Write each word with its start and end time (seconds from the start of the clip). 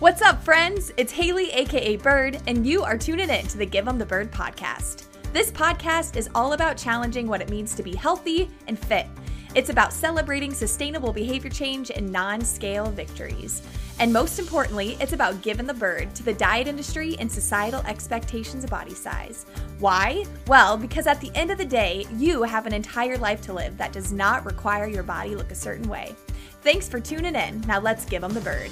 What's 0.00 0.22
up, 0.22 0.42
friends? 0.42 0.90
It's 0.96 1.12
Haley, 1.12 1.50
aka 1.50 1.96
Bird, 1.96 2.40
and 2.46 2.66
you 2.66 2.82
are 2.82 2.96
tuning 2.96 3.28
in 3.28 3.46
to 3.48 3.58
the 3.58 3.66
Give 3.66 3.86
'em 3.86 3.98
the 3.98 4.06
Bird 4.06 4.32
podcast. 4.32 5.04
This 5.34 5.50
podcast 5.50 6.16
is 6.16 6.30
all 6.34 6.54
about 6.54 6.78
challenging 6.78 7.26
what 7.26 7.42
it 7.42 7.50
means 7.50 7.74
to 7.74 7.82
be 7.82 7.94
healthy 7.94 8.48
and 8.66 8.78
fit. 8.78 9.08
It's 9.54 9.68
about 9.68 9.92
celebrating 9.92 10.54
sustainable 10.54 11.12
behavior 11.12 11.50
change 11.50 11.90
and 11.90 12.10
non 12.10 12.40
scale 12.40 12.86
victories. 12.86 13.60
And 13.98 14.10
most 14.10 14.38
importantly, 14.38 14.96
it's 15.00 15.12
about 15.12 15.42
giving 15.42 15.66
the 15.66 15.74
bird 15.74 16.14
to 16.14 16.22
the 16.22 16.32
diet 16.32 16.66
industry 16.66 17.14
and 17.18 17.30
societal 17.30 17.82
expectations 17.82 18.64
of 18.64 18.70
body 18.70 18.94
size. 18.94 19.44
Why? 19.80 20.24
Well, 20.46 20.78
because 20.78 21.06
at 21.06 21.20
the 21.20 21.30
end 21.34 21.50
of 21.50 21.58
the 21.58 21.64
day, 21.66 22.06
you 22.16 22.42
have 22.44 22.64
an 22.64 22.72
entire 22.72 23.18
life 23.18 23.42
to 23.42 23.52
live 23.52 23.76
that 23.76 23.92
does 23.92 24.14
not 24.14 24.46
require 24.46 24.86
your 24.86 25.02
body 25.02 25.36
look 25.36 25.50
a 25.50 25.54
certain 25.54 25.90
way. 25.90 26.16
Thanks 26.62 26.88
for 26.88 27.00
tuning 27.00 27.34
in. 27.34 27.60
Now 27.66 27.80
let's 27.80 28.06
give 28.06 28.22
them 28.22 28.32
the 28.32 28.40
bird. 28.40 28.70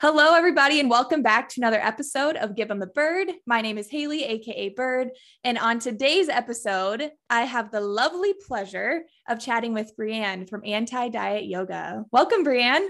Hello, 0.00 0.34
everybody, 0.34 0.80
and 0.80 0.90
welcome 0.90 1.22
back 1.22 1.48
to 1.48 1.60
another 1.60 1.80
episode 1.80 2.34
of 2.36 2.56
Give 2.56 2.68
'em 2.68 2.80
the 2.80 2.86
Bird. 2.88 3.30
My 3.46 3.60
name 3.60 3.78
is 3.78 3.88
Haley, 3.88 4.24
aka 4.24 4.70
Bird, 4.70 5.12
and 5.44 5.56
on 5.56 5.78
today's 5.78 6.28
episode, 6.28 7.12
I 7.30 7.42
have 7.42 7.70
the 7.70 7.80
lovely 7.80 8.34
pleasure 8.34 9.04
of 9.28 9.38
chatting 9.38 9.72
with 9.72 9.96
Brianne 9.96 10.50
from 10.50 10.62
Anti 10.64 11.10
Diet 11.10 11.44
Yoga. 11.44 12.04
Welcome, 12.10 12.44
Brianne. 12.44 12.88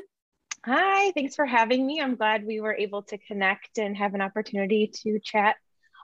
Hi, 0.64 1.10
thanks 1.10 1.36
for 1.36 1.44
having 1.44 1.86
me. 1.86 2.00
I'm 2.00 2.16
glad 2.16 2.46
we 2.46 2.62
were 2.62 2.74
able 2.74 3.02
to 3.02 3.18
connect 3.18 3.76
and 3.76 3.94
have 3.98 4.14
an 4.14 4.22
opportunity 4.22 4.90
to 5.02 5.20
chat 5.20 5.56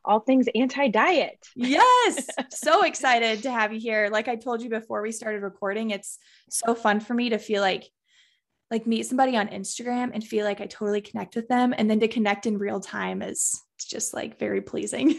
all 0.04 0.20
things 0.20 0.48
anti 0.54 0.88
diet. 0.88 1.48
yes, 1.56 2.28
so 2.50 2.82
excited 2.82 3.44
to 3.44 3.50
have 3.50 3.72
you 3.72 3.80
here. 3.80 4.10
Like 4.12 4.28
I 4.28 4.36
told 4.36 4.60
you 4.60 4.68
before 4.68 5.00
we 5.00 5.12
started 5.12 5.40
recording, 5.40 5.90
it's 5.90 6.18
so 6.50 6.74
fun 6.74 7.00
for 7.00 7.14
me 7.14 7.30
to 7.30 7.38
feel 7.38 7.62
like 7.62 7.90
like 8.70 8.86
meet 8.86 9.06
somebody 9.06 9.36
on 9.36 9.48
Instagram 9.48 10.10
and 10.14 10.22
feel 10.22 10.44
like 10.44 10.60
I 10.60 10.66
totally 10.66 11.00
connect 11.00 11.34
with 11.34 11.48
them. 11.48 11.74
And 11.76 11.90
then 11.90 12.00
to 12.00 12.08
connect 12.08 12.46
in 12.46 12.58
real 12.58 12.80
time 12.80 13.20
is 13.20 13.60
just 13.78 14.14
like 14.14 14.38
very 14.38 14.60
pleasing. 14.60 15.16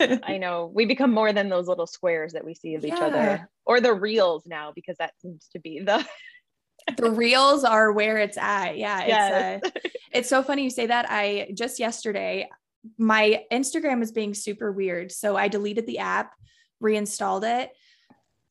I 0.00 0.38
know 0.40 0.70
we 0.72 0.86
become 0.86 1.12
more 1.12 1.32
than 1.32 1.48
those 1.48 1.68
little 1.68 1.86
squares 1.86 2.32
that 2.32 2.44
we 2.44 2.54
see 2.54 2.74
of 2.74 2.84
yeah. 2.84 2.94
each 2.94 3.00
other 3.00 3.48
or 3.66 3.80
the 3.80 3.92
reels 3.92 4.46
now, 4.46 4.72
because 4.74 4.96
that 4.98 5.12
seems 5.20 5.48
to 5.52 5.58
be 5.58 5.80
the. 5.80 6.06
the 6.98 7.10
reels 7.10 7.64
are 7.64 7.92
where 7.92 8.18
it's 8.18 8.36
at. 8.36 8.76
Yeah. 8.76 9.00
It's, 9.00 9.08
yes. 9.08 9.62
uh, 9.64 9.70
it's 10.12 10.28
so 10.28 10.42
funny 10.42 10.64
you 10.64 10.70
say 10.70 10.86
that. 10.86 11.06
I 11.08 11.50
just 11.54 11.78
yesterday, 11.78 12.50
my 12.98 13.44
Instagram 13.50 14.00
was 14.00 14.12
being 14.12 14.34
super 14.34 14.70
weird. 14.70 15.10
So 15.10 15.34
I 15.34 15.48
deleted 15.48 15.86
the 15.86 16.00
app, 16.00 16.34
reinstalled 16.80 17.44
it 17.44 17.70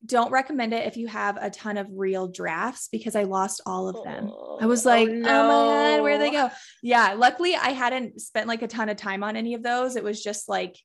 don't 0.05 0.31
recommend 0.31 0.73
it 0.73 0.85
if 0.85 0.97
you 0.97 1.07
have 1.07 1.37
a 1.39 1.49
ton 1.49 1.77
of 1.77 1.87
reel 1.91 2.27
drafts 2.27 2.89
because 2.91 3.15
I 3.15 3.23
lost 3.23 3.61
all 3.65 3.87
of 3.87 4.03
them. 4.03 4.31
I 4.59 4.65
was 4.65 4.85
oh, 4.85 4.89
like, 4.89 5.09
oh, 5.09 5.13
no. 5.13 5.29
oh 5.29 5.47
my 5.47 5.97
God, 5.97 6.03
where 6.03 6.17
did 6.17 6.27
they 6.27 6.31
go? 6.31 6.49
Yeah. 6.81 7.13
Luckily 7.17 7.55
I 7.55 7.69
hadn't 7.69 8.19
spent 8.19 8.47
like 8.47 8.61
a 8.61 8.67
ton 8.67 8.89
of 8.89 8.97
time 8.97 9.23
on 9.23 9.35
any 9.35 9.53
of 9.53 9.63
those. 9.63 9.95
It 9.95 10.03
was 10.03 10.21
just 10.21 10.49
like 10.49 10.77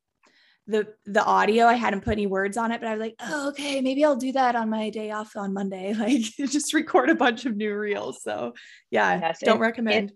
the 0.68 0.86
the 1.06 1.24
audio. 1.24 1.64
I 1.66 1.74
hadn't 1.74 2.04
put 2.04 2.12
any 2.12 2.26
words 2.26 2.56
on 2.56 2.70
it, 2.70 2.80
but 2.80 2.88
I 2.88 2.92
was 2.92 3.00
like, 3.00 3.16
oh, 3.20 3.48
okay, 3.48 3.80
maybe 3.80 4.04
I'll 4.04 4.16
do 4.16 4.32
that 4.32 4.54
on 4.54 4.70
my 4.70 4.90
day 4.90 5.10
off 5.10 5.34
on 5.36 5.52
Monday. 5.52 5.94
Like 5.98 6.22
just 6.50 6.74
record 6.74 7.10
a 7.10 7.14
bunch 7.14 7.44
of 7.46 7.56
new 7.56 7.76
reels. 7.76 8.22
So 8.22 8.54
yeah, 8.90 9.18
yes, 9.18 9.40
don't 9.42 9.58
recommend 9.58 10.12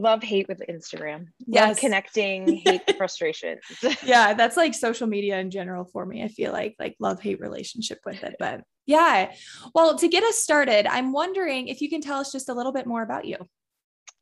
love 0.00 0.22
hate 0.22 0.48
with 0.48 0.62
Instagram. 0.68 1.26
Yes. 1.46 1.68
Love 1.68 1.78
connecting, 1.78 2.56
hate 2.56 2.96
frustrations. 2.96 3.60
yeah, 4.04 4.34
that's 4.34 4.56
like 4.56 4.74
social 4.74 5.06
media 5.06 5.38
in 5.38 5.50
general 5.50 5.84
for 5.84 6.04
me. 6.04 6.22
I 6.22 6.28
feel 6.28 6.52
like 6.52 6.76
like 6.78 6.96
love 6.98 7.20
hate 7.20 7.40
relationship 7.40 8.00
with 8.04 8.22
it. 8.24 8.36
But 8.38 8.62
yeah. 8.86 9.32
Well, 9.74 9.98
to 9.98 10.08
get 10.08 10.24
us 10.24 10.38
started, 10.38 10.86
I'm 10.86 11.12
wondering 11.12 11.68
if 11.68 11.80
you 11.80 11.88
can 11.88 12.00
tell 12.00 12.18
us 12.18 12.32
just 12.32 12.48
a 12.48 12.54
little 12.54 12.72
bit 12.72 12.86
more 12.86 13.02
about 13.02 13.24
you. 13.24 13.36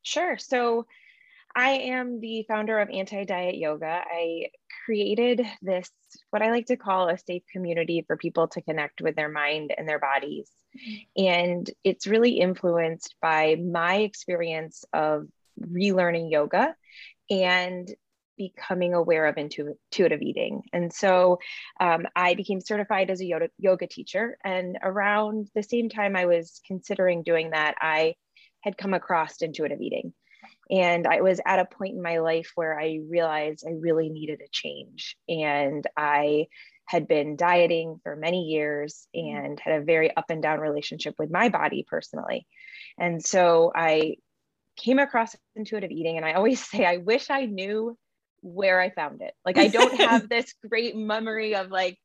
Sure. 0.03 0.39
So 0.39 0.87
I 1.55 1.71
am 1.71 2.21
the 2.21 2.45
founder 2.47 2.79
of 2.79 2.91
Anti 2.91 3.25
Diet 3.25 3.57
Yoga. 3.57 4.03
I 4.07 4.51
created 4.85 5.47
this, 5.61 5.91
what 6.31 6.43
I 6.43 6.51
like 6.51 6.67
to 6.67 6.77
call 6.77 7.09
a 7.09 7.19
safe 7.19 7.43
community 7.53 8.05
for 8.07 8.17
people 8.17 8.49
to 8.49 8.63
connect 8.63 9.01
with 9.01 9.17
their 9.17 9.29
mind 9.29 9.75
and 9.77 9.89
their 9.89 9.99
bodies. 9.99 10.51
Mm-hmm. 10.77 11.25
And 11.25 11.71
it's 11.85 12.07
really 12.07 12.39
influenced 12.39 13.15
by 13.21 13.57
my 13.57 13.97
experience 13.97 14.85
of 14.93 15.27
relearning 15.61 16.31
yoga 16.31 16.75
and 17.31 17.89
becoming 18.39 18.95
aware 18.95 19.27
of 19.27 19.37
intuitive 19.37 20.23
eating. 20.23 20.63
And 20.73 20.93
so 20.93 21.41
um, 21.81 22.07
I 22.15 22.35
became 22.35 22.61
certified 22.61 23.11
as 23.11 23.21
a 23.21 23.27
yoga, 23.27 23.49
yoga 23.59 23.87
teacher. 23.87 24.39
And 24.45 24.79
around 24.83 25.49
the 25.55 25.63
same 25.63 25.89
time 25.89 26.17
I 26.17 26.27
was 26.27 26.61
considering 26.67 27.25
doing 27.25 27.51
that, 27.51 27.75
I 27.81 28.15
had 28.61 28.79
come 28.79 28.95
across 28.95 29.43
intuitive 29.43 29.81
eating. 29.81 30.15
And 30.71 31.07
I 31.07 31.21
was 31.21 31.41
at 31.45 31.59
a 31.59 31.65
point 31.65 31.97
in 31.97 32.03
my 32.03 32.19
life 32.19 32.53
where 32.55 32.79
I 32.79 33.01
realized 33.09 33.65
I 33.67 33.73
really 33.73 34.09
needed 34.09 34.41
a 34.41 34.49
change. 34.53 35.17
And 35.29 35.85
I 35.97 36.47
had 36.87 37.09
been 37.09 37.37
dieting 37.37 38.01
for 38.03 38.17
many 38.17 38.45
years 38.45 39.09
and 39.13 39.61
had 39.61 39.81
a 39.81 39.85
very 39.85 40.15
up 40.17 40.31
and 40.31 40.43
down 40.43 40.61
relationship 40.61 41.15
with 41.19 41.31
my 41.31 41.49
body 41.49 41.85
personally. 41.87 42.47
And 42.99 43.23
so 43.23 43.73
I 43.75 44.17
came 44.79 44.99
across 44.99 45.37
intuitive 45.57 45.91
eating 45.91 46.17
and 46.17 46.25
I 46.25 46.33
always 46.33 46.65
say 46.71 46.85
I 46.85 46.99
wish 46.99 47.31
I 47.31 47.45
knew 47.45 47.97
where 48.41 48.81
I 48.81 48.91
found 48.91 49.21
it. 49.21 49.35
Like 49.45 49.59
I 49.59 49.69
don't 49.69 50.01
have 50.01 50.29
this 50.29 50.55
great 50.69 50.97
memory 50.97 51.55
of 51.55 51.71
like 51.71 51.99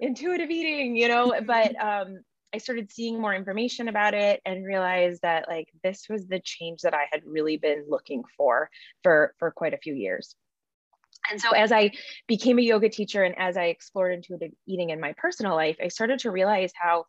intuitive 0.00 0.50
eating, 0.50 0.96
you 0.96 1.08
know, 1.08 1.34
but 1.46 1.80
um 1.82 2.20
I 2.54 2.58
started 2.58 2.90
seeing 2.90 3.20
more 3.20 3.34
information 3.34 3.88
about 3.88 4.14
it 4.14 4.40
and 4.46 4.64
realized 4.64 5.20
that 5.22 5.48
like 5.48 5.68
this 5.84 6.06
was 6.08 6.26
the 6.26 6.40
change 6.40 6.80
that 6.80 6.94
I 6.94 7.06
had 7.10 7.20
really 7.26 7.58
been 7.58 7.84
looking 7.88 8.22
for 8.36 8.70
for 9.02 9.34
for 9.38 9.50
quite 9.50 9.74
a 9.74 9.78
few 9.78 9.94
years. 9.94 10.34
And 11.30 11.40
so 11.40 11.50
as 11.50 11.72
I 11.72 11.90
became 12.26 12.58
a 12.58 12.62
yoga 12.62 12.88
teacher 12.88 13.22
and 13.22 13.36
as 13.38 13.56
I 13.56 13.64
explored 13.64 14.14
intuitive 14.14 14.52
eating 14.66 14.90
in 14.90 15.00
my 15.00 15.14
personal 15.18 15.54
life, 15.54 15.76
I 15.82 15.88
started 15.88 16.20
to 16.20 16.30
realize 16.30 16.72
how 16.74 17.04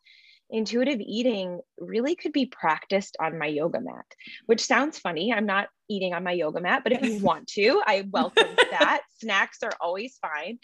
intuitive 0.50 1.00
eating 1.00 1.60
really 1.78 2.14
could 2.14 2.32
be 2.32 2.46
practiced 2.46 3.16
on 3.20 3.38
my 3.38 3.46
yoga 3.46 3.80
mat, 3.80 4.06
which 4.46 4.64
sounds 4.64 4.98
funny. 4.98 5.32
I'm 5.32 5.46
not 5.46 5.68
eating 5.88 6.14
on 6.14 6.22
my 6.22 6.32
yoga 6.32 6.60
mat, 6.60 6.82
but 6.84 6.92
if 6.92 7.02
you 7.02 7.18
want 7.22 7.48
to, 7.48 7.82
I 7.86 8.06
welcome 8.10 8.48
that. 8.70 9.02
Snacks 9.18 9.58
are 9.62 9.72
always 9.80 10.18
fine. 10.22 10.58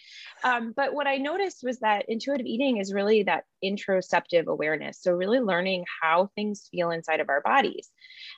Um, 0.44 0.72
but 0.74 0.94
what 0.94 1.06
I 1.06 1.16
noticed 1.16 1.60
was 1.62 1.80
that 1.80 2.06
intuitive 2.08 2.46
eating 2.46 2.78
is 2.78 2.92
really 2.92 3.24
that 3.24 3.44
interoceptive 3.62 4.46
awareness. 4.46 5.00
So, 5.00 5.12
really 5.12 5.40
learning 5.40 5.84
how 6.00 6.30
things 6.34 6.68
feel 6.70 6.90
inside 6.90 7.20
of 7.20 7.28
our 7.28 7.42
bodies. 7.42 7.90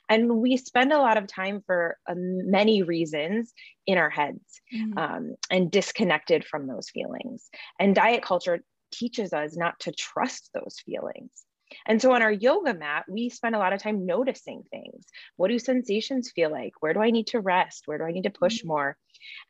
And 0.09 0.37
we 0.37 0.57
spend 0.57 0.91
a 0.91 0.97
lot 0.97 1.17
of 1.17 1.27
time 1.27 1.61
for 1.65 1.97
uh, 2.07 2.15
many 2.17 2.83
reasons 2.83 3.53
in 3.85 3.97
our 3.97 4.09
heads 4.09 4.61
mm-hmm. 4.73 4.97
um, 4.97 5.35
and 5.49 5.71
disconnected 5.71 6.45
from 6.45 6.67
those 6.67 6.89
feelings. 6.89 7.49
And 7.79 7.95
diet 7.95 8.23
culture 8.23 8.59
teaches 8.91 9.33
us 9.33 9.55
not 9.55 9.79
to 9.81 9.91
trust 9.91 10.49
those 10.53 10.77
feelings. 10.85 11.31
And 11.85 12.01
so 12.01 12.13
on 12.13 12.21
our 12.21 12.31
yoga 12.31 12.73
mat, 12.73 13.05
we 13.07 13.29
spend 13.29 13.55
a 13.55 13.59
lot 13.59 13.73
of 13.73 13.81
time 13.81 14.05
noticing 14.05 14.63
things. 14.71 15.05
What 15.35 15.49
do 15.49 15.59
sensations 15.59 16.31
feel 16.31 16.51
like? 16.51 16.73
Where 16.79 16.93
do 16.93 16.99
I 16.99 17.11
need 17.11 17.27
to 17.27 17.39
rest? 17.39 17.83
Where 17.85 17.97
do 17.97 18.05
I 18.05 18.11
need 18.11 18.23
to 18.23 18.31
push 18.31 18.59
mm-hmm. 18.59 18.69
more? 18.69 18.97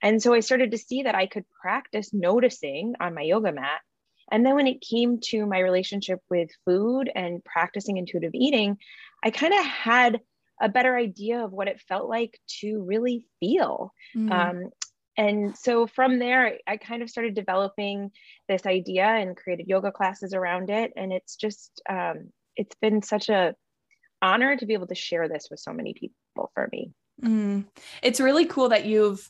And 0.02 0.22
so 0.22 0.34
I 0.34 0.42
started 0.42 0.72
to 0.72 0.78
see 0.78 1.04
that 1.04 1.16
I 1.16 1.28
could 1.28 1.46
practice 1.62 2.14
noticing 2.14 2.96
on 3.00 3.14
my 3.14 3.22
yoga 3.22 3.52
mat. 3.52 3.82
And 4.32 4.46
then 4.46 4.56
when 4.56 4.68
it 4.68 4.82
came 4.82 5.20
to 5.26 5.46
my 5.46 5.60
relationship 5.60 6.20
with 6.30 6.50
food 6.66 7.10
and 7.16 7.44
practicing 7.44 7.98
intuitive 7.98 8.32
eating, 8.34 8.78
I 9.24 9.32
kind 9.32 9.54
of 9.54 9.66
had 9.66 10.20
a 10.62 10.70
better 10.70 10.96
idea 10.96 11.44
of 11.44 11.52
what 11.52 11.68
it 11.68 11.82
felt 11.88 12.10
like 12.10 12.40
to 12.60 12.84
really 12.84 13.26
feel. 13.40 13.94
Mm. 14.16 14.32
Um, 14.32 14.70
and 15.20 15.58
so 15.58 15.86
from 15.86 16.18
there 16.18 16.58
i 16.66 16.78
kind 16.78 17.04
of 17.04 17.10
started 17.10 17.36
developing 17.36 18.10
this 18.48 18.66
idea 18.66 19.06
and 19.06 19.38
created 19.38 19.68
yoga 19.68 19.92
classes 19.92 20.34
around 20.34 20.70
it 20.70 20.92
and 20.96 21.12
it's 21.12 21.36
just 21.36 21.82
um, 21.90 22.30
it's 22.56 22.76
been 22.82 23.02
such 23.02 23.30
a 23.30 23.54
honor 24.22 24.56
to 24.56 24.66
be 24.66 24.74
able 24.74 24.88
to 24.88 24.96
share 24.96 25.28
this 25.28 25.48
with 25.52 25.60
so 25.60 25.74
many 25.74 25.94
people 25.94 26.52
for 26.56 26.68
me 26.72 26.92
mm. 27.22 27.66
it's 28.02 28.20
really 28.20 28.46
cool 28.46 28.70
that 28.70 28.86
you've 28.86 29.30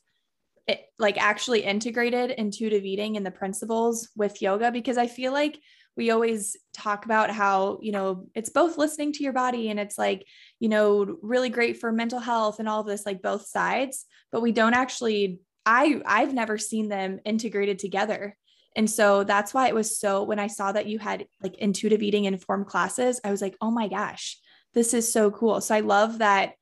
it, 0.68 0.80
eh, 0.80 0.82
like 1.00 1.18
actually 1.18 1.62
integrated 1.62 2.32
intuitive 2.32 2.86
eating 2.86 3.18
and 3.18 3.26
the 3.26 3.32
principles 3.32 4.10
with 4.16 4.42
yoga 4.42 4.72
because 4.72 4.98
i 4.98 5.08
feel 5.08 5.34
like 5.34 5.60
we 5.98 6.12
always 6.12 6.56
talk 6.74 7.06
about 7.06 7.30
how 7.30 7.78
you 7.82 7.92
know 7.92 8.26
it's 8.34 8.52
both 8.52 8.78
listening 8.78 9.12
to 9.12 9.24
your 9.24 9.34
body 9.34 9.70
and 9.70 9.80
it's 9.80 9.98
like 9.98 10.26
you 10.60 10.70
know 10.70 11.18
really 11.22 11.50
great 11.50 11.78
for 11.78 11.92
mental 11.92 12.20
health 12.20 12.60
and 12.60 12.70
all 12.70 12.82
of 12.82 12.88
this 12.88 13.06
like 13.06 13.22
both 13.22 13.46
sides 13.46 14.06
but 14.32 14.42
we 14.42 14.52
don't 14.52 14.76
actually 14.76 15.40
I 15.70 16.02
I've 16.06 16.34
never 16.34 16.58
seen 16.58 16.90
them 16.90 17.20
integrated 17.26 17.78
together. 17.78 18.36
And 18.76 18.90
so 18.90 19.24
that's 19.24 19.54
why 19.54 19.68
it 19.68 19.76
was 19.76 20.00
so 20.00 20.24
when 20.24 20.40
I 20.40 20.48
saw 20.48 20.72
that 20.72 20.88
you 20.88 21.00
had 21.00 21.28
like 21.44 21.56
intuitive 21.58 22.02
eating 22.02 22.26
informed 22.26 22.68
classes, 22.68 23.20
I 23.24 23.32
was 23.32 23.42
like, 23.42 23.56
"Oh 23.62 23.72
my 23.72 23.88
gosh, 23.88 24.38
this 24.74 24.94
is 24.94 25.12
so 25.12 25.32
cool." 25.32 25.62
So 25.62 25.76
I 25.76 25.82
love 25.82 26.20
that 26.20 26.54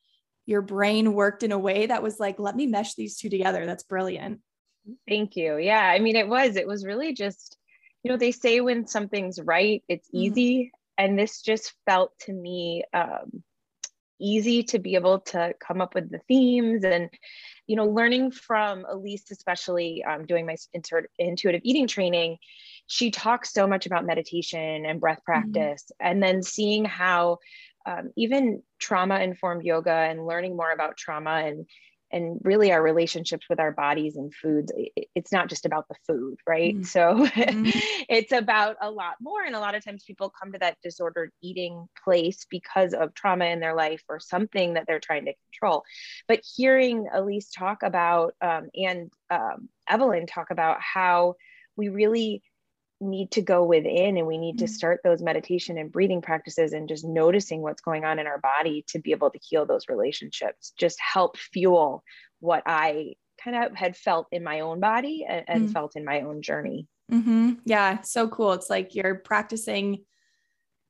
your 0.45 0.62
brain 0.62 1.13
worked 1.13 1.44
in 1.44 1.51
a 1.51 1.59
way 1.59 1.86
that 1.86 2.04
was 2.04 2.19
like, 2.19 2.39
"Let 2.39 2.56
me 2.56 2.68
mesh 2.68 2.95
these 2.95 3.18
two 3.18 3.30
together." 3.30 3.65
That's 3.65 3.83
brilliant. 3.83 4.42
Thank 5.07 5.36
you. 5.36 5.57
Yeah, 5.57 5.81
I 5.81 6.00
mean 6.00 6.15
it 6.15 6.27
was 6.27 6.56
it 6.56 6.68
was 6.68 6.86
really 6.86 7.13
just 7.13 7.57
you 8.03 8.12
know, 8.12 8.18
they 8.18 8.31
say 8.31 8.62
when 8.62 8.88
something's 8.88 9.39
right, 9.42 9.83
it's 9.89 10.07
mm-hmm. 10.07 10.18
easy. 10.18 10.71
And 10.98 11.19
this 11.19 11.42
just 11.42 11.74
felt 11.86 12.18
to 12.21 12.33
me 12.33 12.83
um, 12.94 13.44
easy 14.19 14.64
to 14.64 14.80
be 14.80 14.96
able 14.96 15.19
to 15.19 15.54
come 15.60 15.81
up 15.81 15.96
with 15.96 16.10
the 16.10 16.19
themes 16.28 16.84
and 16.84 17.10
you 17.68 17.75
know 17.75 17.86
learning 17.86 18.31
from 18.31 18.86
Elyse 18.92 19.31
especially 19.31 20.04
um, 20.04 20.25
doing 20.25 20.46
my 20.46 20.56
intuitive 21.19 21.62
eating 21.64 21.88
training 21.88 22.38
she 22.88 23.12
talks 23.12 23.54
so 23.54 23.68
much 23.68 23.86
about 23.86 24.06
meditation 24.06 24.86
and 24.86 25.00
breath 25.00 25.19
mm-hmm. 25.28 25.52
practice 25.52 25.84
mm-hmm. 25.84 26.08
and 26.08 26.24
then 26.24 26.42
seeing 26.42 26.86
how 26.86 27.38
um, 27.86 28.12
even 28.18 28.62
trauma 28.80 29.19
informed 29.19 29.64
yoga 29.64 29.92
and 29.92 30.25
learning 30.25 30.56
more 30.56 30.72
about 30.72 30.98
trauma 30.98 31.44
and 31.46 31.66
and 32.12 32.39
really 32.44 32.71
our 32.71 32.81
relationships 32.81 33.48
with 33.50 33.59
our 33.59 33.71
bodies 33.71 34.15
and 34.15 34.33
foods 34.33 34.71
it's 35.15 35.31
not 35.31 35.50
just 35.50 35.65
about 35.65 35.88
the 35.88 35.95
food 36.06 36.38
right? 36.48 36.75
Mm-hmm. 36.75 36.83
so 36.83 37.27
it's 38.09 38.31
about 38.31 38.77
a 38.81 38.89
lot 38.89 39.15
more 39.19 39.44
and 39.44 39.56
a 39.56 39.59
lot 39.59 39.75
of 39.75 39.83
times 39.83 40.04
people 40.06 40.30
come 40.30 40.51
to 40.51 40.59
that 40.59 40.77
disordered 40.83 41.31
eating 41.42 41.88
place 42.04 42.45
because 42.50 42.94
of 42.94 43.13
trauma 43.13 43.45
in 43.45 43.59
their 43.59 43.75
life 43.75 44.04
or 44.09 44.19
something 44.19 44.74
that 44.74 44.86
they're 44.88 45.00
trying 45.00 45.25
to 45.25 45.33
control. 45.51 45.83
But 46.27 46.42
hearing 46.56 47.07
Elyse 47.13 47.48
talk 47.56 47.83
about 47.83 48.33
um, 48.42 48.69
and 48.75 49.12
um, 49.30 49.69
evelyn 49.89 50.27
talk 50.27 50.51
about 50.51 50.77
how 50.81 51.36
we 51.75 51.89
really 51.89 52.42
need 53.00 53.32
to 53.32 53.42
go 53.42 53.64
within 53.64 54.18
and 54.18 54.26
we 54.26 54.38
need 54.38 54.58
mm-hmm. 54.58 54.66
to 54.66 54.72
start 54.72 55.02
those 55.04 55.22
meditation 55.22 55.78
and 55.78 55.92
breathing 55.92 56.22
practices 56.22 56.74
and 56.74 56.90
just 56.90 57.06
noticing 57.06 57.62
what's 57.62 57.82
going 57.82 58.06
on 58.06 58.18
in 58.18 58.26
our 58.26 58.40
body 58.40 58.84
to 58.88 59.00
be 59.00 59.12
able 59.12 59.30
to 59.30 59.40
heal 59.42 59.66
those 59.66 59.88
relationships 59.88 60.74
just 60.80 60.98
help 61.00 61.38
fuel 61.38 62.04
what 62.40 62.64
i 62.66 63.14
kind 63.44 63.56
of 63.56 63.76
had 63.76 63.96
felt 63.96 64.26
in 64.32 64.44
my 64.44 64.62
own 64.62 64.80
body 64.80 65.26
and, 65.28 65.46
and 65.48 65.64
mm-hmm. 65.64 65.74
felt 65.74 65.96
in 65.96 66.04
my 66.04 66.22
own 66.22 66.42
journey 66.42 66.88
mm-hmm. 67.12 67.54
yeah 67.66 68.02
so 68.02 68.28
cool 68.28 68.54
it's 68.54 68.70
like 68.70 68.96
you're 68.96 69.16
practicing 69.16 70.04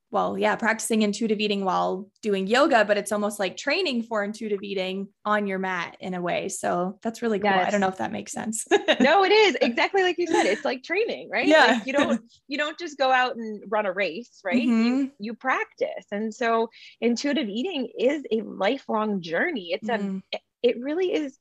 well, 0.09 0.37
yeah, 0.37 0.55
practicing 0.55 1.01
intuitive 1.01 1.39
eating 1.39 1.65
while 1.65 2.09
doing 2.21 2.47
yoga, 2.47 2.85
but 2.85 2.97
it's 2.97 3.11
almost 3.11 3.39
like 3.39 3.57
training 3.57 4.03
for 4.03 4.23
intuitive 4.23 4.63
eating 4.63 5.09
on 5.25 5.47
your 5.47 5.59
mat 5.59 5.97
in 5.99 6.13
a 6.13 6.21
way. 6.21 6.47
So 6.47 6.97
that's 7.03 7.21
really 7.21 7.39
cool. 7.39 7.49
Yes. 7.49 7.67
I 7.67 7.71
don't 7.71 7.81
know 7.81 7.89
if 7.89 7.97
that 7.97 8.13
makes 8.13 8.31
sense. 8.31 8.65
no, 9.01 9.25
it 9.25 9.33
is 9.33 9.57
exactly 9.61 10.03
like 10.03 10.17
you 10.17 10.27
said. 10.27 10.45
It's 10.45 10.63
like 10.63 10.83
training, 10.83 11.29
right? 11.29 11.45
Yeah. 11.45 11.65
Like 11.65 11.85
you 11.85 11.91
don't 11.91 12.21
you 12.47 12.57
don't 12.57 12.79
just 12.79 12.97
go 12.97 13.11
out 13.11 13.35
and 13.35 13.61
run 13.67 13.85
a 13.85 13.91
race, 13.91 14.39
right? 14.45 14.63
Mm-hmm. 14.63 14.85
You 14.85 15.11
you 15.19 15.33
practice. 15.33 16.05
And 16.11 16.33
so 16.33 16.69
intuitive 17.01 17.49
eating 17.49 17.89
is 17.99 18.23
a 18.31 18.41
lifelong 18.41 19.21
journey. 19.21 19.71
It's 19.73 19.89
mm-hmm. 19.89 20.19
a 20.33 20.39
it 20.63 20.77
really 20.81 21.13
is 21.13 21.37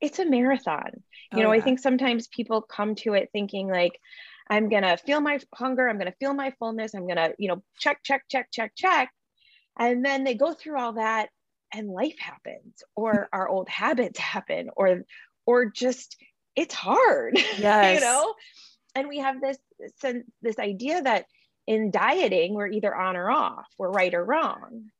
it's 0.00 0.18
a 0.18 0.24
marathon. 0.24 0.90
You 1.32 1.40
oh, 1.40 1.42
know, 1.42 1.52
yeah. 1.52 1.60
I 1.60 1.64
think 1.64 1.78
sometimes 1.78 2.28
people 2.28 2.62
come 2.62 2.94
to 2.96 3.14
it 3.14 3.28
thinking 3.32 3.68
like, 3.68 3.98
I'm 4.50 4.68
going 4.68 4.82
to 4.82 4.96
feel 4.96 5.20
my 5.20 5.38
hunger. 5.54 5.88
I'm 5.88 5.96
going 5.96 6.10
to 6.10 6.18
feel 6.18 6.34
my 6.34 6.52
fullness. 6.58 6.92
I'm 6.94 7.06
going 7.06 7.16
to, 7.16 7.32
you 7.38 7.48
know, 7.48 7.62
check, 7.78 8.00
check, 8.02 8.24
check, 8.28 8.48
check, 8.52 8.72
check. 8.76 9.10
And 9.78 10.04
then 10.04 10.24
they 10.24 10.34
go 10.34 10.52
through 10.52 10.78
all 10.78 10.94
that 10.94 11.30
and 11.72 11.88
life 11.88 12.18
happens 12.18 12.82
or 12.96 13.28
our 13.32 13.48
old 13.48 13.68
habits 13.68 14.18
happen 14.18 14.68
or, 14.76 15.04
or 15.46 15.66
just 15.66 16.16
it's 16.56 16.74
hard, 16.74 17.34
yes. 17.58 17.94
you 17.94 18.00
know? 18.00 18.34
And 18.96 19.08
we 19.08 19.18
have 19.18 19.40
this 19.40 19.56
sense, 20.00 20.24
this 20.42 20.58
idea 20.58 21.00
that 21.00 21.26
in 21.68 21.92
dieting, 21.92 22.54
we're 22.54 22.66
either 22.66 22.94
on 22.94 23.16
or 23.16 23.30
off, 23.30 23.66
we're 23.78 23.92
right 23.92 24.12
or 24.12 24.24
wrong. 24.24 24.90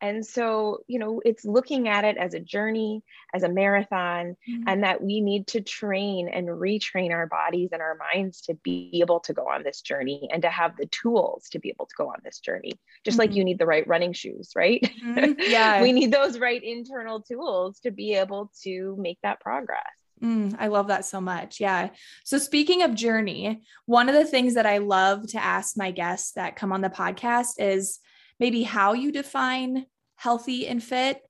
And 0.00 0.24
so, 0.24 0.84
you 0.86 0.98
know, 0.98 1.20
it's 1.24 1.44
looking 1.44 1.88
at 1.88 2.04
it 2.04 2.16
as 2.16 2.34
a 2.34 2.40
journey, 2.40 3.02
as 3.34 3.42
a 3.42 3.48
marathon, 3.48 4.36
mm-hmm. 4.48 4.64
and 4.66 4.84
that 4.84 5.02
we 5.02 5.20
need 5.20 5.46
to 5.48 5.60
train 5.60 6.28
and 6.28 6.48
retrain 6.48 7.10
our 7.10 7.26
bodies 7.26 7.70
and 7.72 7.82
our 7.82 7.96
minds 7.96 8.42
to 8.42 8.54
be 8.54 9.00
able 9.02 9.20
to 9.20 9.32
go 9.32 9.48
on 9.48 9.62
this 9.62 9.80
journey 9.80 10.28
and 10.32 10.42
to 10.42 10.50
have 10.50 10.76
the 10.76 10.86
tools 10.86 11.48
to 11.50 11.58
be 11.58 11.68
able 11.70 11.86
to 11.86 11.94
go 11.96 12.08
on 12.08 12.18
this 12.24 12.38
journey. 12.38 12.72
Just 13.04 13.14
mm-hmm. 13.14 13.20
like 13.20 13.34
you 13.34 13.44
need 13.44 13.58
the 13.58 13.66
right 13.66 13.86
running 13.86 14.12
shoes, 14.12 14.52
right? 14.54 14.82
Mm-hmm. 15.04 15.40
Yeah. 15.48 15.82
we 15.82 15.92
need 15.92 16.12
those 16.12 16.38
right 16.38 16.62
internal 16.62 17.22
tools 17.22 17.80
to 17.80 17.90
be 17.90 18.14
able 18.14 18.52
to 18.62 18.96
make 18.98 19.18
that 19.22 19.40
progress. 19.40 19.82
Mm, 20.22 20.56
I 20.58 20.66
love 20.68 20.88
that 20.88 21.04
so 21.04 21.20
much. 21.20 21.60
Yeah. 21.60 21.90
So, 22.24 22.38
speaking 22.38 22.82
of 22.82 22.94
journey, 22.94 23.62
one 23.86 24.08
of 24.08 24.14
the 24.14 24.24
things 24.24 24.54
that 24.54 24.66
I 24.66 24.78
love 24.78 25.28
to 25.28 25.42
ask 25.42 25.76
my 25.76 25.90
guests 25.90 26.32
that 26.32 26.56
come 26.56 26.72
on 26.72 26.80
the 26.80 26.90
podcast 26.90 27.54
is 27.58 28.00
maybe 28.40 28.62
how 28.62 28.92
you 28.92 29.12
define 29.12 29.86
healthy 30.16 30.66
and 30.66 30.82
fit. 30.82 31.20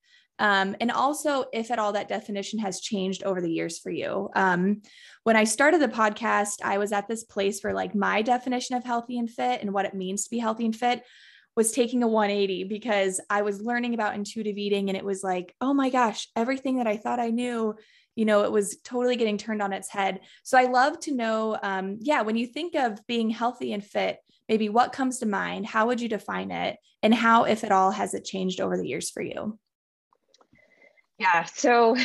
Um, 0.41 0.77
and 0.81 0.93
also, 0.93 1.47
if 1.53 1.71
at 1.71 1.79
all, 1.79 1.93
that 1.95 2.09
definition 2.09 2.61
has 2.61 2.81
changed 2.81 3.25
over 3.25 3.41
the 3.41 3.51
years 3.51 3.79
for 3.79 3.91
you. 3.91 4.31
Um, 4.37 4.83
when 5.25 5.37
I 5.37 5.45
started 5.45 5.81
the 5.81 5.89
podcast, 5.89 6.63
I 6.63 6.79
was 6.79 6.93
at 6.93 7.09
this 7.09 7.25
place 7.25 7.61
where, 7.61 7.75
like, 7.75 7.95
my 7.95 8.23
definition 8.23 8.77
of 8.77 8.85
healthy 8.85 9.19
and 9.19 9.29
fit 9.29 9.61
and 9.61 9.73
what 9.73 9.85
it 9.85 9.95
means 9.95 10.25
to 10.25 10.31
be 10.31 10.39
healthy 10.39 10.65
and 10.65 10.77
fit 10.77 11.03
was 11.57 11.73
taking 11.73 12.05
a 12.05 12.09
180 12.09 12.65
because 12.65 13.21
I 13.29 13.43
was 13.43 13.61
learning 13.61 13.95
about 13.95 14.15
intuitive 14.15 14.57
eating 14.57 14.89
and 14.89 14.97
it 14.97 15.05
was 15.05 15.25
like, 15.25 15.57
oh 15.61 15.75
my 15.75 15.91
gosh, 15.91 16.29
everything 16.37 16.77
that 16.77 16.87
I 16.87 16.97
thought 16.97 17.19
I 17.19 17.31
knew, 17.31 17.75
you 18.15 18.25
know, 18.25 18.45
it 18.45 18.53
was 18.53 18.77
totally 18.85 19.17
getting 19.17 19.39
turned 19.39 19.61
on 19.61 19.73
its 19.73 19.89
head. 19.89 20.21
So 20.45 20.57
I 20.57 20.67
love 20.67 21.01
to 21.01 21.15
know, 21.15 21.59
um, 21.61 21.99
yeah, 22.01 22.23
when 22.23 22.37
you 22.37 22.47
think 22.47 22.77
of 22.77 23.05
being 23.09 23.29
healthy 23.29 23.73
and 23.73 23.85
fit, 23.85 24.21
maybe 24.49 24.69
what 24.69 24.93
comes 24.93 25.19
to 25.19 25.27
mind? 25.27 25.67
How 25.67 25.87
would 25.87 26.01
you 26.01 26.09
define 26.09 26.51
it? 26.51 26.79
And 27.03 27.15
how, 27.15 27.45
if 27.45 27.65
at 27.65 27.73
all, 27.73 27.91
has 27.91 28.15
it 28.15 28.25
changed 28.25 28.61
over 28.61 28.77
the 28.77 28.87
years 28.87 29.11
for 29.11 29.23
you? 29.23 29.59
Yeah. 31.19 31.45
So 31.45 31.97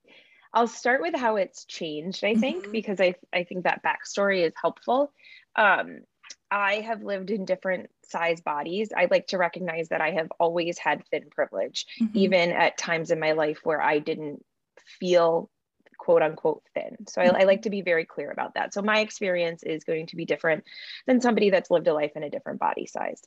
I'll 0.52 0.68
start 0.68 1.02
with 1.02 1.14
how 1.14 1.36
it's 1.36 1.64
changed, 1.64 2.24
I 2.24 2.34
think, 2.34 2.62
mm-hmm. 2.62 2.72
because 2.72 3.00
I, 3.00 3.14
I 3.32 3.44
think 3.44 3.64
that 3.64 3.82
backstory 3.84 4.46
is 4.46 4.54
helpful. 4.60 5.12
Um, 5.56 6.00
I 6.50 6.76
have 6.76 7.02
lived 7.02 7.30
in 7.30 7.44
different 7.44 7.90
size 8.04 8.40
bodies. 8.40 8.90
I 8.96 9.08
like 9.10 9.26
to 9.28 9.38
recognize 9.38 9.88
that 9.88 10.00
I 10.00 10.12
have 10.12 10.28
always 10.40 10.78
had 10.78 11.04
thin 11.10 11.28
privilege, 11.30 11.86
mm-hmm. 12.00 12.16
even 12.16 12.50
at 12.52 12.78
times 12.78 13.10
in 13.10 13.20
my 13.20 13.32
life 13.32 13.60
where 13.64 13.82
I 13.82 13.98
didn't 13.98 14.44
feel 14.98 15.50
quote 16.08 16.22
unquote 16.22 16.62
thin. 16.72 16.96
So 17.06 17.20
I, 17.20 17.26
I, 17.40 17.44
like 17.44 17.62
to 17.62 17.70
be 17.70 17.82
very 17.82 18.06
clear 18.06 18.30
about 18.30 18.54
that. 18.54 18.72
So 18.72 18.80
my 18.80 19.00
experience 19.00 19.62
is 19.62 19.84
going 19.84 20.06
to 20.06 20.16
be 20.16 20.24
different 20.24 20.64
than 21.06 21.20
somebody 21.20 21.50
that's 21.50 21.70
lived 21.70 21.86
a 21.86 21.92
life 21.92 22.12
in 22.16 22.22
a 22.22 22.30
different 22.30 22.60
body 22.60 22.86
size. 22.86 23.20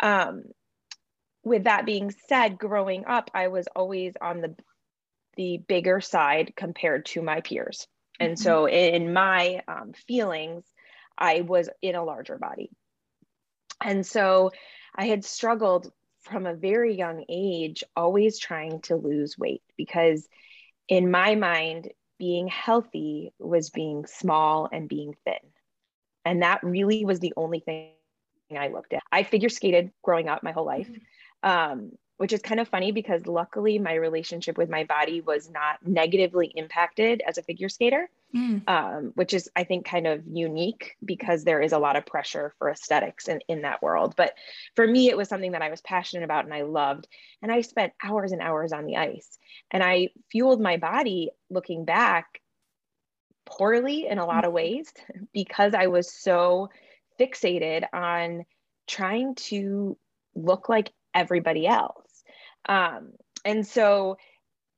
Um, 0.00 0.42
with 1.44 1.64
that 1.64 1.86
being 1.86 2.12
said, 2.26 2.58
growing 2.58 3.04
up, 3.06 3.30
I 3.32 3.46
was 3.46 3.68
always 3.76 4.14
on 4.20 4.40
the 4.40 4.56
the 5.36 5.58
bigger 5.68 6.00
side 6.00 6.54
compared 6.56 7.06
to 7.06 7.22
my 7.22 7.42
peers. 7.42 7.86
And 8.18 8.32
mm-hmm. 8.32 8.42
so 8.42 8.66
in 8.66 9.12
my 9.12 9.60
um, 9.68 9.92
feelings, 10.08 10.64
I 11.16 11.42
was 11.42 11.70
in 11.80 11.94
a 11.94 12.02
larger 12.02 12.38
body. 12.38 12.70
And 13.80 14.04
so 14.04 14.50
I 14.96 15.06
had 15.06 15.24
struggled 15.24 15.92
from 16.22 16.44
a 16.46 16.54
very 16.54 16.96
young 16.96 17.24
age, 17.28 17.84
always 17.94 18.40
trying 18.40 18.80
to 18.80 18.96
lose 18.96 19.38
weight 19.38 19.62
because 19.76 20.26
in 20.88 21.08
my 21.10 21.36
mind, 21.36 21.92
being 22.18 22.48
healthy 22.48 23.32
was 23.38 23.70
being 23.70 24.06
small 24.06 24.68
and 24.72 24.88
being 24.88 25.14
thin. 25.24 25.34
And 26.24 26.42
that 26.42 26.62
really 26.62 27.04
was 27.04 27.20
the 27.20 27.34
only 27.36 27.60
thing 27.60 27.92
I 28.56 28.68
looked 28.68 28.92
at. 28.92 29.02
I 29.12 29.22
figure 29.22 29.48
skated 29.48 29.92
growing 30.02 30.28
up 30.28 30.42
my 30.42 30.52
whole 30.52 30.66
life. 30.66 30.90
Um, 31.42 31.92
which 32.16 32.32
is 32.32 32.40
kind 32.40 32.60
of 32.60 32.68
funny 32.68 32.92
because 32.92 33.26
luckily 33.26 33.78
my 33.78 33.94
relationship 33.94 34.56
with 34.56 34.70
my 34.70 34.84
body 34.84 35.20
was 35.20 35.50
not 35.50 35.76
negatively 35.86 36.46
impacted 36.54 37.22
as 37.26 37.36
a 37.36 37.42
figure 37.42 37.68
skater, 37.68 38.08
mm. 38.36 38.68
um, 38.68 39.12
which 39.14 39.32
is, 39.32 39.48
I 39.56 39.64
think, 39.64 39.86
kind 39.86 40.06
of 40.06 40.22
unique 40.26 40.96
because 41.04 41.44
there 41.44 41.60
is 41.60 41.72
a 41.72 41.78
lot 41.78 41.96
of 41.96 42.06
pressure 42.06 42.54
for 42.58 42.70
aesthetics 42.70 43.28
in, 43.28 43.40
in 43.48 43.62
that 43.62 43.82
world. 43.82 44.14
But 44.16 44.34
for 44.74 44.86
me, 44.86 45.08
it 45.08 45.16
was 45.16 45.28
something 45.28 45.52
that 45.52 45.62
I 45.62 45.70
was 45.70 45.80
passionate 45.80 46.24
about 46.24 46.44
and 46.44 46.54
I 46.54 46.62
loved. 46.62 47.08
And 47.42 47.50
I 47.50 47.62
spent 47.62 47.92
hours 48.02 48.32
and 48.32 48.42
hours 48.42 48.72
on 48.72 48.86
the 48.86 48.96
ice. 48.96 49.38
And 49.70 49.82
I 49.82 50.10
fueled 50.30 50.60
my 50.60 50.76
body 50.76 51.30
looking 51.50 51.84
back 51.84 52.40
poorly 53.46 54.06
in 54.06 54.18
a 54.18 54.26
lot 54.26 54.44
mm. 54.44 54.48
of 54.48 54.52
ways 54.52 54.92
because 55.32 55.74
I 55.74 55.86
was 55.86 56.12
so 56.12 56.70
fixated 57.18 57.84
on 57.92 58.44
trying 58.86 59.34
to 59.34 59.96
look 60.34 60.68
like 60.68 60.92
everybody 61.14 61.66
else 61.66 62.06
um, 62.68 63.12
and 63.44 63.66
so 63.66 64.18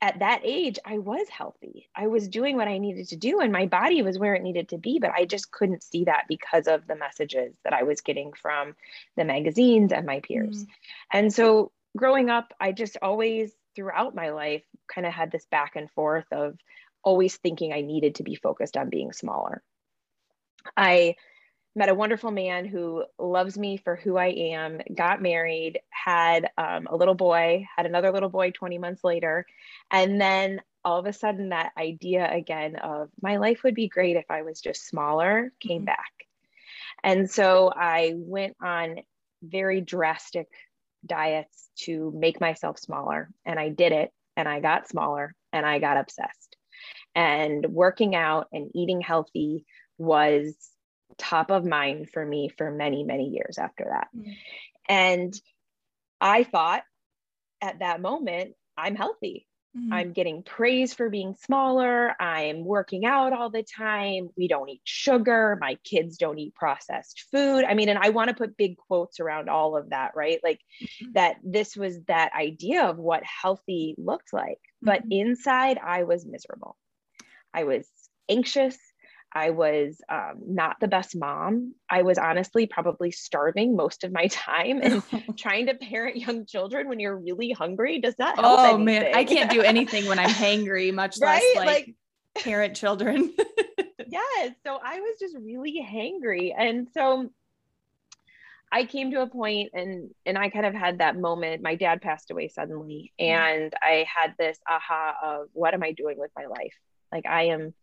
at 0.00 0.20
that 0.20 0.42
age, 0.44 0.78
I 0.84 0.98
was 0.98 1.28
healthy. 1.28 1.88
I 1.94 2.06
was 2.06 2.28
doing 2.28 2.56
what 2.56 2.68
I 2.68 2.78
needed 2.78 3.08
to 3.08 3.16
do, 3.16 3.40
and 3.40 3.52
my 3.52 3.66
body 3.66 4.02
was 4.02 4.18
where 4.18 4.34
it 4.34 4.42
needed 4.42 4.68
to 4.68 4.78
be, 4.78 4.98
but 5.00 5.10
I 5.10 5.24
just 5.24 5.50
couldn't 5.50 5.82
see 5.82 6.04
that 6.04 6.26
because 6.28 6.68
of 6.68 6.86
the 6.86 6.94
messages 6.94 7.54
that 7.64 7.72
I 7.72 7.82
was 7.82 8.00
getting 8.00 8.32
from 8.32 8.76
the 9.16 9.24
magazines 9.24 9.92
and 9.92 10.06
my 10.06 10.20
peers. 10.20 10.64
Mm. 10.64 10.68
And 11.12 11.34
so 11.34 11.72
growing 11.96 12.30
up, 12.30 12.54
I 12.60 12.72
just 12.72 12.96
always, 13.02 13.52
throughout 13.74 14.14
my 14.14 14.30
life, 14.30 14.62
kind 14.86 15.06
of 15.06 15.12
had 15.12 15.32
this 15.32 15.46
back 15.50 15.74
and 15.74 15.90
forth 15.90 16.26
of 16.30 16.56
always 17.02 17.36
thinking 17.36 17.72
I 17.72 17.80
needed 17.80 18.16
to 18.16 18.22
be 18.22 18.36
focused 18.36 18.76
on 18.76 18.90
being 18.90 19.12
smaller. 19.12 19.62
I 20.76 21.16
met 21.74 21.88
a 21.88 21.94
wonderful 21.94 22.30
man 22.30 22.64
who 22.64 23.04
loves 23.18 23.56
me 23.56 23.76
for 23.76 23.96
who 23.96 24.16
I 24.16 24.28
am, 24.28 24.80
got 24.94 25.22
married, 25.22 25.80
had 25.90 26.50
um, 26.58 26.88
a 26.90 26.96
little 26.96 27.14
boy, 27.14 27.66
had 27.76 27.86
another 27.86 28.10
little 28.10 28.28
boy 28.28 28.50
20 28.50 28.78
months 28.78 29.04
later. 29.04 29.46
And 29.90 30.20
then 30.20 30.60
all 30.84 30.98
of 30.98 31.06
a 31.06 31.12
sudden, 31.12 31.50
that 31.50 31.72
idea 31.78 32.28
again 32.30 32.76
of 32.76 33.10
my 33.20 33.36
life 33.36 33.62
would 33.62 33.74
be 33.74 33.88
great 33.88 34.16
if 34.16 34.24
I 34.30 34.42
was 34.42 34.60
just 34.60 34.86
smaller 34.86 35.52
came 35.60 35.80
mm-hmm. 35.80 35.86
back. 35.86 36.12
And 37.04 37.30
so 37.30 37.72
I 37.74 38.14
went 38.16 38.56
on 38.60 39.00
very 39.42 39.80
drastic 39.80 40.48
diets 41.06 41.68
to 41.80 42.12
make 42.14 42.40
myself 42.40 42.78
smaller. 42.78 43.30
And 43.44 43.58
I 43.58 43.68
did 43.68 43.92
it 43.92 44.10
and 44.36 44.48
I 44.48 44.60
got 44.60 44.88
smaller 44.88 45.34
and 45.52 45.64
I 45.64 45.78
got 45.78 45.96
obsessed. 45.96 46.56
And 47.14 47.66
working 47.66 48.14
out 48.14 48.48
and 48.52 48.70
eating 48.74 49.00
healthy 49.00 49.64
was 49.96 50.54
top 51.18 51.50
of 51.50 51.64
mind 51.64 52.10
for 52.10 52.24
me 52.24 52.48
for 52.56 52.70
many, 52.70 53.04
many 53.04 53.28
years 53.28 53.58
after 53.58 53.86
that. 53.90 54.08
Mm-hmm. 54.16 54.30
And 54.88 55.40
I 56.20 56.44
thought 56.44 56.82
at 57.60 57.80
that 57.80 58.00
moment, 58.00 58.54
I'm 58.76 58.96
healthy. 58.96 59.46
Mm-hmm. 59.76 59.92
I'm 59.92 60.12
getting 60.12 60.42
praise 60.42 60.94
for 60.94 61.10
being 61.10 61.34
smaller. 61.44 62.14
I'm 62.20 62.64
working 62.64 63.04
out 63.04 63.32
all 63.32 63.50
the 63.50 63.62
time. 63.62 64.30
We 64.36 64.48
don't 64.48 64.68
eat 64.68 64.80
sugar. 64.84 65.58
My 65.60 65.76
kids 65.84 66.16
don't 66.16 66.38
eat 66.38 66.54
processed 66.54 67.26
food. 67.30 67.64
I 67.64 67.74
mean, 67.74 67.88
and 67.88 67.98
I 67.98 68.08
want 68.08 68.28
to 68.28 68.36
put 68.36 68.56
big 68.56 68.76
quotes 68.78 69.20
around 69.20 69.48
all 69.50 69.76
of 69.76 69.90
that, 69.90 70.12
right? 70.16 70.40
Like 70.42 70.60
mm-hmm. 70.82 71.12
that 71.12 71.36
this 71.44 71.76
was 71.76 72.00
that 72.06 72.32
idea 72.32 72.84
of 72.84 72.98
what 72.98 73.22
healthy 73.24 73.94
looked 73.98 74.32
like. 74.32 74.60
But 74.80 75.02
mm-hmm. 75.02 75.28
inside, 75.28 75.78
I 75.78 76.04
was 76.04 76.24
miserable. 76.24 76.76
I 77.52 77.64
was 77.64 77.86
anxious. 78.28 78.78
I 79.32 79.50
was 79.50 80.00
um, 80.08 80.40
not 80.46 80.76
the 80.80 80.88
best 80.88 81.14
mom. 81.16 81.74
I 81.88 82.02
was 82.02 82.18
honestly 82.18 82.66
probably 82.66 83.10
starving 83.10 83.76
most 83.76 84.04
of 84.04 84.12
my 84.12 84.26
time 84.30 84.80
and 84.82 85.02
trying 85.36 85.66
to 85.66 85.74
parent 85.74 86.16
young 86.16 86.46
children 86.46 86.88
when 86.88 87.00
you're 87.00 87.16
really 87.16 87.50
hungry 87.50 88.00
does 88.00 88.18
not 88.18 88.38
help. 88.38 88.58
Oh 88.58 88.64
anything. 88.64 88.84
man, 88.84 89.14
I 89.14 89.24
can't 89.24 89.50
do 89.50 89.60
anything 89.62 90.06
when 90.06 90.18
I'm 90.18 90.30
hangry, 90.30 90.92
much 90.92 91.16
right? 91.20 91.42
less 91.42 91.56
like, 91.56 91.66
like 91.66 91.94
parent 92.44 92.76
children. 92.76 93.32
yes. 94.06 94.54
So 94.64 94.78
I 94.82 95.00
was 95.00 95.18
just 95.20 95.36
really 95.36 95.84
hangry. 95.84 96.54
And 96.56 96.88
so 96.94 97.30
I 98.70 98.84
came 98.84 99.10
to 99.12 99.22
a 99.22 99.26
point 99.26 99.70
and 99.74 100.10
and 100.26 100.36
I 100.36 100.50
kind 100.50 100.66
of 100.66 100.74
had 100.74 100.98
that 100.98 101.18
moment. 101.18 101.62
My 101.62 101.74
dad 101.74 102.02
passed 102.02 102.30
away 102.30 102.48
suddenly 102.48 103.12
mm. 103.20 103.26
and 103.26 103.72
I 103.82 104.06
had 104.14 104.34
this 104.38 104.58
aha 104.68 105.14
of 105.22 105.48
what 105.52 105.74
am 105.74 105.82
I 105.82 105.92
doing 105.92 106.18
with 106.18 106.30
my 106.36 106.46
life? 106.46 106.74
Like 107.12 107.26
I 107.26 107.44
am 107.44 107.74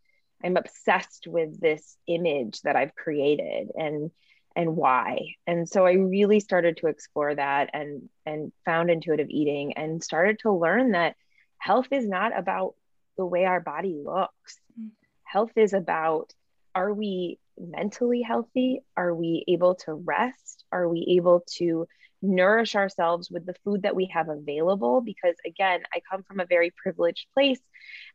I'm 0.44 0.58
obsessed 0.58 1.28
with 1.28 1.60
this 1.60 1.98
image 2.08 2.62
that 2.62 2.76
I've 2.76 2.96
created 2.96 3.72
and 3.76 4.12
and 4.56 4.76
why. 4.76 5.36
And 5.46 5.68
so 5.68 5.86
I 5.86 5.94
really 5.94 6.40
started 6.40 6.78
to 6.78 6.88
explore 6.88 7.36
that 7.36 7.70
and 7.74 8.10
and 8.26 8.52
found 8.64 8.90
intuitive 8.90 9.28
eating 9.30 9.74
and 9.74 10.04
started 10.04 10.40
to 10.40 10.52
learn 10.52 10.92
that 10.92 11.16
health 11.58 11.88
is 11.92 12.08
not 12.08 12.38
about 12.38 12.76
the 13.18 13.26
way 13.26 13.46
our 13.46 13.60
body 13.60 13.96
looks. 14.04 14.60
Mm. 14.80 14.92
Health 15.24 15.52
is 15.56 15.74
about 15.74 16.34
are 16.74 16.94
we 16.94 17.40
mentally 17.58 18.22
healthy? 18.22 18.82
Are 18.98 19.14
we 19.14 19.46
able 19.48 19.76
to 19.86 19.94
rest? 19.94 20.66
Are 20.72 20.88
we 20.88 21.16
able 21.18 21.44
to 21.58 21.88
nourish 22.28 22.76
ourselves 22.76 23.30
with 23.30 23.46
the 23.46 23.56
food 23.64 23.84
that 23.84 23.96
we 23.96 24.10
have 24.14 24.30
available 24.30 25.02
because 25.02 25.36
again 25.46 25.82
i 25.94 26.00
come 26.10 26.24
from 26.24 26.40
a 26.40 26.46
very 26.46 26.72
privileged 26.72 27.28
place 27.34 27.60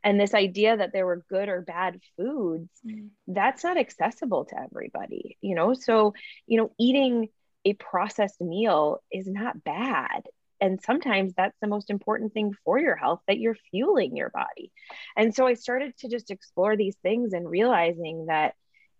and 0.03 0.19
this 0.19 0.33
idea 0.33 0.77
that 0.77 0.91
there 0.93 1.05
were 1.05 1.23
good 1.29 1.49
or 1.49 1.61
bad 1.61 1.99
foods 2.17 2.69
mm. 2.85 3.09
that's 3.27 3.63
not 3.63 3.77
accessible 3.77 4.45
to 4.45 4.59
everybody 4.59 5.37
you 5.41 5.55
know 5.55 5.73
so 5.73 6.13
you 6.47 6.57
know 6.57 6.71
eating 6.79 7.29
a 7.65 7.73
processed 7.73 8.41
meal 8.41 9.01
is 9.11 9.27
not 9.27 9.63
bad 9.63 10.23
and 10.59 10.79
sometimes 10.81 11.33
that's 11.35 11.57
the 11.61 11.67
most 11.67 11.89
important 11.89 12.33
thing 12.33 12.53
for 12.63 12.79
your 12.79 12.95
health 12.95 13.21
that 13.27 13.39
you're 13.39 13.57
fueling 13.71 14.15
your 14.15 14.29
body 14.29 14.71
and 15.15 15.33
so 15.33 15.45
i 15.45 15.53
started 15.53 15.95
to 15.97 16.09
just 16.09 16.31
explore 16.31 16.75
these 16.75 16.95
things 17.03 17.33
and 17.33 17.49
realizing 17.49 18.25
that 18.27 18.55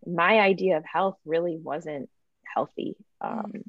my 0.05 0.39
idea 0.39 0.77
of 0.77 0.83
health 0.85 1.17
really 1.25 1.57
wasn't 1.57 2.09
healthy 2.55 2.95
um, 3.21 3.51
mm. 3.55 3.61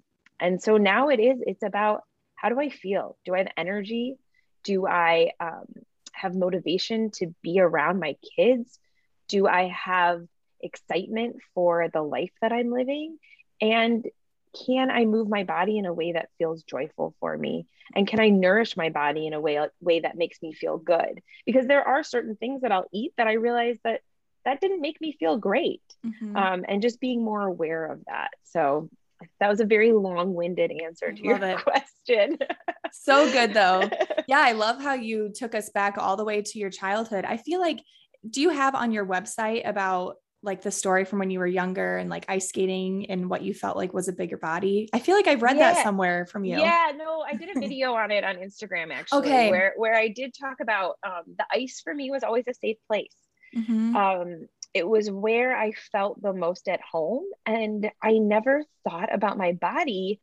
And 0.42 0.60
so 0.60 0.76
now 0.76 1.08
it 1.08 1.20
is, 1.20 1.40
it's 1.46 1.62
about 1.62 2.02
how 2.34 2.48
do 2.48 2.58
I 2.58 2.68
feel? 2.68 3.16
Do 3.24 3.34
I 3.34 3.38
have 3.38 3.52
energy? 3.56 4.16
Do 4.64 4.86
I 4.86 5.30
um, 5.38 5.66
have 6.12 6.34
motivation 6.34 7.10
to 7.12 7.32
be 7.42 7.60
around 7.60 8.00
my 8.00 8.16
kids? 8.36 8.78
Do 9.28 9.46
I 9.46 9.68
have 9.68 10.26
excitement 10.60 11.36
for 11.54 11.88
the 11.92 12.02
life 12.02 12.32
that 12.40 12.52
I'm 12.52 12.72
living? 12.72 13.18
And 13.60 14.04
can 14.66 14.90
I 14.90 15.04
move 15.04 15.28
my 15.28 15.44
body 15.44 15.78
in 15.78 15.86
a 15.86 15.94
way 15.94 16.12
that 16.12 16.28
feels 16.38 16.64
joyful 16.64 17.14
for 17.20 17.38
me? 17.38 17.66
And 17.94 18.06
can 18.08 18.18
I 18.18 18.28
nourish 18.28 18.76
my 18.76 18.90
body 18.90 19.28
in 19.28 19.34
a 19.34 19.40
way, 19.40 19.64
way 19.80 20.00
that 20.00 20.16
makes 20.16 20.42
me 20.42 20.52
feel 20.52 20.76
good? 20.76 21.22
Because 21.46 21.68
there 21.68 21.86
are 21.86 22.02
certain 22.02 22.34
things 22.34 22.62
that 22.62 22.72
I'll 22.72 22.88
eat 22.92 23.12
that 23.16 23.28
I 23.28 23.34
realize 23.34 23.78
that 23.84 24.00
that 24.44 24.60
didn't 24.60 24.80
make 24.80 25.00
me 25.00 25.12
feel 25.12 25.36
great. 25.36 25.82
Mm-hmm. 26.04 26.36
Um, 26.36 26.64
and 26.66 26.82
just 26.82 27.00
being 27.00 27.24
more 27.24 27.46
aware 27.46 27.86
of 27.86 28.00
that. 28.06 28.30
So 28.42 28.90
that 29.40 29.48
was 29.48 29.60
a 29.60 29.66
very 29.66 29.92
long-winded 29.92 30.72
answer 30.84 31.12
to 31.12 31.22
your 31.22 31.36
it. 31.42 31.58
question. 31.62 32.38
so 32.92 33.30
good 33.30 33.54
though. 33.54 33.88
Yeah, 34.28 34.40
I 34.40 34.52
love 34.52 34.80
how 34.80 34.94
you 34.94 35.32
took 35.34 35.54
us 35.54 35.68
back 35.70 35.98
all 35.98 36.16
the 36.16 36.24
way 36.24 36.42
to 36.42 36.58
your 36.58 36.70
childhood. 36.70 37.24
I 37.24 37.36
feel 37.36 37.60
like 37.60 37.80
do 38.28 38.40
you 38.40 38.50
have 38.50 38.74
on 38.74 38.92
your 38.92 39.04
website 39.04 39.68
about 39.68 40.16
like 40.42 40.62
the 40.62 40.70
story 40.70 41.04
from 41.04 41.20
when 41.20 41.30
you 41.30 41.38
were 41.38 41.46
younger 41.46 41.98
and 41.98 42.10
like 42.10 42.24
ice 42.28 42.48
skating 42.48 43.06
and 43.10 43.30
what 43.30 43.42
you 43.42 43.54
felt 43.54 43.76
like 43.76 43.94
was 43.94 44.08
a 44.08 44.12
bigger 44.12 44.36
body. 44.36 44.88
I 44.92 44.98
feel 44.98 45.14
like 45.14 45.28
I've 45.28 45.42
read 45.42 45.56
yeah. 45.56 45.74
that 45.74 45.84
somewhere 45.84 46.26
from 46.26 46.44
you. 46.44 46.58
Yeah, 46.58 46.92
no, 46.96 47.24
I 47.26 47.34
did 47.34 47.56
a 47.56 47.60
video 47.60 47.94
on 47.94 48.10
it 48.10 48.24
on 48.24 48.36
Instagram 48.36 48.92
actually. 48.92 49.20
Okay. 49.20 49.50
Where 49.50 49.74
where 49.76 49.94
I 49.94 50.08
did 50.08 50.34
talk 50.38 50.56
about 50.60 50.98
um, 51.06 51.22
the 51.38 51.46
ice 51.52 51.80
for 51.82 51.94
me 51.94 52.10
was 52.10 52.24
always 52.24 52.44
a 52.48 52.54
safe 52.54 52.78
place. 52.88 53.14
Mm-hmm. 53.56 53.94
Um, 53.96 54.46
it 54.74 54.86
was 54.88 55.10
where 55.10 55.56
I 55.56 55.72
felt 55.72 56.20
the 56.22 56.32
most 56.32 56.68
at 56.68 56.80
home. 56.80 57.24
And 57.46 57.90
I 58.02 58.18
never 58.18 58.64
thought 58.84 59.14
about 59.14 59.38
my 59.38 59.52
body 59.52 60.20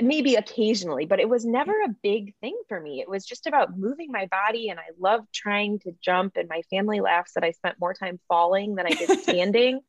maybe 0.00 0.36
occasionally, 0.36 1.06
but 1.06 1.18
it 1.18 1.28
was 1.28 1.44
never 1.44 1.72
a 1.72 1.94
big 2.02 2.34
thing 2.40 2.56
for 2.68 2.80
me. 2.80 3.00
It 3.00 3.08
was 3.08 3.24
just 3.24 3.46
about 3.46 3.76
moving 3.76 4.12
my 4.12 4.26
body. 4.26 4.68
And 4.68 4.78
I 4.78 4.90
loved 4.98 5.26
trying 5.34 5.80
to 5.80 5.92
jump. 6.00 6.36
And 6.36 6.48
my 6.48 6.62
family 6.70 7.00
laughs 7.00 7.32
that 7.34 7.42
I 7.42 7.50
spent 7.50 7.80
more 7.80 7.94
time 7.94 8.20
falling 8.28 8.76
than 8.76 8.86
I 8.86 8.90
did 8.90 9.18
standing. 9.22 9.80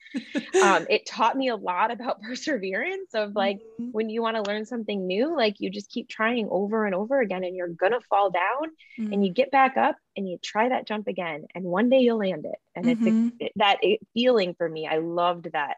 um, 0.64 0.88
it 0.90 1.06
taught 1.06 1.38
me 1.38 1.50
a 1.50 1.56
lot 1.56 1.92
about 1.92 2.22
perseverance 2.28 3.14
of 3.14 3.36
like 3.36 3.58
mm-hmm. 3.58 3.92
when 3.92 4.10
you 4.10 4.22
want 4.22 4.36
to 4.44 4.50
learn 4.50 4.66
something 4.66 5.06
new, 5.06 5.36
like 5.36 5.60
you 5.60 5.70
just 5.70 5.92
keep 5.92 6.10
trying 6.10 6.48
over 6.50 6.86
and 6.86 6.96
over 6.96 7.20
again 7.20 7.44
and 7.44 7.56
you're 7.56 7.68
going 7.68 7.94
to 7.94 8.02
fall 8.10 8.32
down 8.32 8.70
mm-hmm. 9.00 9.14
and 9.14 9.24
you 9.24 9.32
get 9.32 9.52
back 9.52 9.78
up 9.78 9.96
and 10.18 10.28
you 10.28 10.40
try 10.44 10.70
that 10.70 10.88
jump 10.88 11.08
again. 11.08 11.46
And 11.54 11.66
one 11.66 11.90
day 11.90 12.00
you'll 12.00 12.18
land 12.18 12.46
it. 12.46 12.60
And 12.76 12.86
mm-hmm. 12.86 13.28
it's 13.38 13.42
a, 13.42 13.46
it, 13.46 13.52
that 13.58 13.78
feeling 14.16 14.56
for 14.56 14.68
me. 14.68 14.88
I 14.88 14.98
loved 14.98 15.50
that, 15.54 15.78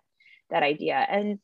that 0.49 0.63
idea. 0.63 0.95
And 0.95 1.39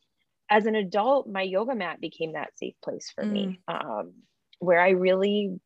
as 0.50 0.66
an 0.66 0.76
adult, 0.76 1.28
my 1.28 1.42
yoga 1.42 1.76
mat 1.76 2.00
became 2.00 2.34
that 2.34 2.58
safe 2.58 2.76
place 2.84 3.12
for 3.14 3.24
mm. 3.24 3.32
me, 3.32 3.62
um, 3.68 4.14
where 4.60 4.80
I 4.80 4.92
really 4.92 5.60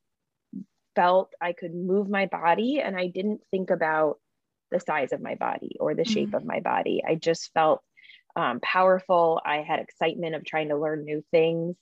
felt 0.95 1.33
I 1.39 1.53
could 1.53 1.73
move 1.73 2.09
my 2.09 2.25
body 2.25 2.81
and 2.81 2.97
I 2.97 3.07
didn't 3.07 3.41
think 3.51 3.69
about 3.69 4.19
the 4.71 4.79
size 4.79 5.11
of 5.11 5.21
my 5.21 5.35
body 5.35 5.75
or 5.79 5.93
the 5.93 6.05
shape 6.05 6.31
mm. 6.31 6.37
of 6.37 6.45
my 6.45 6.59
body. 6.59 7.03
I 7.07 7.15
just 7.15 7.51
felt 7.53 7.81
um, 8.35 8.59
powerful. 8.61 9.41
I 9.45 9.57
had 9.57 9.79
excitement 9.79 10.35
of 10.35 10.45
trying 10.45 10.69
to 10.69 10.77
learn 10.77 11.03
new 11.03 11.23
things. 11.31 11.75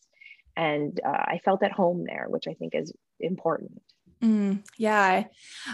And 0.55 0.99
uh, 1.05 1.09
I 1.09 1.39
felt 1.45 1.63
at 1.63 1.71
home 1.71 2.03
there, 2.05 2.25
which 2.27 2.47
I 2.47 2.53
think 2.53 2.75
is 2.75 2.91
important. 3.19 3.81
Mm, 4.21 4.63
yeah. 4.77 5.25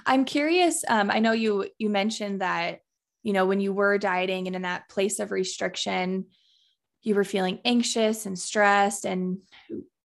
I'm 0.05 0.25
curious. 0.25 0.83
Um, 0.87 1.09
I 1.09 1.19
know 1.19 1.31
you, 1.31 1.67
you 1.79 1.89
mentioned 1.89 2.41
that, 2.41 2.81
you 3.23 3.33
know, 3.33 3.45
when 3.45 3.59
you 3.59 3.73
were 3.73 3.97
dieting 3.97 4.45
and 4.45 4.55
in 4.55 4.61
that 4.61 4.87
place 4.89 5.19
of 5.19 5.31
restriction, 5.31 6.25
you 7.05 7.15
were 7.15 7.23
feeling 7.23 7.59
anxious 7.63 8.25
and 8.25 8.37
stressed 8.37 9.05
and 9.05 9.37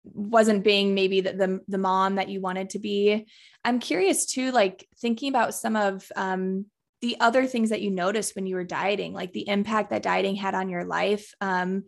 wasn't 0.05 0.63
being 0.63 0.93
maybe 0.93 1.21
the, 1.21 1.33
the, 1.33 1.59
the 1.67 1.77
mom 1.77 2.15
that 2.15 2.29
you 2.29 2.39
wanted 2.39 2.69
to 2.69 2.79
be. 2.79 3.27
I'm 3.65 3.79
curious 3.79 4.25
too 4.25 4.51
like 4.51 4.87
thinking 4.99 5.29
about 5.29 5.55
some 5.55 5.75
of 5.75 6.09
um, 6.15 6.67
the 7.01 7.17
other 7.19 7.45
things 7.45 7.71
that 7.71 7.81
you 7.81 7.89
noticed 7.89 8.35
when 8.35 8.45
you 8.45 8.55
were 8.55 8.63
dieting 8.63 9.11
like 9.11 9.33
the 9.33 9.47
impact 9.49 9.89
that 9.89 10.03
dieting 10.03 10.35
had 10.37 10.55
on 10.55 10.69
your 10.69 10.85
life 10.85 11.33
um, 11.41 11.83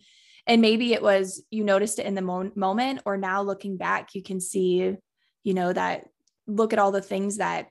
and 0.45 0.61
maybe 0.61 0.91
it 0.91 1.01
was 1.01 1.41
you 1.49 1.63
noticed 1.63 1.99
it 1.99 2.05
in 2.05 2.15
the 2.15 2.21
mo- 2.21 2.51
moment 2.53 3.01
or 3.05 3.15
now 3.15 3.41
looking 3.41 3.77
back 3.77 4.13
you 4.13 4.21
can 4.21 4.41
see 4.41 4.93
you 5.43 5.53
know 5.53 5.71
that 5.71 6.07
look 6.47 6.73
at 6.73 6.79
all 6.79 6.91
the 6.91 7.01
things 7.01 7.37
that 7.37 7.69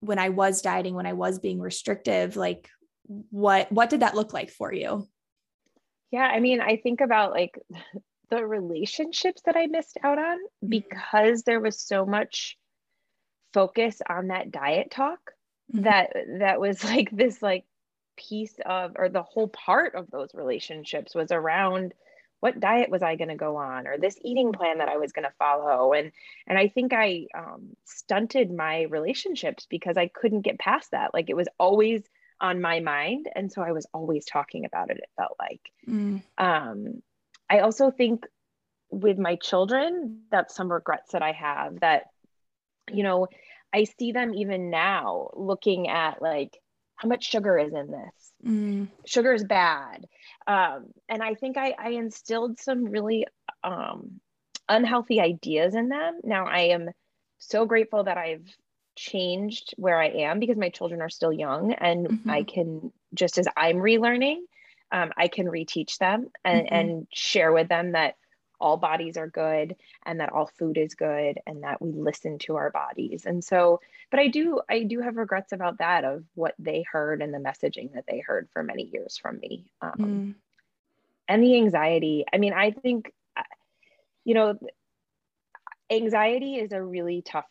when 0.00 0.18
i 0.18 0.30
was 0.30 0.62
dieting 0.62 0.94
when 0.94 1.04
i 1.04 1.12
was 1.12 1.38
being 1.38 1.60
restrictive 1.60 2.36
like 2.36 2.70
what 3.04 3.70
what 3.70 3.90
did 3.90 4.00
that 4.00 4.14
look 4.14 4.32
like 4.32 4.50
for 4.50 4.72
you 4.72 5.06
yeah, 6.10 6.26
I 6.26 6.40
mean, 6.40 6.60
I 6.60 6.76
think 6.76 7.00
about 7.00 7.32
like 7.32 7.58
the 8.30 8.44
relationships 8.44 9.42
that 9.46 9.56
I 9.56 9.66
missed 9.66 9.96
out 10.02 10.18
on 10.18 10.38
mm-hmm. 10.38 10.68
because 10.68 11.42
there 11.42 11.60
was 11.60 11.80
so 11.80 12.04
much 12.04 12.58
focus 13.54 14.00
on 14.08 14.28
that 14.28 14.50
diet 14.50 14.90
talk 14.90 15.18
mm-hmm. 15.74 15.84
that 15.84 16.12
that 16.40 16.60
was 16.60 16.84
like 16.92 17.10
this 17.10 17.42
like 17.42 17.64
piece 18.16 18.54
of 18.66 18.92
or 18.96 19.08
the 19.08 19.22
whole 19.22 19.48
part 19.48 19.94
of 19.94 20.10
those 20.10 20.30
relationships 20.34 21.14
was 21.14 21.30
around 21.30 21.94
what 22.40 22.60
diet 22.60 22.90
was 22.90 23.02
I 23.02 23.16
going 23.16 23.28
to 23.28 23.36
go 23.36 23.56
on 23.56 23.86
or 23.86 23.96
this 23.96 24.16
eating 24.22 24.52
plan 24.52 24.78
that 24.78 24.88
I 24.88 24.96
was 24.96 25.12
going 25.12 25.24
to 25.24 25.34
follow 25.38 25.92
and 25.92 26.12
and 26.46 26.58
I 26.58 26.68
think 26.68 26.92
I 26.92 27.26
um, 27.36 27.76
stunted 27.84 28.50
my 28.50 28.82
relationships 28.82 29.66
because 29.70 29.96
I 29.96 30.08
couldn't 30.08 30.42
get 30.42 30.58
past 30.58 30.90
that 30.90 31.14
like 31.14 31.30
it 31.30 31.36
was 31.36 31.48
always 31.58 32.02
on 32.40 32.60
my 32.60 32.80
mind. 32.80 33.28
And 33.34 33.50
so 33.50 33.62
I 33.62 33.72
was 33.72 33.86
always 33.92 34.24
talking 34.24 34.64
about 34.64 34.90
it, 34.90 34.98
it 34.98 35.10
felt 35.16 35.36
like. 35.38 35.60
Mm. 35.88 36.22
Um, 36.36 37.02
I 37.50 37.60
also 37.60 37.90
think 37.90 38.26
with 38.90 39.18
my 39.18 39.36
children, 39.36 40.22
that's 40.30 40.54
some 40.54 40.70
regrets 40.70 41.12
that 41.12 41.22
I 41.22 41.32
have 41.32 41.80
that, 41.80 42.04
you 42.90 43.02
know, 43.02 43.28
I 43.72 43.84
see 43.84 44.12
them 44.12 44.34
even 44.34 44.70
now 44.70 45.30
looking 45.34 45.88
at 45.88 46.22
like 46.22 46.58
how 46.96 47.08
much 47.08 47.24
sugar 47.24 47.58
is 47.58 47.72
in 47.72 47.90
this. 47.90 48.32
Mm. 48.44 48.88
Sugar 49.04 49.32
is 49.32 49.44
bad. 49.44 50.06
Um, 50.46 50.86
and 51.08 51.22
I 51.22 51.34
think 51.34 51.56
I, 51.56 51.74
I 51.78 51.90
instilled 51.90 52.58
some 52.58 52.84
really 52.84 53.26
um, 53.62 54.20
unhealthy 54.68 55.20
ideas 55.20 55.74
in 55.74 55.88
them. 55.88 56.20
Now 56.24 56.46
I 56.46 56.60
am 56.60 56.90
so 57.38 57.66
grateful 57.66 58.04
that 58.04 58.16
I've 58.16 58.46
changed 58.98 59.74
where 59.76 60.00
I 60.00 60.08
am 60.08 60.40
because 60.40 60.56
my 60.56 60.68
children 60.68 61.00
are 61.00 61.08
still 61.08 61.32
young 61.32 61.72
and 61.72 62.06
mm-hmm. 62.08 62.30
I 62.30 62.42
can, 62.42 62.92
just 63.14 63.38
as 63.38 63.46
I'm 63.56 63.76
relearning, 63.76 64.38
um, 64.90 65.12
I 65.16 65.28
can 65.28 65.46
reteach 65.46 65.98
them 65.98 66.28
and, 66.44 66.66
mm-hmm. 66.66 66.74
and 66.74 67.06
share 67.12 67.52
with 67.52 67.68
them 67.68 67.92
that 67.92 68.16
all 68.60 68.76
bodies 68.76 69.16
are 69.16 69.28
good 69.28 69.76
and 70.04 70.18
that 70.18 70.32
all 70.32 70.50
food 70.58 70.76
is 70.76 70.94
good 70.94 71.38
and 71.46 71.62
that 71.62 71.80
we 71.80 71.92
listen 71.92 72.38
to 72.38 72.56
our 72.56 72.70
bodies 72.70 73.24
and 73.24 73.44
so 73.44 73.80
but 74.10 74.18
i 74.18 74.26
do 74.26 74.60
i 74.68 74.82
do 74.82 75.00
have 75.00 75.16
regrets 75.16 75.52
about 75.52 75.78
that 75.78 76.04
of 76.04 76.24
what 76.34 76.56
they 76.58 76.82
heard 76.90 77.22
and 77.22 77.32
the 77.32 77.38
messaging 77.38 77.92
that 77.94 78.04
they 78.08 78.18
heard 78.18 78.48
for 78.52 78.64
many 78.64 78.82
years 78.82 79.16
from 79.16 79.38
me 79.38 79.70
um, 79.80 79.92
mm. 79.96 80.34
and 81.28 81.40
the 81.40 81.54
anxiety 81.56 82.24
i 82.32 82.36
mean 82.36 82.52
i 82.52 82.72
think 82.72 83.12
uh, 83.36 83.42
you 84.24 84.34
know 84.34 84.58
anxiety 85.90 86.56
is 86.56 86.72
a 86.72 86.82
really 86.82 87.22
tough 87.22 87.46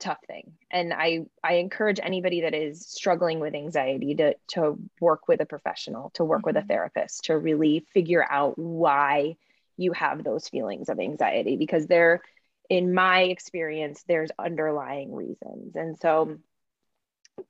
tough 0.00 0.18
thing 0.26 0.52
and 0.70 0.92
i 0.92 1.20
i 1.42 1.54
encourage 1.54 2.00
anybody 2.02 2.42
that 2.42 2.54
is 2.54 2.86
struggling 2.86 3.40
with 3.40 3.54
anxiety 3.54 4.14
to 4.14 4.34
to 4.48 4.78
work 5.00 5.28
with 5.28 5.40
a 5.40 5.46
professional 5.46 6.10
to 6.10 6.24
work 6.24 6.40
mm-hmm. 6.40 6.48
with 6.48 6.56
a 6.56 6.60
mm-hmm. 6.60 6.68
therapist 6.68 7.24
to 7.24 7.38
really 7.38 7.86
figure 7.94 8.24
out 8.28 8.58
why 8.58 9.36
you 9.76 9.92
have 9.92 10.22
those 10.22 10.48
feelings 10.48 10.88
of 10.88 10.98
anxiety 10.98 11.56
because 11.56 11.86
they're 11.86 12.20
in 12.68 12.92
my 12.92 13.22
experience 13.22 14.04
there's 14.08 14.30
underlying 14.38 15.14
reasons 15.14 15.76
and 15.76 15.98
so 15.98 16.38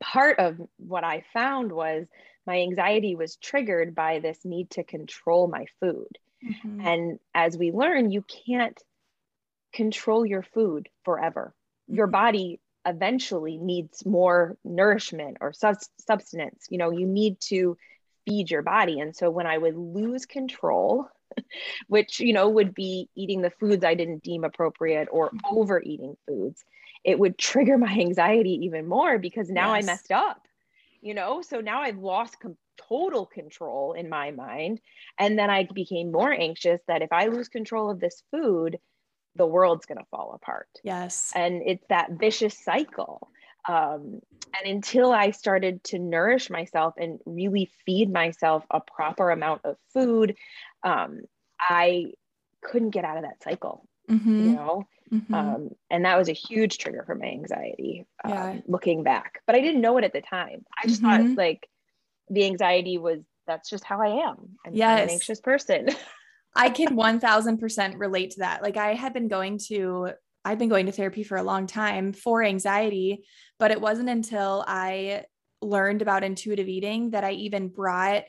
part 0.01 0.39
of 0.39 0.57
what 0.77 1.05
i 1.05 1.25
found 1.33 1.73
was 1.73 2.07
my 2.47 2.61
anxiety 2.61 3.17
was 3.17 3.37
triggered 3.37 3.95
by 3.95 4.19
this 4.19 4.45
need 4.45 4.69
to 4.71 4.85
control 4.85 5.47
my 5.47 5.65
food 5.81 6.19
mm-hmm. 6.45 6.87
and 6.87 7.19
as 7.35 7.57
we 7.57 7.73
learn 7.73 8.11
you 8.11 8.23
can't 8.47 8.81
control 9.73 10.25
your 10.25 10.43
food 10.43 10.89
forever 11.05 11.55
your 11.89 12.07
body 12.07 12.61
eventually 12.87 13.57
needs 13.57 14.05
more 14.05 14.57
nourishment 14.65 15.39
or 15.41 15.53
substance 15.53 16.67
you 16.69 16.79
know 16.79 16.91
you 16.91 17.07
need 17.07 17.41
to 17.41 17.77
feed 18.27 18.51
your 18.51 18.63
body. 18.63 19.01
And 19.01 19.15
so 19.15 19.31
when 19.31 19.47
i 19.47 19.57
would 19.57 19.77
lose 19.77 20.27
control 20.27 21.09
which 21.89 22.21
you 22.21 22.33
know 22.33 22.49
would 22.49 22.75
be 22.75 23.09
eating 23.15 23.43
the 23.43 23.51
foods 23.51 23.85
i 23.85 23.95
didn't 23.95 24.23
deem 24.23 24.45
appropriate 24.45 25.09
or 25.11 25.31
overeating 25.51 26.17
foods 26.27 26.65
it 27.05 27.19
would 27.19 27.39
trigger 27.39 27.77
my 27.77 27.93
anxiety 27.93 28.61
even 28.63 28.87
more 28.87 29.19
because 29.19 29.51
now 29.51 29.75
yes. 29.75 29.85
i 29.85 29.87
messed 29.87 30.13
up 30.13 30.47
you 31.05 31.15
know? 31.15 31.43
So 31.43 31.61
now 31.61 31.83
i've 31.83 31.99
lost 31.99 32.41
com- 32.41 32.57
total 32.77 33.25
control 33.27 33.93
in 33.93 34.09
my 34.09 34.33
mind. 34.33 34.81
And 35.19 35.39
then 35.39 35.51
i 35.51 35.69
became 35.73 36.11
more 36.11 36.33
anxious 36.33 36.81
that 36.89 37.03
if 37.03 37.13
i 37.13 37.27
lose 37.27 37.49
control 37.49 37.91
of 37.91 38.01
this 38.01 38.23
food 38.33 38.79
the 39.37 39.47
world's 39.47 39.87
going 39.87 39.99
to 39.99 40.07
fall 40.11 40.33
apart. 40.35 40.69
Yes. 40.83 41.33
And 41.35 41.63
it's 41.65 41.85
that 41.89 42.13
vicious 42.13 42.59
cycle. 42.59 43.29
Um, 43.69 44.21
and 44.59 44.71
until 44.71 45.13
I 45.13 45.31
started 45.31 45.83
to 45.85 45.99
nourish 45.99 46.51
myself 46.51 46.95
and 46.99 47.19
really 47.25 47.71
feed 47.87 48.13
myself 48.13 48.65
a 48.71 48.81
proper 48.81 49.31
amount 49.31 49.63
of 49.65 49.77
food, 49.93 50.37
um, 50.83 51.23
I 51.59 52.13
couldn't 52.63 52.91
get 52.91 53.05
out 53.05 53.17
of 53.17 53.23
that 53.23 53.43
cycle, 53.43 53.89
mm-hmm. 54.11 54.45
you 54.45 54.53
know? 54.53 54.87
Mm-hmm. 55.13 55.35
Um, 55.35 55.71
and 55.91 56.05
that 56.05 56.19
was 56.19 56.29
a 56.29 56.33
huge 56.33 56.79
trigger 56.79 57.05
for 57.07 57.15
my 57.15 57.27
anxiety 57.27 58.07
um, 58.25 58.33
yeah. 58.33 58.61
looking 58.67 59.03
back. 59.03 59.41
But 59.47 59.57
I 59.57 59.61
didn't 59.61 59.81
know 59.81 59.97
it 59.99 60.05
at 60.05 60.13
the 60.13 60.23
time. 60.23 60.65
I 60.83 60.87
just 60.87 61.03
mm-hmm. 61.03 61.29
thought 61.29 61.37
like 61.37 61.69
the 62.29 62.45
anxiety 62.47 62.99
was 62.99 63.21
that's 63.47 63.69
just 63.69 63.85
how 63.85 64.01
I 64.01 64.29
am. 64.29 64.57
I'm, 64.65 64.75
yes. 64.75 64.99
I'm 64.99 65.05
an 65.05 65.11
anxious 65.11 65.41
person. 65.41 65.89
I 66.55 66.71
can 66.71 66.97
1000% 66.97 67.99
relate 67.99 68.33
to 68.33 68.41
that. 68.41 68.63
Like 68.63 68.77
I 68.77 68.95
had 68.95 69.13
been 69.13 69.29
going 69.29 69.59
to 69.69 70.11
I've 70.45 70.59
been 70.59 70.69
going 70.69 70.87
to 70.87 70.93
therapy 70.93 71.25
for 71.25 71.39
a 71.39 71.43
long 71.43 71.67
time 71.67 72.13
for 72.13 72.43
anxiety, 72.43 73.25
but 73.59 73.71
it 73.71 73.81
wasn't 73.81 74.11
until 74.11 74.63
I 74.67 75.25
learned 75.63 76.03
about 76.03 76.23
intuitive 76.23 76.69
eating 76.69 77.11
that 77.11 77.25
I 77.25 77.33
even 77.33 77.69
brought 77.69 78.25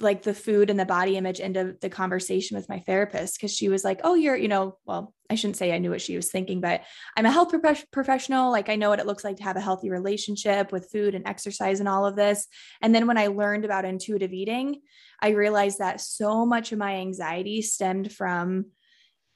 like 0.00 0.22
the 0.22 0.34
food 0.34 0.70
and 0.70 0.78
the 0.78 0.84
body 0.84 1.16
image 1.16 1.40
into 1.40 1.76
the 1.80 1.90
conversation 1.90 2.56
with 2.56 2.68
my 2.68 2.78
therapist 2.80 3.36
because 3.36 3.54
she 3.54 3.68
was 3.68 3.84
like, 3.84 4.00
"Oh, 4.04 4.14
you're, 4.14 4.36
you 4.36 4.48
know, 4.48 4.78
well, 4.84 5.14
I 5.28 5.34
shouldn't 5.34 5.56
say 5.56 5.72
I 5.72 5.78
knew 5.78 5.90
what 5.90 6.00
she 6.00 6.16
was 6.16 6.30
thinking, 6.30 6.60
but 6.60 6.82
I'm 7.16 7.26
a 7.26 7.32
health 7.32 7.50
pro- 7.50 7.74
professional. 7.92 8.50
Like 8.50 8.68
I 8.68 8.76
know 8.76 8.90
what 8.90 9.00
it 9.00 9.06
looks 9.06 9.24
like 9.24 9.36
to 9.38 9.44
have 9.44 9.56
a 9.56 9.60
healthy 9.60 9.90
relationship 9.90 10.72
with 10.72 10.90
food 10.92 11.14
and 11.14 11.26
exercise 11.26 11.80
and 11.80 11.88
all 11.88 12.06
of 12.06 12.16
this." 12.16 12.46
And 12.80 12.94
then 12.94 13.06
when 13.06 13.18
I 13.18 13.28
learned 13.28 13.64
about 13.64 13.84
intuitive 13.84 14.32
eating, 14.32 14.80
I 15.20 15.30
realized 15.30 15.78
that 15.78 16.00
so 16.00 16.46
much 16.46 16.72
of 16.72 16.78
my 16.78 16.96
anxiety 16.96 17.62
stemmed 17.62 18.12
from 18.12 18.66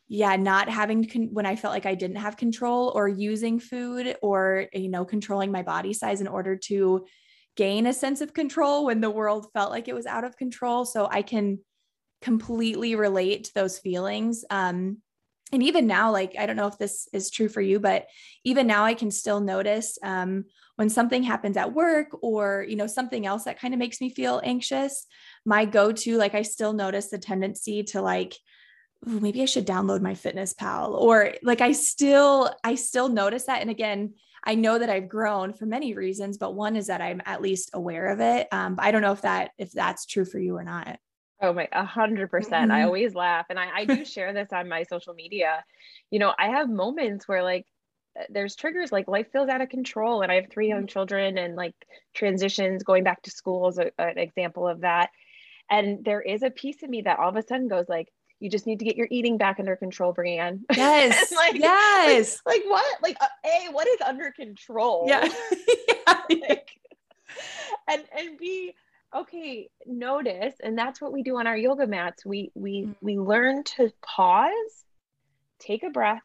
yeah, 0.09 0.37
not 0.37 0.69
having 0.69 1.09
con- 1.09 1.31
when 1.33 1.47
I 1.47 1.57
felt 1.57 1.73
like 1.73 1.87
I 1.87 1.95
didn't 1.95 2.19
have 2.19 2.37
control 2.37 2.93
or 2.95 3.09
using 3.09 3.59
food 3.59 4.15
or 4.21 4.67
you 4.75 4.91
know, 4.91 5.07
controlling 5.07 5.51
my 5.51 5.63
body 5.63 5.95
size 5.95 6.21
in 6.21 6.29
order 6.29 6.57
to 6.65 7.07
gain 7.57 7.87
a 7.87 7.93
sense 7.93 8.21
of 8.21 8.35
control 8.35 8.87
when 8.87 9.01
the 9.01 9.11
world 9.11 9.47
felt 9.53 9.71
like 9.71 9.89
it 9.89 9.95
was 9.95 10.07
out 10.07 10.25
of 10.25 10.37
control. 10.37 10.85
So 10.85 11.09
I 11.11 11.23
can 11.23 11.59
completely 12.23 12.95
relate 12.95 13.45
to 13.45 13.55
those 13.55 13.79
feelings. 13.79 14.45
Um, 14.49 14.99
and 15.53 15.63
even 15.63 15.87
now, 15.87 16.13
like, 16.13 16.35
I 16.39 16.47
don't 16.47 16.57
know 16.57 16.69
if 16.69 16.79
this 16.79 17.09
is 17.13 17.31
true 17.31 17.49
for 17.49 17.61
you, 17.61 17.79
but 17.79 18.07
even 18.43 18.67
now 18.67 18.85
I 18.85 18.95
can 18.95 19.11
still 19.11 19.41
notice 19.41 19.99
um, 20.03 20.45
when 20.77 20.89
something 20.89 21.23
happens 21.23 21.59
at 21.59 21.75
work 21.75 22.07
or, 22.23 22.65
you 22.67 22.77
know, 22.77 22.87
something 22.87 23.27
else 23.27 23.45
that 23.45 23.61
kind 23.61 23.75
of 23.75 23.79
makes 23.79 24.01
me 24.01 24.09
feel 24.09 24.41
anxious, 24.43 25.07
my 25.45 25.67
go-to, 25.67 26.17
like, 26.17 26.35
I 26.35 26.43
still 26.43 26.73
notice 26.73 27.11
the 27.11 27.19
tendency 27.19 27.83
to 27.85 28.01
like, 28.01 28.35
maybe 29.05 29.43
I 29.43 29.47
should 29.47 29.67
download 29.67 30.01
MyFitnessPal 30.01 30.93
or 30.93 31.35
like, 31.43 31.61
I 31.61 31.73
still, 31.73 32.55
I 32.65 32.77
still 32.77 33.09
notice 33.09 33.45
that. 33.45 33.61
And 33.61 33.69
again, 33.69 34.15
I 34.45 34.55
know 34.55 34.79
that 34.79 34.91
I've 34.91 35.09
grown 35.09 35.53
for 35.53 35.67
many 35.67 35.95
reasons, 35.95 36.37
but 36.37 36.55
one 36.55 36.77
is 36.77 36.89
that 36.89 37.01
I'm 37.01 37.23
at 37.27 37.43
least 37.43 37.71
aware 37.75 38.07
of 38.09 38.21
it. 38.21 38.49
Um, 38.51 38.77
I 38.79 38.91
don't 38.91 39.03
know 39.03 39.13
if 39.13 39.23
that 39.23 39.53
if 39.59 39.73
that's 39.73 40.07
true 40.07 40.25
for 40.25 40.39
you 40.39 40.57
or 40.57 40.65
not. 40.65 40.99
Oh 41.41 41.53
my, 41.53 41.69
a 41.73 41.85
hundred 41.85 42.31
percent. 42.31 42.71
I 42.71 42.79
mm-hmm. 42.79 42.87
always 42.87 43.15
laugh, 43.15 43.47
and 43.51 43.59
I, 43.59 43.69
I 43.75 43.85
do 43.85 44.05
share 44.05 44.33
this 44.33 44.49
on 44.53 44.69
my 44.69 44.85
social 44.85 45.15
media. 45.15 45.65
You 46.11 46.19
know, 46.19 46.33
I 46.39 46.49
have 46.49 46.69
moments 46.69 47.27
where 47.27 47.43
like 47.43 47.67
uh, 48.19 48.25
there's 48.31 48.57
triggers 48.57 48.93
like 48.93 49.09
life 49.09 49.27
feels 49.33 49.49
out 49.49 49.61
of 49.61 49.69
control, 49.69 50.23
and 50.23 50.31
I 50.31 50.37
have 50.37 50.51
three 50.51 50.69
young 50.69 50.81
mm-hmm. 50.81 50.87
children, 50.87 51.39
and 51.39 51.57
like 51.57 51.75
transitions, 52.15 52.83
going 52.83 53.05
back 53.05 53.23
to 53.23 53.31
school 53.31 53.69
is 53.69 53.79
a, 53.79 53.91
an 53.99 54.19
example 54.19 54.69
of 54.69 54.81
that. 54.81 55.11
And 55.71 56.05
there 56.05 56.21
is 56.21 56.43
a 56.43 56.51
piece 56.51 56.83
of 56.83 56.91
me 56.91 57.03
that 57.03 57.19
all 57.19 57.31
of 57.31 57.37
a 57.37 57.43
sudden 57.43 57.69
goes 57.69 57.89
like, 57.89 58.09
you 58.43 58.51
just 58.51 58.67
need 58.67 58.81
to 58.81 58.85
get 58.85 58.97
your 58.97 59.07
eating 59.11 59.39
back 59.39 59.61
under 59.61 59.77
control, 59.77 60.13
Brianne. 60.13 60.61
Yes. 60.77 61.33
like, 61.33 61.55
yes. 61.55 62.41
Like, 62.45 62.63
like, 62.63 62.71
what? 62.71 63.03
Like, 63.03 63.17
uh, 63.21 63.27
A, 63.45 63.73
what 63.73 63.87
is 63.87 64.01
under 64.05 64.33
control? 64.33 65.05
Yeah. 65.07 65.21
like, 66.29 66.71
and, 67.89 68.03
and 68.19 68.37
B, 68.37 68.75
okay, 69.15 69.71
notice. 69.87 70.55
And 70.61 70.77
that's 70.77 71.01
what 71.01 71.13
we 71.13 71.23
do 71.23 71.39
on 71.39 71.47
our 71.47 71.57
yoga 71.57 71.87
mats. 71.87 72.27
We, 72.27 72.51
we, 72.55 72.83
mm. 72.83 72.95
we 73.01 73.17
learn 73.17 73.63
to 73.77 73.93
pause, 74.05 74.51
take 75.61 75.85
a 75.85 75.91
breath 75.91 76.23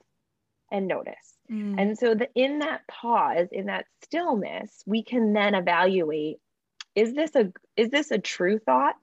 and 0.72 0.88
notice. 0.88 1.36
Mm. 1.52 1.80
And 1.80 1.98
so 2.00 2.16
the, 2.16 2.30
in 2.34 2.60
that 2.60 2.82
pause, 2.88 3.50
in 3.52 3.68
that 3.68 3.86
stillness, 4.04 4.82
we 4.88 5.04
can 5.04 5.34
then 5.34 5.54
evaluate, 5.54 6.38
is 6.96 7.14
this 7.14 7.36
a, 7.36 7.54
is 7.76 7.90
this 7.90 8.10
a 8.10 8.18
true 8.18 8.58
thought? 8.58 8.96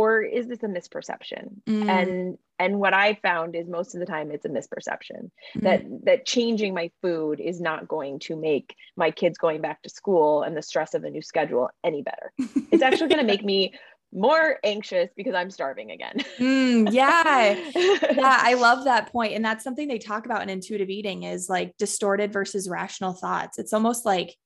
Or 0.00 0.22
is 0.22 0.48
this 0.48 0.62
a 0.62 0.66
misperception? 0.66 1.62
Mm. 1.68 1.88
and 1.88 2.38
and 2.58 2.78
what 2.78 2.94
i 2.94 3.14
found 3.22 3.56
is 3.56 3.68
most 3.68 3.94
of 3.94 4.00
the 4.00 4.06
time 4.06 4.30
it's 4.30 4.44
a 4.44 4.48
misperception 4.48 5.30
mm. 5.56 5.62
that 5.62 5.82
that 6.04 6.26
changing 6.26 6.74
my 6.74 6.90
food 7.02 7.40
is 7.40 7.60
not 7.60 7.88
going 7.88 8.18
to 8.20 8.36
make 8.36 8.74
my 8.96 9.10
kids 9.10 9.38
going 9.38 9.60
back 9.60 9.82
to 9.82 9.90
school 9.90 10.42
and 10.42 10.56
the 10.56 10.62
stress 10.62 10.94
of 10.94 11.02
the 11.02 11.10
new 11.10 11.22
schedule 11.22 11.68
any 11.84 12.02
better. 12.02 12.32
It's 12.72 12.82
actually 12.82 13.08
going 13.08 13.20
to 13.20 13.26
make 13.26 13.44
me 13.44 13.74
more 14.12 14.58
anxious 14.64 15.08
because 15.16 15.34
i'm 15.34 15.50
starving 15.50 15.90
again. 15.90 16.16
Mm, 16.38 16.92
yeah. 16.92 17.54
Yeah 17.74 18.38
i 18.42 18.54
love 18.54 18.84
that 18.84 19.10
point 19.12 19.34
and 19.34 19.44
that's 19.44 19.64
something 19.64 19.88
they 19.88 19.98
talk 19.98 20.24
about 20.24 20.42
in 20.42 20.48
intuitive 20.48 20.90
eating 20.90 21.22
is 21.24 21.48
like 21.48 21.76
distorted 21.78 22.32
versus 22.32 22.68
rational 22.68 23.12
thoughts. 23.12 23.58
It's 23.58 23.72
almost 23.72 24.04
like 24.04 24.36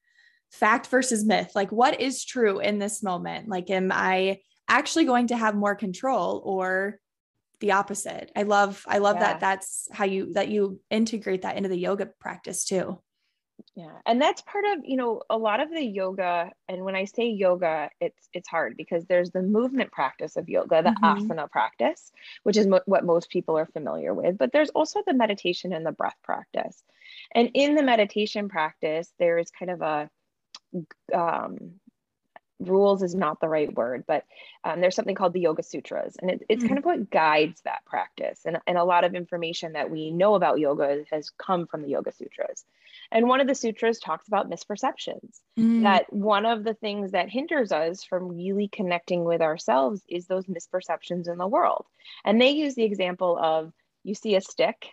fact 0.53 0.87
versus 0.89 1.25
myth. 1.25 1.53
Like 1.55 1.73
what 1.73 2.01
is 2.01 2.25
true 2.25 2.61
in 2.61 2.79
this 2.79 3.03
moment? 3.03 3.49
Like 3.49 3.71
am 3.71 3.91
i 3.93 4.39
actually 4.69 5.05
going 5.05 5.29
to 5.29 5.37
have 5.37 5.55
more 5.55 5.75
control 5.75 6.43
or 6.45 6.99
the 7.61 7.73
opposite. 7.73 8.31
I 8.37 8.43
love 8.43 8.85
I 8.87 8.99
love 8.99 9.17
yeah. 9.17 9.33
that 9.33 9.41
that's 9.41 9.89
how 9.93 10.05
you 10.05 10.33
that 10.35 10.49
you 10.49 10.81
integrate 10.91 11.43
that 11.43 11.57
into 11.57 11.69
the 11.69 11.79
yoga 11.79 12.07
practice 12.07 12.65
too. 12.65 12.99
yeah 13.77 13.99
and 14.05 14.21
that's 14.21 14.43
part 14.43 14.65
of 14.65 14.85
you 14.85 14.97
know 14.97 15.23
a 15.31 15.39
lot 15.39 15.61
of 15.61 15.71
the 15.71 15.83
yoga 15.83 16.51
and 16.69 16.85
when 16.85 16.97
i 16.97 17.05
say 17.05 17.29
yoga 17.29 17.89
it's 18.01 18.29
it's 18.33 18.49
hard 18.49 18.77
because 18.77 19.05
there's 19.07 19.31
the 19.31 19.43
movement 19.43 19.93
practice 19.93 20.37
of 20.37 20.49
yoga 20.49 20.83
the 20.83 20.91
mm-hmm. 20.91 21.31
asana 21.31 21.49
practice 21.51 22.11
which 22.43 22.57
is 22.57 22.67
mo- 22.67 22.87
what 22.87 23.05
most 23.05 23.31
people 23.31 23.57
are 23.57 23.67
familiar 23.67 24.13
with 24.13 24.37
but 24.37 24.53
there's 24.53 24.71
also 24.71 25.03
the 25.07 25.15
meditation 25.15 25.73
and 25.73 25.87
the 25.87 25.93
breath 25.93 26.19
practice 26.25 26.83
and 27.35 27.51
in 27.55 27.77
the 27.77 27.83
meditation 27.83 28.49
practice 28.49 29.09
there 29.19 29.39
is 29.39 29.51
kind 29.59 29.71
of 29.71 29.81
a 29.83 30.11
um, 31.13 31.75
rules 32.61 33.03
is 33.03 33.15
not 33.15 33.41
the 33.41 33.49
right 33.49 33.75
word, 33.75 34.05
but 34.07 34.25
um, 34.63 34.81
there's 34.81 34.95
something 34.95 35.15
called 35.15 35.33
the 35.33 35.41
Yoga 35.41 35.63
Sutras, 35.63 36.17
and 36.21 36.31
it, 36.31 36.43
it's 36.49 36.61
mm-hmm. 36.61 36.69
kind 36.69 36.79
of 36.79 36.85
what 36.85 37.11
guides 37.11 37.61
that 37.63 37.85
practice. 37.85 38.41
And, 38.45 38.59
and 38.67 38.79
a 38.79 38.85
lot 38.85 39.05
of 39.05 39.15
information 39.15 39.73
that 39.73 39.91
we 39.91 40.11
know 40.11 40.35
about 40.35 40.59
yoga 40.59 41.05
has 41.11 41.31
come 41.31 41.67
from 41.67 41.83
the 41.83 41.89
Yoga 41.89 42.13
Sutras. 42.13 42.65
And 43.11 43.29
one 43.29 43.41
of 43.41 43.47
the 43.47 43.55
sutras 43.55 43.99
talks 43.99 44.29
about 44.29 44.51
misperceptions. 44.51 45.41
Mm-hmm. 45.59 45.83
That 45.83 46.13
one 46.13 46.47
of 46.47 46.65
the 46.65 46.75
things 46.75 47.13
that 47.13 47.29
hinders 47.29 47.71
us 47.71 48.03
from 48.03 48.29
really 48.29 48.69
connecting 48.69 49.25
with 49.25 49.41
ourselves 49.41 50.03
is 50.09 50.27
those 50.27 50.47
misperceptions 50.47 51.29
in 51.29 51.39
the 51.39 51.47
world. 51.47 51.87
And 52.25 52.41
they 52.41 52.51
use 52.51 52.75
the 52.75 52.85
example 52.85 53.39
of 53.39 53.73
you 54.05 54.15
see 54.15 54.37
a 54.37 54.41
stick 54.41 54.87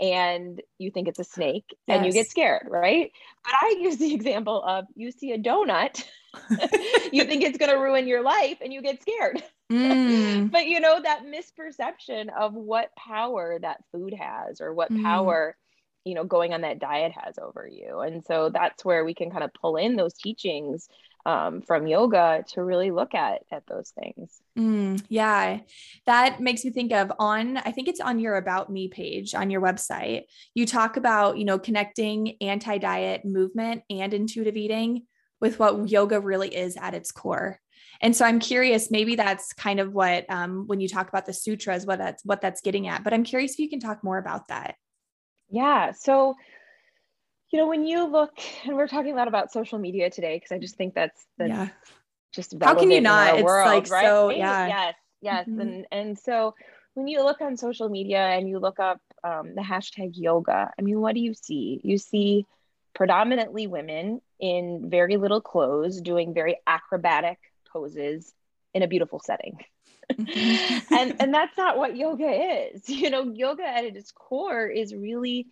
and 0.00 0.62
you 0.78 0.90
think 0.90 1.08
it's 1.08 1.18
a 1.18 1.24
snake 1.24 1.64
yes. 1.86 1.96
and 1.96 2.06
you 2.06 2.12
get 2.12 2.28
scared, 2.28 2.66
right? 2.68 3.10
But 3.44 3.54
I 3.60 3.76
use 3.80 3.96
the 3.96 4.14
example 4.14 4.62
of 4.62 4.84
you 4.94 5.10
see 5.10 5.32
a 5.32 5.38
donut, 5.38 6.04
you 7.12 7.24
think 7.24 7.42
it's 7.42 7.58
going 7.58 7.70
to 7.70 7.78
ruin 7.78 8.06
your 8.06 8.22
life 8.22 8.58
and 8.60 8.72
you 8.72 8.82
get 8.82 9.02
scared. 9.02 9.42
Mm. 9.72 10.50
but 10.52 10.66
you 10.66 10.80
know, 10.80 11.00
that 11.02 11.24
misperception 11.24 12.28
of 12.38 12.54
what 12.54 12.94
power 12.96 13.58
that 13.60 13.82
food 13.92 14.14
has 14.14 14.60
or 14.60 14.72
what 14.72 14.92
mm. 14.92 15.02
power 15.02 15.56
you 16.04 16.14
know 16.14 16.24
going 16.24 16.54
on 16.54 16.62
that 16.62 16.78
diet 16.78 17.12
has 17.12 17.38
over 17.38 17.68
you 17.70 18.00
and 18.00 18.24
so 18.24 18.48
that's 18.48 18.82
where 18.86 19.04
we 19.04 19.12
can 19.14 19.30
kind 19.30 19.44
of 19.44 19.52
pull 19.52 19.76
in 19.76 19.96
those 19.96 20.14
teachings 20.14 20.88
um, 21.26 21.62
from 21.62 21.86
yoga 21.86 22.44
to 22.48 22.62
really 22.62 22.90
look 22.90 23.14
at 23.14 23.42
at 23.50 23.66
those 23.66 23.90
things. 23.90 24.40
Mm, 24.58 25.02
yeah. 25.08 25.60
That 26.06 26.40
makes 26.40 26.64
me 26.64 26.70
think 26.70 26.92
of 26.92 27.12
on 27.18 27.56
i 27.58 27.72
think 27.72 27.88
it's 27.88 28.00
on 28.00 28.18
your 28.18 28.36
about 28.36 28.70
me 28.70 28.88
page 28.88 29.34
on 29.34 29.50
your 29.50 29.60
website 29.60 30.24
you 30.54 30.66
talk 30.66 30.96
about 30.96 31.38
you 31.38 31.44
know 31.44 31.58
connecting 31.58 32.36
anti-diet 32.40 33.24
movement 33.24 33.82
and 33.90 34.14
intuitive 34.14 34.56
eating 34.56 35.06
with 35.40 35.58
what 35.58 35.88
yoga 35.88 36.20
really 36.20 36.54
is 36.54 36.76
at 36.76 36.94
its 36.94 37.12
core. 37.12 37.58
And 38.02 38.16
so 38.16 38.24
i'm 38.24 38.40
curious 38.40 38.90
maybe 38.90 39.14
that's 39.14 39.52
kind 39.52 39.80
of 39.80 39.92
what 39.92 40.24
um, 40.30 40.66
when 40.66 40.80
you 40.80 40.88
talk 40.88 41.08
about 41.08 41.26
the 41.26 41.34
sutras 41.34 41.86
what 41.86 41.98
that's 41.98 42.24
what 42.24 42.40
that's 42.40 42.60
getting 42.60 42.88
at 42.88 43.04
but 43.04 43.12
i'm 43.12 43.24
curious 43.24 43.52
if 43.52 43.58
you 43.58 43.68
can 43.68 43.80
talk 43.80 44.02
more 44.02 44.18
about 44.18 44.48
that. 44.48 44.76
Yeah. 45.50 45.92
So 45.92 46.36
you 47.50 47.58
know 47.58 47.66
when 47.66 47.84
you 47.84 48.06
look 48.06 48.32
and 48.64 48.76
we're 48.76 48.88
talking 48.88 49.12
a 49.12 49.16
lot 49.16 49.28
about 49.28 49.52
social 49.52 49.78
media 49.78 50.10
today 50.10 50.36
because 50.36 50.52
i 50.52 50.58
just 50.58 50.76
think 50.76 50.94
that's 50.94 51.26
that's 51.38 51.50
yeah. 51.50 51.68
just 52.32 52.54
how 52.62 52.74
can 52.74 52.90
you 52.90 53.00
not 53.00 53.34
it's 53.34 53.44
world, 53.44 53.66
like 53.66 53.90
right? 53.90 54.04
so 54.04 54.30
yeah 54.30 54.66
yes 54.66 54.94
yes 55.20 55.48
mm-hmm. 55.48 55.60
and 55.60 55.86
and 55.90 56.18
so 56.18 56.54
when 56.94 57.06
you 57.06 57.22
look 57.22 57.40
on 57.40 57.56
social 57.56 57.88
media 57.88 58.18
and 58.18 58.48
you 58.48 58.58
look 58.58 58.80
up 58.80 59.00
um, 59.22 59.54
the 59.54 59.62
hashtag 59.62 60.12
yoga 60.14 60.70
i 60.78 60.82
mean 60.82 61.00
what 61.00 61.14
do 61.14 61.20
you 61.20 61.34
see 61.34 61.80
you 61.84 61.98
see 61.98 62.46
predominantly 62.94 63.66
women 63.66 64.20
in 64.38 64.88
very 64.88 65.16
little 65.16 65.40
clothes 65.40 66.00
doing 66.00 66.34
very 66.34 66.56
acrobatic 66.66 67.38
poses 67.72 68.32
in 68.74 68.82
a 68.82 68.88
beautiful 68.88 69.20
setting 69.20 69.58
mm-hmm. 70.12 70.94
and 70.94 71.16
and 71.20 71.34
that's 71.34 71.56
not 71.56 71.76
what 71.76 71.96
yoga 71.96 72.70
is 72.72 72.88
you 72.88 73.10
know 73.10 73.24
yoga 73.24 73.66
at 73.66 73.84
its 73.84 74.10
core 74.12 74.66
is 74.66 74.94
really 74.94 75.46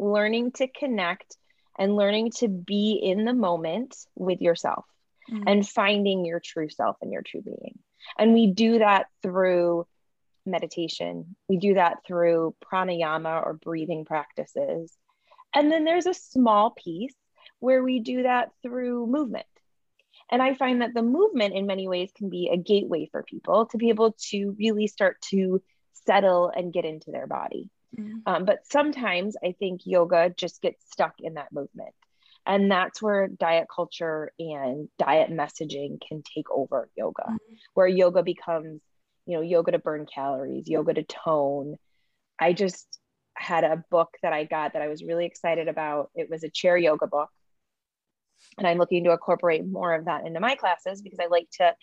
learning 0.00 0.52
to 0.52 0.66
connect 0.66 1.36
and 1.78 1.96
learning 1.96 2.30
to 2.38 2.48
be 2.48 3.00
in 3.02 3.24
the 3.24 3.34
moment 3.34 3.96
with 4.14 4.40
yourself 4.40 4.84
mm-hmm. 5.30 5.44
and 5.46 5.68
finding 5.68 6.24
your 6.24 6.40
true 6.40 6.68
self 6.68 6.96
and 7.02 7.12
your 7.12 7.22
true 7.22 7.42
being. 7.42 7.78
And 8.18 8.32
we 8.32 8.52
do 8.52 8.78
that 8.78 9.06
through 9.22 9.86
meditation, 10.46 11.36
we 11.48 11.58
do 11.58 11.74
that 11.74 11.98
through 12.06 12.54
pranayama 12.64 13.44
or 13.44 13.54
breathing 13.54 14.04
practices. 14.04 14.92
And 15.54 15.70
then 15.70 15.84
there's 15.84 16.06
a 16.06 16.14
small 16.14 16.70
piece 16.70 17.14
where 17.58 17.82
we 17.82 18.00
do 18.00 18.22
that 18.22 18.50
through 18.62 19.06
movement. 19.06 19.46
And 20.30 20.40
I 20.42 20.54
find 20.54 20.80
that 20.80 20.94
the 20.94 21.02
movement, 21.02 21.54
in 21.54 21.66
many 21.66 21.88
ways, 21.88 22.10
can 22.16 22.30
be 22.30 22.50
a 22.52 22.56
gateway 22.56 23.08
for 23.10 23.22
people 23.22 23.66
to 23.66 23.76
be 23.76 23.90
able 23.90 24.14
to 24.30 24.56
really 24.58 24.86
start 24.86 25.20
to 25.30 25.60
settle 26.06 26.50
and 26.54 26.72
get 26.72 26.84
into 26.84 27.10
their 27.10 27.26
body. 27.26 27.68
Mm-hmm. 27.98 28.18
Um, 28.26 28.44
but 28.44 28.66
sometimes 28.70 29.36
I 29.44 29.52
think 29.58 29.82
yoga 29.84 30.32
just 30.36 30.62
gets 30.62 30.90
stuck 30.90 31.14
in 31.20 31.34
that 31.34 31.52
movement. 31.52 31.94
And 32.46 32.70
that's 32.70 33.02
where 33.02 33.28
diet 33.28 33.68
culture 33.74 34.32
and 34.38 34.88
diet 34.98 35.30
messaging 35.30 36.00
can 36.06 36.22
take 36.22 36.50
over 36.50 36.88
yoga, 36.96 37.22
mm-hmm. 37.22 37.54
where 37.74 37.86
yoga 37.86 38.22
becomes, 38.22 38.80
you 39.26 39.36
know, 39.36 39.42
yoga 39.42 39.72
to 39.72 39.78
burn 39.78 40.06
calories, 40.06 40.68
yoga 40.68 40.94
to 40.94 41.02
tone. 41.02 41.76
I 42.38 42.52
just 42.52 42.86
had 43.34 43.64
a 43.64 43.84
book 43.90 44.16
that 44.22 44.32
I 44.32 44.44
got 44.44 44.72
that 44.72 44.82
I 44.82 44.88
was 44.88 45.04
really 45.04 45.26
excited 45.26 45.68
about. 45.68 46.10
It 46.14 46.30
was 46.30 46.42
a 46.42 46.50
chair 46.50 46.76
yoga 46.76 47.06
book 47.06 47.30
and 48.58 48.66
i'm 48.66 48.78
looking 48.78 49.04
to 49.04 49.12
incorporate 49.12 49.66
more 49.66 49.94
of 49.94 50.06
that 50.06 50.26
into 50.26 50.40
my 50.40 50.54
classes 50.54 51.02
because 51.02 51.18
i 51.20 51.26
like 51.26 51.48
to 51.50 51.74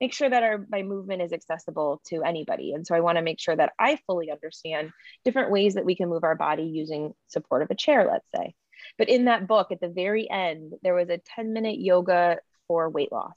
make 0.00 0.12
sure 0.12 0.28
that 0.28 0.42
our 0.42 0.66
my 0.70 0.82
movement 0.82 1.22
is 1.22 1.32
accessible 1.32 2.00
to 2.06 2.22
anybody. 2.22 2.72
And 2.72 2.86
so 2.86 2.94
i 2.94 3.00
want 3.00 3.16
to 3.16 3.22
make 3.22 3.40
sure 3.40 3.56
that 3.56 3.72
i 3.78 3.98
fully 4.06 4.30
understand 4.30 4.90
different 5.24 5.50
ways 5.50 5.74
that 5.74 5.84
we 5.84 5.94
can 5.94 6.08
move 6.08 6.24
our 6.24 6.34
body 6.34 6.64
using 6.64 7.14
support 7.28 7.62
of 7.62 7.70
a 7.70 7.74
chair 7.74 8.08
let's 8.10 8.28
say. 8.34 8.54
But 8.98 9.08
in 9.08 9.26
that 9.26 9.46
book 9.46 9.72
at 9.72 9.80
the 9.80 9.88
very 9.88 10.28
end 10.30 10.74
there 10.82 10.94
was 10.94 11.08
a 11.08 11.18
10 11.18 11.52
minute 11.52 11.78
yoga 11.78 12.38
for 12.68 12.88
weight 12.88 13.12
loss. 13.12 13.36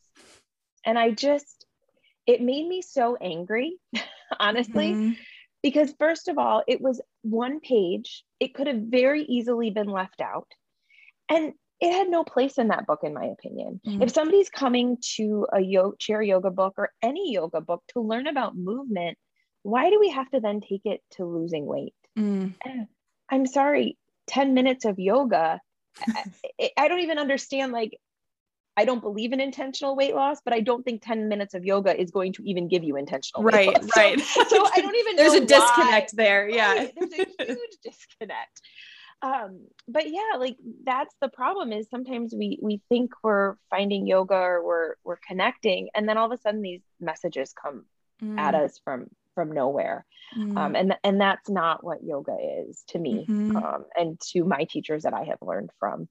And 0.85 0.97
i 0.97 1.11
just 1.11 1.65
it 2.25 2.41
made 2.41 2.67
me 2.67 2.81
so 2.81 3.15
angry 3.15 3.77
honestly 4.39 4.91
mm-hmm. 4.91 5.11
because 5.63 5.93
first 5.99 6.27
of 6.27 6.37
all 6.37 6.63
it 6.67 6.81
was 6.81 7.01
one 7.21 7.59
page. 7.59 8.23
It 8.39 8.53
could 8.53 8.67
have 8.67 8.77
very 8.77 9.23
easily 9.23 9.69
been 9.69 9.89
left 9.89 10.21
out. 10.21 10.47
And 11.29 11.53
it 11.79 11.91
had 11.91 12.09
no 12.09 12.23
place 12.23 12.57
in 12.57 12.69
that 12.69 12.87
book 12.87 12.99
in 13.03 13.13
my 13.13 13.25
opinion 13.25 13.79
mm-hmm. 13.85 14.01
if 14.01 14.11
somebody's 14.11 14.49
coming 14.49 14.97
to 15.15 15.47
a 15.53 15.59
yo- 15.59 15.93
chair 15.99 16.21
yoga 16.21 16.49
book 16.49 16.73
or 16.77 16.91
any 17.01 17.33
yoga 17.33 17.61
book 17.61 17.83
to 17.87 18.01
learn 18.01 18.27
about 18.27 18.57
movement 18.57 19.17
why 19.63 19.89
do 19.89 19.99
we 19.99 20.09
have 20.09 20.29
to 20.29 20.39
then 20.39 20.61
take 20.61 20.85
it 20.85 21.01
to 21.11 21.25
losing 21.25 21.65
weight 21.65 21.93
mm. 22.17 22.53
i'm 23.29 23.45
sorry 23.45 23.97
10 24.27 24.53
minutes 24.53 24.85
of 24.85 24.99
yoga 24.99 25.59
I, 26.59 26.71
I 26.77 26.87
don't 26.87 26.99
even 26.99 27.17
understand 27.17 27.71
like 27.71 27.97
I 28.77 28.85
don't 28.85 29.01
believe 29.01 29.33
in 29.33 29.41
intentional 29.41 29.95
weight 29.95 30.13
loss, 30.13 30.39
but 30.45 30.53
I 30.53 30.59
don't 30.59 30.83
think 30.83 31.01
10 31.01 31.27
minutes 31.27 31.55
of 31.55 31.65
yoga 31.65 31.99
is 31.99 32.11
going 32.11 32.33
to 32.33 32.43
even 32.43 32.67
give 32.67 32.83
you 32.83 32.95
intentional 32.95 33.43
right, 33.43 33.75
Right. 33.95 34.19
So, 34.19 34.43
so, 34.43 34.67
I 34.67 34.81
don't 34.81 34.95
even 34.95 35.15
There's 35.17 35.33
a 35.33 35.43
disconnect 35.43 36.11
why. 36.13 36.23
there. 36.23 36.47
Yeah. 36.49 36.73
Right? 36.73 36.93
There's 36.95 37.27
a 37.39 37.43
huge 37.45 37.77
disconnect 37.83 38.61
um 39.21 39.61
but 39.87 40.09
yeah 40.09 40.37
like 40.37 40.57
that's 40.83 41.15
the 41.21 41.29
problem 41.29 41.73
is 41.73 41.89
sometimes 41.89 42.33
we 42.35 42.59
we 42.61 42.81
think 42.87 43.11
we're 43.23 43.55
finding 43.69 44.05
yoga 44.05 44.35
or 44.35 44.63
we're 44.63 44.95
we're 45.03 45.19
connecting 45.27 45.89
and 45.95 46.07
then 46.07 46.17
all 46.17 46.31
of 46.31 46.31
a 46.31 46.41
sudden 46.41 46.61
these 46.61 46.81
messages 46.99 47.53
come 47.53 47.85
mm. 48.21 48.37
at 48.37 48.53
us 48.53 48.79
from 48.83 49.07
from 49.33 49.51
nowhere 49.51 50.05
um, 50.35 50.51
mm. 50.51 50.57
um 50.57 50.75
and 50.75 50.95
and 51.03 51.19
that's 51.19 51.49
not 51.49 51.83
what 51.83 52.03
yoga 52.03 52.35
is 52.67 52.83
to 52.87 52.99
me 52.99 53.25
mm-hmm. 53.27 53.55
um 53.55 53.85
and 53.95 54.19
to 54.19 54.43
my 54.43 54.65
teachers 54.65 55.03
that 55.03 55.13
i 55.13 55.23
have 55.23 55.39
learned 55.41 55.71
from 55.79 56.07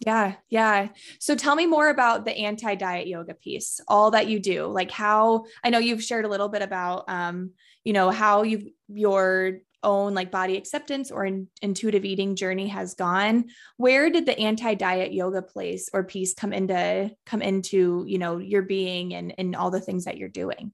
yeah, 0.00 0.34
yeah. 0.50 0.88
So 1.18 1.34
tell 1.34 1.54
me 1.54 1.66
more 1.66 1.88
about 1.88 2.24
the 2.24 2.36
anti-diet 2.36 3.06
yoga 3.06 3.32
piece, 3.32 3.80
all 3.88 4.10
that 4.10 4.26
you 4.26 4.38
do. 4.38 4.66
Like 4.66 4.90
how 4.90 5.44
I 5.62 5.70
know 5.70 5.78
you've 5.78 6.02
shared 6.02 6.24
a 6.24 6.28
little 6.28 6.48
bit 6.48 6.62
about 6.62 7.08
um, 7.08 7.52
you 7.84 7.92
know, 7.92 8.10
how 8.10 8.42
you've 8.42 8.64
your 8.88 9.60
own 9.84 10.14
like 10.14 10.30
body 10.30 10.56
acceptance 10.56 11.10
or 11.10 11.24
in, 11.24 11.48
intuitive 11.62 12.04
eating 12.04 12.34
journey 12.34 12.66
has 12.68 12.94
gone 12.94 13.44
where 13.76 14.10
did 14.10 14.26
the 14.26 14.38
anti-diet 14.38 15.12
yoga 15.12 15.42
place 15.42 15.88
or 15.92 16.02
piece 16.02 16.34
come 16.34 16.52
into 16.52 17.10
come 17.26 17.42
into 17.42 18.04
you 18.06 18.18
know 18.18 18.38
your 18.38 18.62
being 18.62 19.14
and 19.14 19.34
and 19.38 19.54
all 19.54 19.70
the 19.70 19.80
things 19.80 20.04
that 20.04 20.16
you're 20.16 20.28
doing 20.28 20.72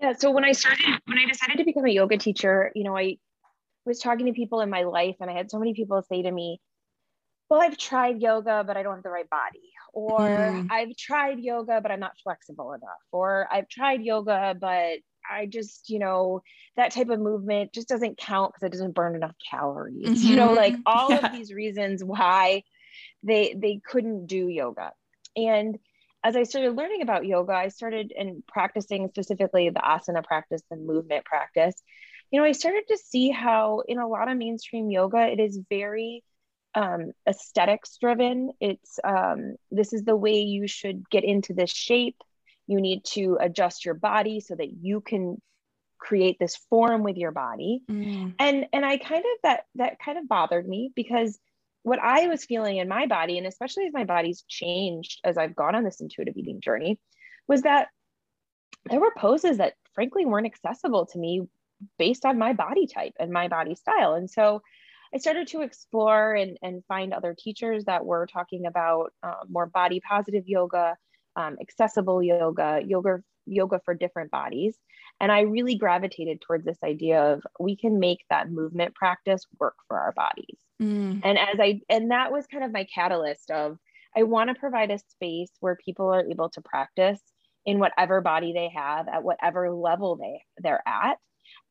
yeah 0.00 0.12
so 0.12 0.30
when 0.30 0.44
i 0.44 0.52
started 0.52 0.84
when 1.06 1.18
i 1.18 1.26
decided 1.26 1.56
to 1.58 1.64
become 1.64 1.86
a 1.86 1.90
yoga 1.90 2.18
teacher 2.18 2.70
you 2.74 2.84
know 2.84 2.96
i 2.96 3.16
was 3.86 3.98
talking 3.98 4.26
to 4.26 4.32
people 4.32 4.60
in 4.60 4.68
my 4.68 4.82
life 4.82 5.16
and 5.20 5.30
i 5.30 5.34
had 5.34 5.50
so 5.50 5.58
many 5.58 5.74
people 5.74 6.02
say 6.02 6.22
to 6.22 6.30
me 6.30 6.60
well 7.48 7.60
i've 7.60 7.78
tried 7.78 8.20
yoga 8.20 8.64
but 8.66 8.76
i 8.76 8.82
don't 8.82 8.96
have 8.96 9.02
the 9.02 9.10
right 9.10 9.30
body 9.30 9.72
or 9.92 10.18
mm. 10.18 10.66
i've 10.70 10.96
tried 10.96 11.38
yoga 11.38 11.80
but 11.80 11.90
i'm 11.90 12.00
not 12.00 12.12
flexible 12.22 12.72
enough 12.72 12.90
or 13.12 13.48
i've 13.50 13.68
tried 13.68 14.02
yoga 14.02 14.56
but 14.60 14.98
I 15.30 15.46
just, 15.46 15.90
you 15.90 15.98
know, 15.98 16.42
that 16.76 16.92
type 16.92 17.08
of 17.08 17.20
movement 17.20 17.72
just 17.72 17.88
doesn't 17.88 18.18
count 18.18 18.52
because 18.52 18.66
it 18.66 18.72
doesn't 18.72 18.94
burn 18.94 19.14
enough 19.14 19.34
calories. 19.50 20.06
Mm-hmm. 20.06 20.26
You 20.26 20.36
know, 20.36 20.52
like 20.52 20.74
all 20.86 21.10
yeah. 21.10 21.26
of 21.26 21.32
these 21.32 21.52
reasons 21.52 22.02
why 22.02 22.62
they 23.22 23.54
they 23.56 23.80
couldn't 23.84 24.26
do 24.26 24.48
yoga. 24.48 24.92
And 25.36 25.78
as 26.22 26.36
I 26.36 26.44
started 26.44 26.76
learning 26.76 27.02
about 27.02 27.26
yoga, 27.26 27.52
I 27.52 27.68
started 27.68 28.12
and 28.16 28.42
practicing 28.46 29.08
specifically 29.08 29.68
the 29.68 29.80
asana 29.80 30.24
practice 30.24 30.62
and 30.70 30.86
movement 30.86 31.24
practice. 31.24 31.74
You 32.30 32.40
know, 32.40 32.46
I 32.46 32.52
started 32.52 32.84
to 32.88 32.96
see 32.96 33.30
how 33.30 33.82
in 33.86 33.98
a 33.98 34.08
lot 34.08 34.30
of 34.30 34.38
mainstream 34.38 34.90
yoga, 34.90 35.26
it 35.26 35.38
is 35.38 35.60
very 35.68 36.24
um, 36.74 37.12
aesthetics 37.28 37.98
driven. 37.98 38.52
It's 38.60 38.98
um, 39.04 39.56
this 39.70 39.92
is 39.92 40.04
the 40.04 40.16
way 40.16 40.40
you 40.40 40.66
should 40.66 41.08
get 41.10 41.24
into 41.24 41.52
this 41.52 41.70
shape. 41.70 42.16
You 42.66 42.80
need 42.80 43.04
to 43.12 43.38
adjust 43.40 43.84
your 43.84 43.94
body 43.94 44.40
so 44.40 44.54
that 44.54 44.72
you 44.72 45.00
can 45.00 45.40
create 45.98 46.38
this 46.38 46.56
form 46.68 47.02
with 47.02 47.16
your 47.16 47.32
body. 47.32 47.82
Mm. 47.90 48.34
And 48.38 48.66
and 48.72 48.84
I 48.84 48.98
kind 48.98 49.24
of 49.24 49.38
that 49.42 49.64
that 49.76 49.98
kind 49.98 50.18
of 50.18 50.28
bothered 50.28 50.68
me 50.68 50.92
because 50.94 51.38
what 51.82 51.98
I 51.98 52.28
was 52.28 52.44
feeling 52.44 52.78
in 52.78 52.88
my 52.88 53.06
body, 53.06 53.36
and 53.38 53.46
especially 53.46 53.86
as 53.86 53.92
my 53.92 54.04
body's 54.04 54.42
changed 54.48 55.20
as 55.22 55.36
I've 55.36 55.54
gone 55.54 55.74
on 55.74 55.84
this 55.84 56.00
intuitive 56.00 56.36
eating 56.36 56.60
journey, 56.60 56.98
was 57.46 57.62
that 57.62 57.88
there 58.86 59.00
were 59.00 59.12
poses 59.16 59.58
that 59.58 59.74
frankly 59.94 60.24
weren't 60.24 60.46
accessible 60.46 61.06
to 61.06 61.18
me 61.18 61.46
based 61.98 62.24
on 62.24 62.38
my 62.38 62.52
body 62.52 62.86
type 62.86 63.12
and 63.18 63.30
my 63.30 63.48
body 63.48 63.74
style. 63.74 64.14
And 64.14 64.30
so 64.30 64.62
I 65.14 65.18
started 65.18 65.48
to 65.48 65.60
explore 65.60 66.34
and, 66.34 66.58
and 66.62 66.84
find 66.86 67.12
other 67.12 67.36
teachers 67.38 67.84
that 67.84 68.04
were 68.04 68.26
talking 68.26 68.66
about 68.66 69.12
uh, 69.22 69.44
more 69.48 69.66
body 69.66 70.00
positive 70.00 70.48
yoga, 70.48 70.96
um, 71.36 71.56
accessible 71.60 72.22
yoga, 72.22 72.80
yoga, 72.84 73.22
yoga 73.46 73.80
for 73.84 73.94
different 73.94 74.30
bodies. 74.30 74.76
And 75.20 75.30
I 75.30 75.42
really 75.42 75.76
gravitated 75.76 76.40
towards 76.40 76.64
this 76.64 76.78
idea 76.84 77.22
of 77.34 77.42
we 77.60 77.76
can 77.76 78.00
make 78.00 78.24
that 78.30 78.50
movement 78.50 78.94
practice 78.94 79.46
work 79.60 79.76
for 79.86 79.98
our 79.98 80.12
bodies. 80.12 80.58
Mm. 80.82 81.20
And 81.22 81.38
as 81.38 81.60
I, 81.60 81.80
and 81.88 82.10
that 82.10 82.32
was 82.32 82.46
kind 82.46 82.64
of 82.64 82.72
my 82.72 82.86
catalyst 82.92 83.50
of 83.50 83.78
I 84.16 84.22
want 84.24 84.48
to 84.48 84.54
provide 84.54 84.90
a 84.90 84.98
space 84.98 85.50
where 85.60 85.76
people 85.76 86.06
are 86.12 86.24
able 86.24 86.48
to 86.50 86.62
practice 86.62 87.20
in 87.66 87.78
whatever 87.78 88.20
body 88.20 88.52
they 88.52 88.70
have 88.74 89.08
at 89.08 89.22
whatever 89.22 89.70
level 89.70 90.16
they 90.16 90.42
they're 90.58 90.82
at 90.86 91.18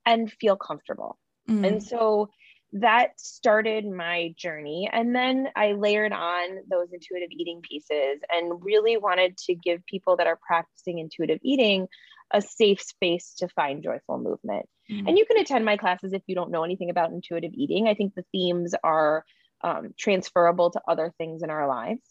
and 0.06 0.32
feel 0.32 0.56
comfortable. 0.56 1.18
Mm. 1.50 1.68
And 1.68 1.84
so 1.84 2.30
that 2.74 3.20
started 3.20 3.86
my 3.86 4.34
journey. 4.36 4.90
And 4.92 5.16
then 5.16 5.48
I 5.56 5.74
layered 5.74 6.12
on 6.12 6.58
those 6.70 6.88
intuitive 6.92 7.30
eating 7.32 7.62
pieces 7.62 8.20
and 8.32 8.64
really 8.64 8.98
wanted 8.98 9.38
to 9.46 9.56
give 9.56 9.86
people 9.86 10.18
that 10.18 10.28
are 10.28 10.40
practicing 10.46 10.98
intuitive 10.98 11.40
eating 11.44 11.88
a 12.32 12.42
safe 12.42 12.82
space 12.82 13.36
to 13.38 13.48
find 13.48 13.84
joyful 13.84 14.18
movement. 14.18 14.68
Mm-hmm. 14.92 15.08
And 15.08 15.18
you 15.18 15.26
can 15.26 15.38
attend 15.38 15.66
my 15.66 15.78
classes 15.78 16.14
if 16.14 16.24
you 16.26 16.34
don't 16.34 16.50
know 16.50 16.64
anything 16.64 16.90
about 16.90 17.12
intuitive 17.12 17.52
eating. 17.54 17.88
I 17.88 17.94
think 17.94 18.16
the 18.16 18.26
themes 18.32 18.74
are 18.84 19.24
um, 19.64 19.94
transferable 19.98 20.72
to 20.72 20.82
other 20.88 21.14
things 21.18 21.44
in 21.44 21.52
our 21.52 21.68
lives. 21.68 22.02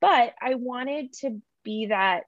But 0.00 0.34
I 0.42 0.56
wanted 0.56 1.12
to 1.20 1.40
be 1.64 1.86
that 1.86 2.24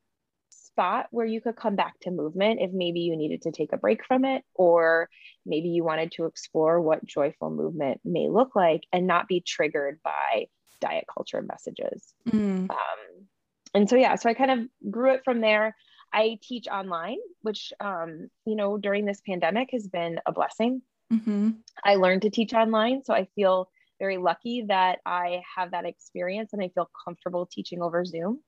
spot 0.74 1.06
where 1.12 1.24
you 1.24 1.40
could 1.40 1.54
come 1.54 1.76
back 1.76 1.94
to 2.00 2.10
movement 2.10 2.60
if 2.60 2.72
maybe 2.72 3.00
you 3.00 3.16
needed 3.16 3.42
to 3.42 3.52
take 3.52 3.72
a 3.72 3.76
break 3.76 4.04
from 4.04 4.24
it, 4.24 4.42
or 4.54 5.08
maybe 5.46 5.68
you 5.68 5.84
wanted 5.84 6.10
to 6.12 6.24
explore 6.24 6.80
what 6.80 7.04
joyful 7.06 7.50
movement 7.50 8.00
may 8.04 8.28
look 8.28 8.56
like 8.56 8.82
and 8.92 9.06
not 9.06 9.28
be 9.28 9.40
triggered 9.40 10.00
by 10.02 10.46
diet 10.80 11.04
culture 11.12 11.42
messages. 11.42 12.12
Mm. 12.28 12.70
Um, 12.70 13.28
and 13.72 13.88
so, 13.88 13.94
yeah, 13.96 14.16
so 14.16 14.28
I 14.28 14.34
kind 14.34 14.50
of 14.50 14.90
grew 14.90 15.14
it 15.14 15.22
from 15.24 15.40
there. 15.40 15.76
I 16.12 16.38
teach 16.42 16.66
online, 16.66 17.18
which, 17.42 17.72
um, 17.80 18.28
you 18.44 18.56
know, 18.56 18.76
during 18.76 19.04
this 19.04 19.20
pandemic 19.26 19.68
has 19.72 19.86
been 19.86 20.18
a 20.26 20.32
blessing. 20.32 20.82
Mm-hmm. 21.12 21.50
I 21.84 21.94
learned 21.94 22.22
to 22.22 22.30
teach 22.30 22.52
online. 22.52 23.04
So 23.04 23.14
I 23.14 23.28
feel 23.36 23.68
very 24.00 24.16
lucky 24.18 24.64
that 24.68 24.98
I 25.06 25.42
have 25.56 25.70
that 25.70 25.86
experience 25.86 26.52
and 26.52 26.62
I 26.62 26.68
feel 26.74 26.90
comfortable 27.04 27.46
teaching 27.50 27.80
over 27.80 28.04
Zoom. 28.04 28.40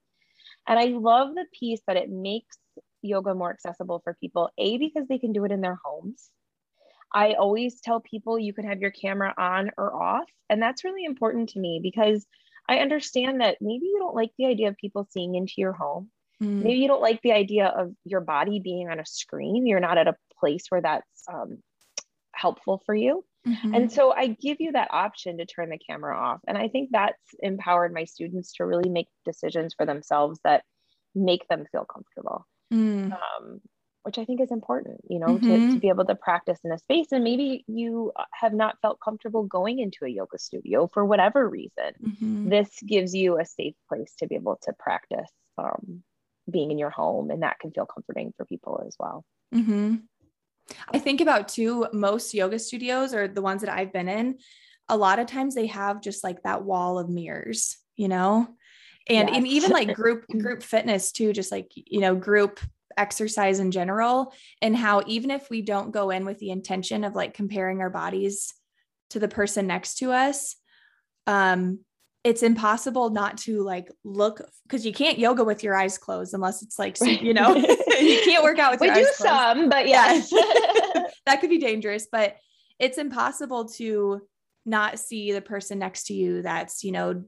And 0.67 0.79
I 0.79 0.87
love 0.87 1.35
the 1.35 1.47
piece 1.59 1.81
that 1.87 1.97
it 1.97 2.11
makes 2.11 2.57
yoga 3.03 3.35
more 3.35 3.51
accessible 3.51 4.01
for 4.03 4.17
people, 4.21 4.51
A, 4.59 4.79
because 4.79 5.07
they 5.09 5.19
can 5.19 5.33
do 5.33 5.45
it 5.45 5.53
in 5.53 5.61
their 5.61 5.79
homes. 5.85 6.31
I 7.13 7.35
always 7.35 7.81
tell 7.81 8.01
people 8.01 8.39
you 8.39 8.53
can 8.53 8.67
have 8.67 8.81
your 8.81 8.91
camera 8.91 9.33
on 9.39 9.71
or 9.79 9.95
off. 9.95 10.29
And 10.51 10.61
that's 10.61 10.85
really 10.85 11.05
important 11.05 11.51
to 11.51 11.61
me 11.61 11.81
because 11.83 12.27
I 12.69 12.79
understand 12.79 13.41
that 13.41 13.59
maybe 13.61 13.87
you 13.87 13.99
don't 13.99 14.15
like 14.15 14.33
the 14.37 14.47
idea 14.47 14.69
of 14.69 14.77
people 14.77 15.07
seeing 15.11 15.35
into 15.35 15.55
your 15.59 15.73
home. 15.73 16.11
Mm. 16.43 16.65
Maybe 16.65 16.81
you 16.81 16.89
don't 16.89 17.03
like 17.03 17.23
the 17.23 17.33
idea 17.33 17.67
of 17.67 17.95
your 18.05 18.21
body 18.21 18.61
being 18.61 18.91
on 18.91 19.01
a 19.01 19.07
screen. 19.07 19.67
You're 19.67 19.81
not 19.81 19.99
at 19.99 20.09
a 20.09 20.17
place 20.39 20.65
where 20.69 20.83
that's 20.83 21.25
um, 21.33 21.59
helpful 22.33 22.83
for 22.85 22.95
you. 22.95 23.25
Mm-hmm. 23.47 23.75
And 23.75 23.93
so 23.93 24.13
I 24.13 24.29
give 24.29 24.57
you 24.61 24.73
that 24.73 24.89
option 24.91 25.39
to 25.39 25.47
turn 25.47 25.71
the 25.71 25.79
camera 25.79 26.17
off. 26.19 26.41
And 26.49 26.59
I 26.59 26.69
think 26.69 26.91
that's 26.93 27.23
empowered 27.41 27.95
my 27.95 28.05
students 28.05 28.53
to 28.55 28.67
really 28.67 28.89
make 28.89 29.09
decisions 29.25 29.75
for 29.75 29.87
themselves 29.87 30.41
that 30.45 30.65
make 31.15 31.47
them 31.49 31.65
feel 31.71 31.85
comfortable, 31.85 32.47
mm. 32.73 33.13
um, 33.13 33.61
which 34.03 34.19
I 34.19 34.25
think 34.25 34.41
is 34.41 34.51
important, 34.51 35.01
you 35.09 35.19
know, 35.19 35.39
mm-hmm. 35.39 35.69
to, 35.69 35.75
to 35.75 35.81
be 35.81 35.89
able 35.89 36.05
to 36.07 36.15
practice 36.15 36.59
in 36.65 36.73
a 36.73 36.79
space. 36.79 37.13
And 37.13 37.25
maybe 37.25 37.65
you 37.69 38.13
have 38.33 38.53
not 38.53 38.79
felt 38.83 38.99
comfortable 39.03 39.45
going 39.45 39.79
into 39.79 40.05
a 40.05 40.09
yoga 40.09 40.39
studio 40.39 40.91
for 40.93 41.05
whatever 41.05 41.49
reason. 41.49 41.93
Mm-hmm. 42.03 42.49
This 42.49 42.69
gives 42.87 43.15
you 43.15 43.39
a 43.39 43.45
safe 43.45 43.75
place 43.89 44.13
to 44.19 44.27
be 44.27 44.35
able 44.35 44.59
to 44.63 44.73
practice 44.79 45.31
um, 45.57 46.03
being 46.51 46.71
in 46.71 46.79
your 46.79 46.91
home. 46.91 47.31
And 47.31 47.43
that 47.43 47.61
can 47.61 47.71
feel 47.71 47.87
comforting 47.87 48.35
for 48.37 48.45
people 48.45 48.83
as 48.87 48.97
well. 48.99 49.25
I 50.93 50.99
think 50.99 51.21
about 51.21 51.49
too, 51.49 51.87
most 51.93 52.35
yoga 52.35 52.59
studios 52.59 53.15
or 53.15 53.29
the 53.29 53.43
ones 53.43 53.63
that 53.63 53.73
I've 53.73 53.93
been 53.93 54.09
in, 54.09 54.39
a 54.89 54.97
lot 54.97 55.19
of 55.19 55.27
times 55.27 55.55
they 55.55 55.67
have 55.67 56.01
just 56.01 56.25
like 56.25 56.43
that 56.43 56.65
wall 56.65 56.99
of 56.99 57.09
mirrors, 57.09 57.77
you 57.97 58.09
know? 58.09 58.49
And, 59.09 59.29
yes. 59.29 59.37
and 59.37 59.47
even 59.47 59.71
like 59.71 59.95
group 59.95 60.27
group 60.39 60.63
fitness 60.63 61.13
too, 61.13 61.33
just 61.33 61.53
like, 61.53 61.71
you 61.75 62.01
know, 62.01 62.15
group 62.15 62.61
exercise 62.97 63.61
in 63.61 63.71
general, 63.71 64.33
and 64.63 64.77
how 64.77 65.03
even 65.07 65.31
if 65.31 65.49
we 65.51 65.63
don't 65.63 65.93
go 65.93 66.11
in 66.11 66.25
with 66.25 66.39
the 66.39 66.51
intention 66.51 67.05
of 67.05 67.15
like 67.15 67.35
comparing 67.35 67.81
our 67.81 67.91
bodies 67.91 68.55
to 69.11 69.21
the 69.21 69.29
person 69.29 69.67
next 69.67 69.99
to 69.99 70.13
us, 70.13 70.57
um, 71.27 71.81
it's 72.27 72.43
impossible 72.43 73.11
not 73.11 73.39
to 73.39 73.63
like 73.63 73.89
look 74.03 74.41
because 74.65 74.85
you 74.85 74.93
can't 74.93 75.17
yoga 75.17 75.45
with 75.45 75.63
your 75.63 75.77
eyes 75.77 75.97
closed 75.97 76.35
unless 76.35 76.61
it's 76.61 76.77
like 76.77 77.01
you 77.01 77.33
know 77.33 77.55
you 78.01 78.21
can't 78.25 78.43
work 78.43 78.59
out 78.59 78.73
with 78.73 78.81
we 78.81 78.89
your 78.89 78.97
eyes 78.97 79.17
closed. 79.17 79.21
We 79.21 79.29
do 79.29 79.61
some, 79.61 79.69
but 79.69 79.87
yes, 79.87 80.31
that 81.27 81.41
could 81.41 81.51
be 81.51 81.59
dangerous. 81.59 82.09
But 82.11 82.37
it's 82.81 82.99
impossible 82.99 83.67
to 83.77 84.23
not 84.65 84.99
see 84.99 85.31
the 85.31 85.41
person 85.41 85.79
next 85.79 86.09
to 86.09 86.15
you 86.15 86.43
that's 86.43 86.83
you 86.83 86.91
know 86.91 87.23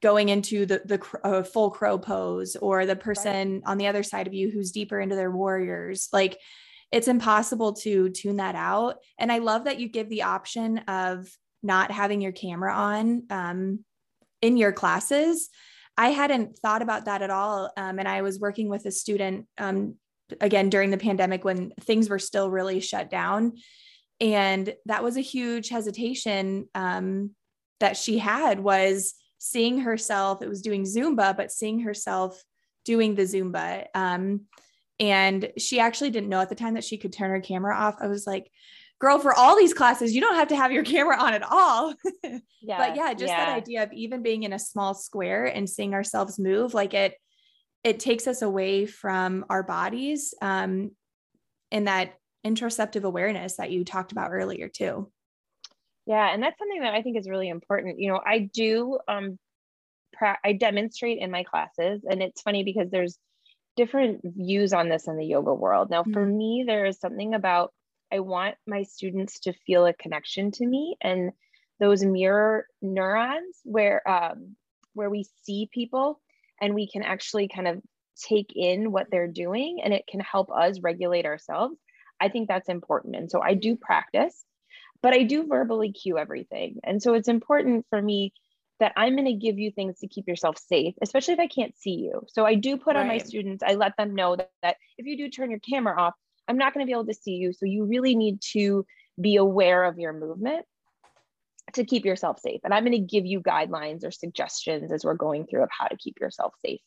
going 0.00 0.30
into 0.30 0.64
the 0.64 0.80
the 0.86 1.18
uh, 1.22 1.42
full 1.42 1.70
crow 1.70 1.98
pose 1.98 2.56
or 2.56 2.86
the 2.86 2.96
person 2.96 3.56
right. 3.56 3.62
on 3.66 3.76
the 3.76 3.86
other 3.86 4.02
side 4.02 4.26
of 4.26 4.32
you 4.32 4.50
who's 4.50 4.72
deeper 4.72 4.98
into 4.98 5.14
their 5.14 5.30
warriors 5.30 6.08
like 6.14 6.38
it's 6.90 7.08
impossible 7.08 7.74
to 7.74 8.08
tune 8.08 8.36
that 8.36 8.54
out 8.54 8.96
and 9.18 9.30
i 9.30 9.38
love 9.38 9.64
that 9.64 9.78
you 9.78 9.88
give 9.88 10.08
the 10.08 10.22
option 10.22 10.78
of 10.88 11.28
not 11.62 11.90
having 11.90 12.20
your 12.20 12.32
camera 12.32 12.74
on 12.74 13.24
um, 13.28 13.80
in 14.42 14.56
your 14.56 14.72
classes. 14.72 15.48
I 15.96 16.10
hadn't 16.10 16.58
thought 16.58 16.82
about 16.82 17.06
that 17.06 17.22
at 17.22 17.30
all. 17.30 17.70
Um, 17.76 17.98
and 17.98 18.06
I 18.06 18.22
was 18.22 18.38
working 18.38 18.68
with 18.68 18.84
a 18.86 18.90
student 18.90 19.46
um, 19.58 19.94
again 20.40 20.68
during 20.68 20.90
the 20.90 20.98
pandemic 20.98 21.44
when 21.44 21.72
things 21.80 22.08
were 22.08 22.18
still 22.18 22.50
really 22.50 22.80
shut 22.80 23.10
down. 23.10 23.54
And 24.20 24.74
that 24.86 25.02
was 25.02 25.16
a 25.16 25.22
huge 25.22 25.68
hesitation 25.68 26.68
um, 26.74 27.30
that 27.80 27.96
she 27.96 28.18
had 28.18 28.60
was 28.60 29.14
seeing 29.38 29.80
herself, 29.80 30.42
it 30.42 30.48
was 30.48 30.62
doing 30.62 30.84
Zumba, 30.84 31.36
but 31.36 31.52
seeing 31.52 31.80
herself 31.80 32.42
doing 32.84 33.14
the 33.14 33.22
Zumba. 33.22 33.86
Um, 33.94 34.42
and 34.98 35.52
she 35.58 35.78
actually 35.78 36.10
didn't 36.10 36.30
know 36.30 36.40
at 36.40 36.48
the 36.48 36.54
time 36.54 36.74
that 36.74 36.84
she 36.84 36.96
could 36.96 37.12
turn 37.12 37.30
her 37.30 37.40
camera 37.40 37.76
off. 37.76 37.96
I 38.00 38.06
was 38.06 38.26
like, 38.26 38.50
girl, 38.98 39.18
for 39.18 39.34
all 39.34 39.56
these 39.56 39.74
classes, 39.74 40.14
you 40.14 40.20
don't 40.20 40.36
have 40.36 40.48
to 40.48 40.56
have 40.56 40.72
your 40.72 40.84
camera 40.94 41.20
on 41.20 41.34
at 41.34 41.42
all. 41.42 41.94
yeah, 42.22 42.38
but 42.78 42.96
yeah, 42.96 43.12
just 43.14 43.32
yeah. 43.32 43.46
that 43.46 43.56
idea 43.56 43.82
of 43.82 43.92
even 43.92 44.22
being 44.22 44.42
in 44.42 44.52
a 44.52 44.58
small 44.58 44.94
square 44.94 45.46
and 45.46 45.68
seeing 45.68 45.94
ourselves 45.94 46.38
move, 46.38 46.74
like 46.74 46.94
it, 46.94 47.14
it 47.84 48.00
takes 48.00 48.26
us 48.26 48.42
away 48.42 48.86
from 48.86 49.44
our 49.48 49.62
bodies 49.62 50.34
um, 50.42 50.90
and 51.70 51.86
that 51.86 52.14
interoceptive 52.44 53.02
awareness 53.02 53.56
that 53.56 53.70
you 53.70 53.84
talked 53.84 54.12
about 54.12 54.30
earlier 54.30 54.68
too. 54.68 55.10
Yeah, 56.06 56.32
and 56.32 56.42
that's 56.42 56.58
something 56.58 56.82
that 56.82 56.94
I 56.94 57.02
think 57.02 57.18
is 57.18 57.28
really 57.28 57.48
important. 57.48 57.98
You 57.98 58.12
know, 58.12 58.20
I 58.24 58.38
do 58.52 58.98
um 59.08 59.38
pra- 60.12 60.38
I 60.44 60.52
demonstrate 60.52 61.18
in 61.18 61.30
my 61.30 61.42
classes 61.42 62.04
and 62.08 62.22
it's 62.22 62.42
funny 62.42 62.62
because 62.62 62.90
there's 62.90 63.18
different 63.76 64.20
views 64.24 64.72
on 64.72 64.88
this 64.88 65.08
in 65.08 65.16
the 65.16 65.26
yoga 65.26 65.52
world. 65.52 65.90
Now, 65.90 66.04
for 66.04 66.24
mm-hmm. 66.24 66.36
me 66.36 66.64
there 66.66 66.86
is 66.86 66.98
something 67.00 67.34
about 67.34 67.72
I 68.12 68.20
want 68.20 68.56
my 68.66 68.82
students 68.84 69.40
to 69.40 69.52
feel 69.52 69.86
a 69.86 69.94
connection 69.94 70.50
to 70.52 70.66
me 70.66 70.96
and 71.00 71.32
those 71.78 72.04
mirror 72.04 72.66
neurons 72.80 73.58
where 73.64 74.08
um, 74.08 74.56
where 74.94 75.10
we 75.10 75.26
see 75.42 75.68
people 75.72 76.20
and 76.60 76.74
we 76.74 76.88
can 76.88 77.02
actually 77.02 77.48
kind 77.48 77.68
of 77.68 77.82
take 78.16 78.52
in 78.54 78.92
what 78.92 79.08
they're 79.10 79.28
doing 79.28 79.80
and 79.84 79.92
it 79.92 80.06
can 80.08 80.20
help 80.20 80.50
us 80.50 80.80
regulate 80.80 81.26
ourselves. 81.26 81.76
I 82.18 82.28
think 82.30 82.48
that's 82.48 82.70
important. 82.70 83.16
And 83.16 83.30
so 83.30 83.42
I 83.42 83.54
do 83.54 83.76
practice, 83.76 84.44
but 85.02 85.12
I 85.12 85.24
do 85.24 85.46
verbally 85.46 85.92
cue 85.92 86.16
everything. 86.16 86.80
And 86.82 87.02
so 87.02 87.12
it's 87.12 87.28
important 87.28 87.84
for 87.90 88.00
me 88.00 88.32
that 88.80 88.92
I'm 88.96 89.14
going 89.14 89.26
to 89.26 89.32
give 89.32 89.58
you 89.58 89.70
things 89.70 89.98
to 90.00 90.08
keep 90.08 90.26
yourself 90.26 90.56
safe, 90.58 90.94
especially 91.02 91.34
if 91.34 91.40
I 91.40 91.46
can't 91.46 91.76
see 91.76 91.92
you. 91.92 92.22
So 92.28 92.44
I 92.44 92.54
do 92.54 92.76
put 92.76 92.94
right. 92.94 93.02
on 93.02 93.08
my 93.08 93.18
students, 93.18 93.62
I 93.66 93.74
let 93.74 93.96
them 93.96 94.14
know 94.14 94.36
that, 94.36 94.50
that 94.62 94.76
if 94.98 95.06
you 95.06 95.16
do 95.16 95.28
turn 95.28 95.50
your 95.50 95.60
camera 95.60 95.98
off, 95.98 96.14
I'm 96.48 96.58
not 96.58 96.74
going 96.74 96.84
to 96.84 96.88
be 96.88 96.92
able 96.92 97.06
to 97.06 97.14
see 97.14 97.32
you. 97.32 97.52
So 97.52 97.66
you 97.66 97.84
really 97.84 98.14
need 98.16 98.40
to 98.52 98.86
be 99.20 99.36
aware 99.36 99.84
of 99.84 99.98
your 99.98 100.12
movement. 100.12 100.64
to 101.72 101.84
keep 101.84 102.04
yourself 102.04 102.38
safe. 102.38 102.60
And 102.62 102.72
I'm 102.72 102.84
going 102.84 102.92
to 102.92 102.98
give 102.98 103.26
you 103.26 103.40
guidelines 103.40 104.04
or 104.04 104.12
suggestions 104.12 104.92
as 104.92 105.04
we're 105.04 105.14
going 105.14 105.46
through 105.46 105.64
of 105.64 105.68
how 105.76 105.86
to 105.88 105.96
keep 105.96 106.20
yourself 106.20 106.54
safe. 106.64 106.80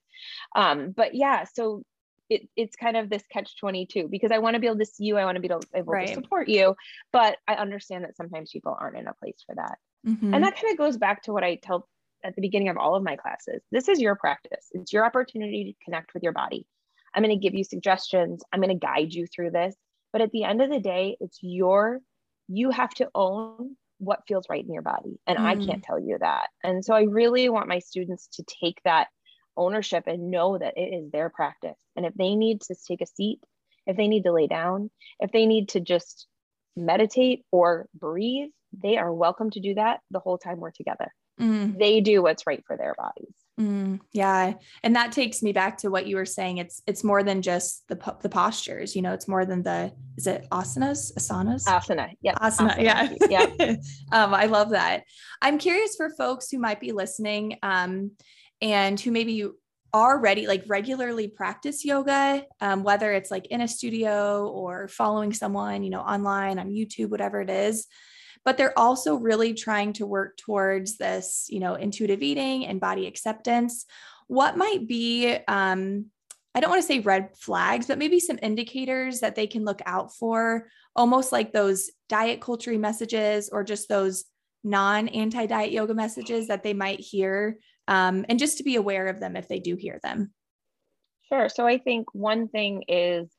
Um, 0.56 0.92
but 0.92 1.16
yeah, 1.16 1.44
so 1.54 1.84
it, 2.30 2.48
it's 2.56 2.76
kind 2.76 2.96
of 2.96 3.10
this 3.10 3.24
catch 3.32 3.58
22 3.60 4.08
because 4.08 4.32
I 4.32 4.38
want 4.38 4.54
to 4.54 4.60
be 4.60 4.68
able 4.68 4.80
to 4.80 4.86
see 4.86 5.06
you. 5.06 5.18
I 5.18 5.26
want 5.26 5.36
to 5.36 5.42
be 5.42 5.48
able, 5.48 5.64
able 5.74 5.92
right. 5.92 6.08
to 6.08 6.14
support 6.14 6.48
you, 6.48 6.76
but 7.12 7.38
I 7.48 7.56
understand 7.56 8.04
that 8.04 8.16
sometimes 8.16 8.52
people 8.52 8.76
aren't 8.80 8.98
in 8.98 9.08
a 9.08 9.14
place 9.14 9.44
for 9.46 9.56
that. 9.56 9.78
Mm-hmm. 10.08 10.34
And 10.34 10.44
that 10.44 10.56
kind 10.56 10.72
of 10.72 10.78
goes 10.78 10.98
back 10.98 11.24
to 11.24 11.34
what 11.34 11.44
I 11.44 11.56
tell 11.56 11.88
at 12.24 12.36
the 12.36 12.42
beginning 12.42 12.70
of 12.70 12.78
all 12.78 12.96
of 12.96 13.04
my 13.04 13.16
classes. 13.16 13.62
This 13.72 13.88
is 13.88 14.00
your 14.00 14.16
practice. 14.16 14.68
It's 14.72 14.94
your 14.94 15.06
opportunity 15.06 15.66
to 15.66 15.86
connect 15.86 16.14
with 16.14 16.24
your 16.24 16.34
body. 16.34 16.66
I'm 17.14 17.24
going 17.24 17.38
to 17.38 17.42
give 17.42 17.56
you 17.56 17.64
suggestions. 17.64 18.44
I'm 18.52 18.62
going 18.62 18.78
to 18.78 18.86
guide 18.86 19.14
you 19.14 19.28
through 19.28 19.52
this. 19.52 19.76
But 20.12 20.22
at 20.22 20.32
the 20.32 20.44
end 20.44 20.62
of 20.62 20.70
the 20.70 20.80
day, 20.80 21.18
it's 21.20 21.38
your, 21.42 22.00
you 22.48 22.72
have 22.72 22.94
to 22.96 23.10
own 23.14 23.76
what 24.00 24.24
feels 24.28 24.46
right 24.50 24.64
in 24.64 24.74
your 24.74 24.82
body. 24.82 25.20
And 25.28 25.38
mm. 25.38 25.46
I 25.46 25.56
can't 25.56 25.84
tell 25.84 26.00
you 26.00 26.18
that. 26.20 26.48
And 26.64 26.84
so 26.84 26.96
I 26.96 27.04
really 27.04 27.50
want 27.50 27.68
my 27.68 27.80
students 27.80 28.28
to 28.34 28.44
take 28.62 28.82
that 28.86 29.08
ownership 29.58 30.06
and 30.08 30.32
know 30.32 30.58
that 30.58 30.78
it 30.78 30.94
is 30.96 31.12
their 31.12 31.30
practice. 31.30 31.78
And 31.96 32.06
if 32.06 32.14
they 32.16 32.36
need 32.36 32.62
to 32.62 32.76
take 32.88 33.02
a 33.02 33.06
seat, 33.06 33.40
if 33.86 33.98
they 33.98 34.08
need 34.08 34.24
to 34.24 34.32
lay 34.32 34.48
down, 34.48 34.90
if 35.20 35.32
they 35.32 35.46
need 35.46 35.70
to 35.70 35.80
just 35.80 36.28
meditate 36.76 37.44
or 37.52 37.88
breathe, 37.94 38.50
they 38.72 38.98
are 38.98 39.14
welcome 39.14 39.50
to 39.52 39.60
do 39.60 39.76
that 39.76 40.00
the 40.12 40.20
whole 40.20 40.38
time 40.38 40.60
we're 40.60 40.72
together. 40.72 41.14
Mm. 41.40 41.78
They 41.78 42.02
do 42.02 42.22
what's 42.22 42.48
right 42.48 42.64
for 42.68 42.78
their 42.78 42.96
bodies. 42.98 43.34
Mm, 43.60 44.00
yeah, 44.14 44.54
and 44.84 44.96
that 44.96 45.12
takes 45.12 45.44
me 45.44 45.52
back 45.52 45.78
to 45.80 45.90
what 45.90 46.08
you 46.08 46.16
were 46.16 46.26
saying. 46.26 46.60
It's 46.60 46.82
it's 46.88 47.04
more 47.04 47.24
than 47.24 47.42
just 47.42 47.86
the 47.90 48.16
the 48.22 48.30
postures. 48.30 48.96
You 48.96 49.02
know, 49.02 49.12
it's 49.12 49.28
more 49.28 49.46
than 49.46 49.64
the 49.64 49.92
is 50.18 50.28
it 50.28 50.48
asanas, 50.50 51.12
asanas, 51.18 51.66
asana. 51.66 52.14
Yeah, 52.22 52.36
asana. 52.36 52.78
asana. 52.78 53.20
Yeah, 53.30 53.48
yeah. 53.60 53.76
um, 54.14 54.34
I 54.34 54.46
love 54.46 54.70
that. 54.70 55.04
I'm 55.42 55.58
curious 55.58 55.98
for 55.98 56.10
folks 56.12 56.50
who 56.50 56.58
might 56.58 56.80
be 56.80 56.94
listening, 56.94 57.58
um, 57.62 58.12
and 58.62 58.98
who 58.98 59.12
maybe 59.12 59.46
are 59.94 60.20
ready, 60.22 60.48
like 60.48 60.64
regularly 60.68 61.28
practice 61.28 61.84
yoga, 61.84 62.46
um, 62.62 62.84
whether 62.84 63.12
it's 63.12 63.32
like 63.32 63.48
in 63.48 63.60
a 63.60 63.68
studio 63.68 64.48
or 64.48 64.88
following 64.88 65.34
someone, 65.34 65.84
you 65.84 65.90
know, 65.90 66.02
online 66.02 66.60
on 66.60 66.70
YouTube, 66.70 67.10
whatever 67.10 67.42
it 67.42 67.50
is 67.50 67.88
but 68.46 68.58
they're 68.58 68.78
also 68.78 69.16
really 69.16 69.54
trying 69.54 69.94
to 69.94 70.06
work 70.06 70.38
towards 70.38 70.98
this, 70.98 71.48
you 71.50 71.60
know, 71.60 71.76
intuitive 71.76 72.22
eating 72.22 72.66
and 72.66 72.80
body 72.80 73.08
acceptance. 73.08 73.86
What 74.28 74.58
might 74.58 74.88
be, 74.88 75.38
um, 75.48 76.06
I 76.56 76.60
don't 76.60 76.70
want 76.70 76.82
to 76.82 76.88
say 76.88 77.00
red 77.00 77.38
flags, 77.38 77.88
but 77.88 77.98
maybe 77.98 78.20
some 78.20 78.40
indicators 78.42 79.20
that 79.20 79.36
they 79.36 79.48
can 79.48 79.66
look 79.66 79.82
out 79.86 80.16
for, 80.16 80.68
almost 80.96 81.32
like 81.32 81.54
those 81.54 81.90
diet 82.08 82.42
culture 82.42 82.78
messages 82.78 83.50
or 83.50 83.64
just 83.64 83.88
those 83.88 84.26
non 84.64 85.08
anti 85.10 85.46
diet 85.46 85.72
yoga 85.72 85.94
messages 85.94 86.48
that 86.48 86.64
they 86.64 86.74
might 86.74 87.00
hear, 87.00 87.58
um, 87.88 88.26
and 88.30 88.40
just 88.40 88.58
to 88.58 88.64
be 88.64 88.76
aware 88.76 89.08
of 89.08 89.20
them 89.20 89.36
if 89.36 89.48
they 89.48 89.60
do 89.60 89.76
hear 89.76 90.00
them. 90.04 90.32
Sure. 91.30 91.50
So 91.50 91.68
I 91.68 91.78
think 91.78 92.14
one 92.14 92.48
thing 92.48 92.84
is 92.88 93.30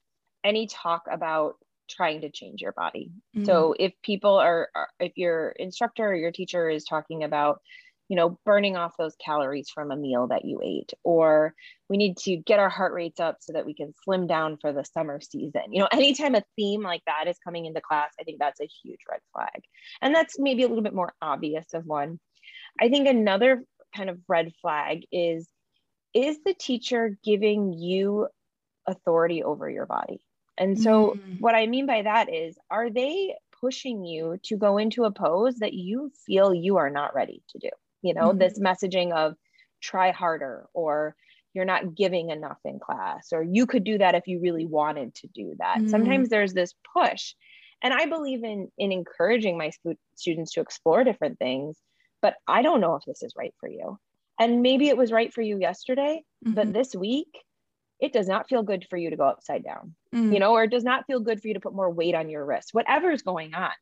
any 0.45 0.67
talk 0.67 1.07
about 1.11 1.57
trying 1.91 2.23
to 2.23 2.31
change 2.31 2.61
your 2.63 2.73
body. 2.73 3.11
Mm-hmm. 3.37 3.45
So 3.45 3.75
if 3.79 3.93
people 4.03 4.35
are, 4.37 4.69
are, 4.75 4.89
if 4.99 5.13
your 5.17 5.51
instructor 5.51 6.09
or 6.09 6.15
your 6.15 6.33
teacher 6.33 6.69
is 6.69 6.85
talking 6.85 7.25
about, 7.25 7.61
you 8.09 8.17
know, 8.17 8.39
burning 8.45 8.77
off 8.77 8.97
those 8.99 9.15
calories 9.25 9.71
from 9.71 9.91
a 9.91 9.97
meal 9.97 10.27
that 10.29 10.45
you 10.45 10.61
ate, 10.65 10.93
or 11.05 11.55
we 11.89 11.97
need 11.97 12.17
to 12.19 12.37
get 12.37 12.59
our 12.59 12.69
heart 12.69 12.93
rates 12.93 13.21
up 13.21 13.37
so 13.41 13.53
that 13.53 13.67
we 13.67 13.75
can 13.75 13.93
slim 14.05 14.27
down 14.27 14.57
for 14.61 14.73
the 14.73 14.85
summer 14.85 15.21
season. 15.21 15.63
You 15.71 15.81
know, 15.81 15.89
anytime 15.93 16.35
a 16.35 16.43
theme 16.57 16.83
like 16.83 17.03
that 17.07 17.29
is 17.29 17.39
coming 17.45 17.67
into 17.67 17.81
class, 17.81 18.13
I 18.21 18.25
think 18.25 18.39
that's 18.41 18.61
a 18.61 18.69
huge 18.83 19.01
red 19.09 19.21
flag. 19.33 19.63
And 20.03 20.15
that's 20.15 20.39
maybe 20.39 20.65
a 20.65 20.69
little 20.69 20.83
bit 20.83 20.95
more 20.95 21.13
obvious 21.23 21.67
of 21.75 21.85
one. 21.87 22.19
I 22.81 22.89
think 22.89 23.07
another 23.07 23.65
kind 23.95 24.11
of 24.11 24.19
red 24.29 24.53
flag 24.61 25.03
is 25.13 25.49
is 26.13 26.39
the 26.45 26.55
teacher 26.55 27.17
giving 27.23 27.73
you 27.73 28.27
authority 28.87 29.43
over 29.43 29.69
your 29.69 29.87
body? 29.87 30.21
And 30.61 30.79
so, 30.79 31.17
mm. 31.17 31.41
what 31.41 31.55
I 31.55 31.67
mean 31.67 31.87
by 31.87 32.03
that 32.03 32.33
is, 32.33 32.57
are 32.71 32.91
they 32.91 33.35
pushing 33.61 34.05
you 34.05 34.39
to 34.45 34.57
go 34.57 34.77
into 34.77 35.05
a 35.05 35.11
pose 35.11 35.57
that 35.57 35.73
you 35.73 36.13
feel 36.27 36.53
you 36.53 36.77
are 36.77 36.91
not 36.91 37.15
ready 37.15 37.43
to 37.49 37.59
do? 37.59 37.71
You 38.03 38.15
know, 38.15 38.33
mm. 38.33 38.39
this 38.39 38.59
messaging 38.59 39.13
of 39.13 39.35
try 39.81 40.11
harder 40.13 40.67
or 40.75 41.17
you're 41.55 41.65
not 41.65 41.95
giving 41.95 42.29
enough 42.29 42.59
in 42.65 42.79
class 42.79 43.29
or 43.33 43.43
you 43.43 43.67
could 43.67 43.85
do 43.85 43.99
that 43.99 44.15
if 44.15 44.27
you 44.27 44.41
really 44.41 44.67
wanted 44.67 45.15
to 45.17 45.29
do 45.29 45.55
that. 45.59 45.79
Mm. 45.79 45.91
Sometimes 45.91 46.29
there's 46.29 46.53
this 46.53 46.75
push. 46.95 47.35
And 47.83 47.95
I 47.95 48.05
believe 48.05 48.45
in 48.45 48.69
in 48.77 48.93
encouraging 48.93 49.57
my 49.57 49.71
students 50.15 50.53
to 50.53 50.61
explore 50.61 51.03
different 51.05 51.39
things, 51.39 51.79
but 52.21 52.35
I 52.47 52.61
don't 52.61 52.83
know 52.83 52.97
if 52.97 53.05
this 53.07 53.23
is 53.23 53.33
right 53.37 53.55
for 53.59 53.69
you. 53.69 53.99
And 54.39 54.61
maybe 54.63 54.89
it 54.89 54.97
was 54.97 55.11
right 55.11 55.33
for 55.33 55.41
you 55.41 55.59
yesterday, 55.59 56.23
mm-hmm. 56.45 56.55
but 56.55 56.73
this 56.73 56.95
week 56.95 57.33
it 57.99 58.13
does 58.13 58.29
not 58.29 58.49
feel 58.49 58.63
good 58.63 58.87
for 58.89 58.97
you 58.97 59.11
to 59.11 59.17
go 59.17 59.25
upside 59.25 59.65
down, 59.65 59.95
mm. 60.15 60.33
you 60.33 60.39
know, 60.39 60.53
or 60.53 60.65
it 60.65 60.71
does 60.71 60.85
not 60.85 61.07
feel 61.07 61.21
good 61.21 61.41
for 61.41 61.49
you 61.49 61.55
to 61.55 61.61
put 61.61 61.75
more 61.75 61.91
weight 61.91 62.15
on 62.15 62.29
your 62.29 62.45
wrist, 62.45 62.71
whatever's 62.73 63.23
going 63.23 63.55
on. 63.55 63.73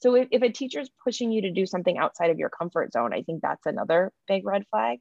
So 0.00 0.14
if, 0.14 0.28
if 0.30 0.42
a 0.42 0.50
teacher's 0.50 0.90
pushing 1.02 1.32
you 1.32 1.42
to 1.42 1.50
do 1.50 1.66
something 1.66 1.98
outside 1.98 2.30
of 2.30 2.38
your 2.38 2.50
comfort 2.50 2.92
zone, 2.92 3.12
I 3.12 3.22
think 3.22 3.42
that's 3.42 3.66
another 3.66 4.12
big 4.28 4.46
red 4.46 4.64
flag. 4.70 4.98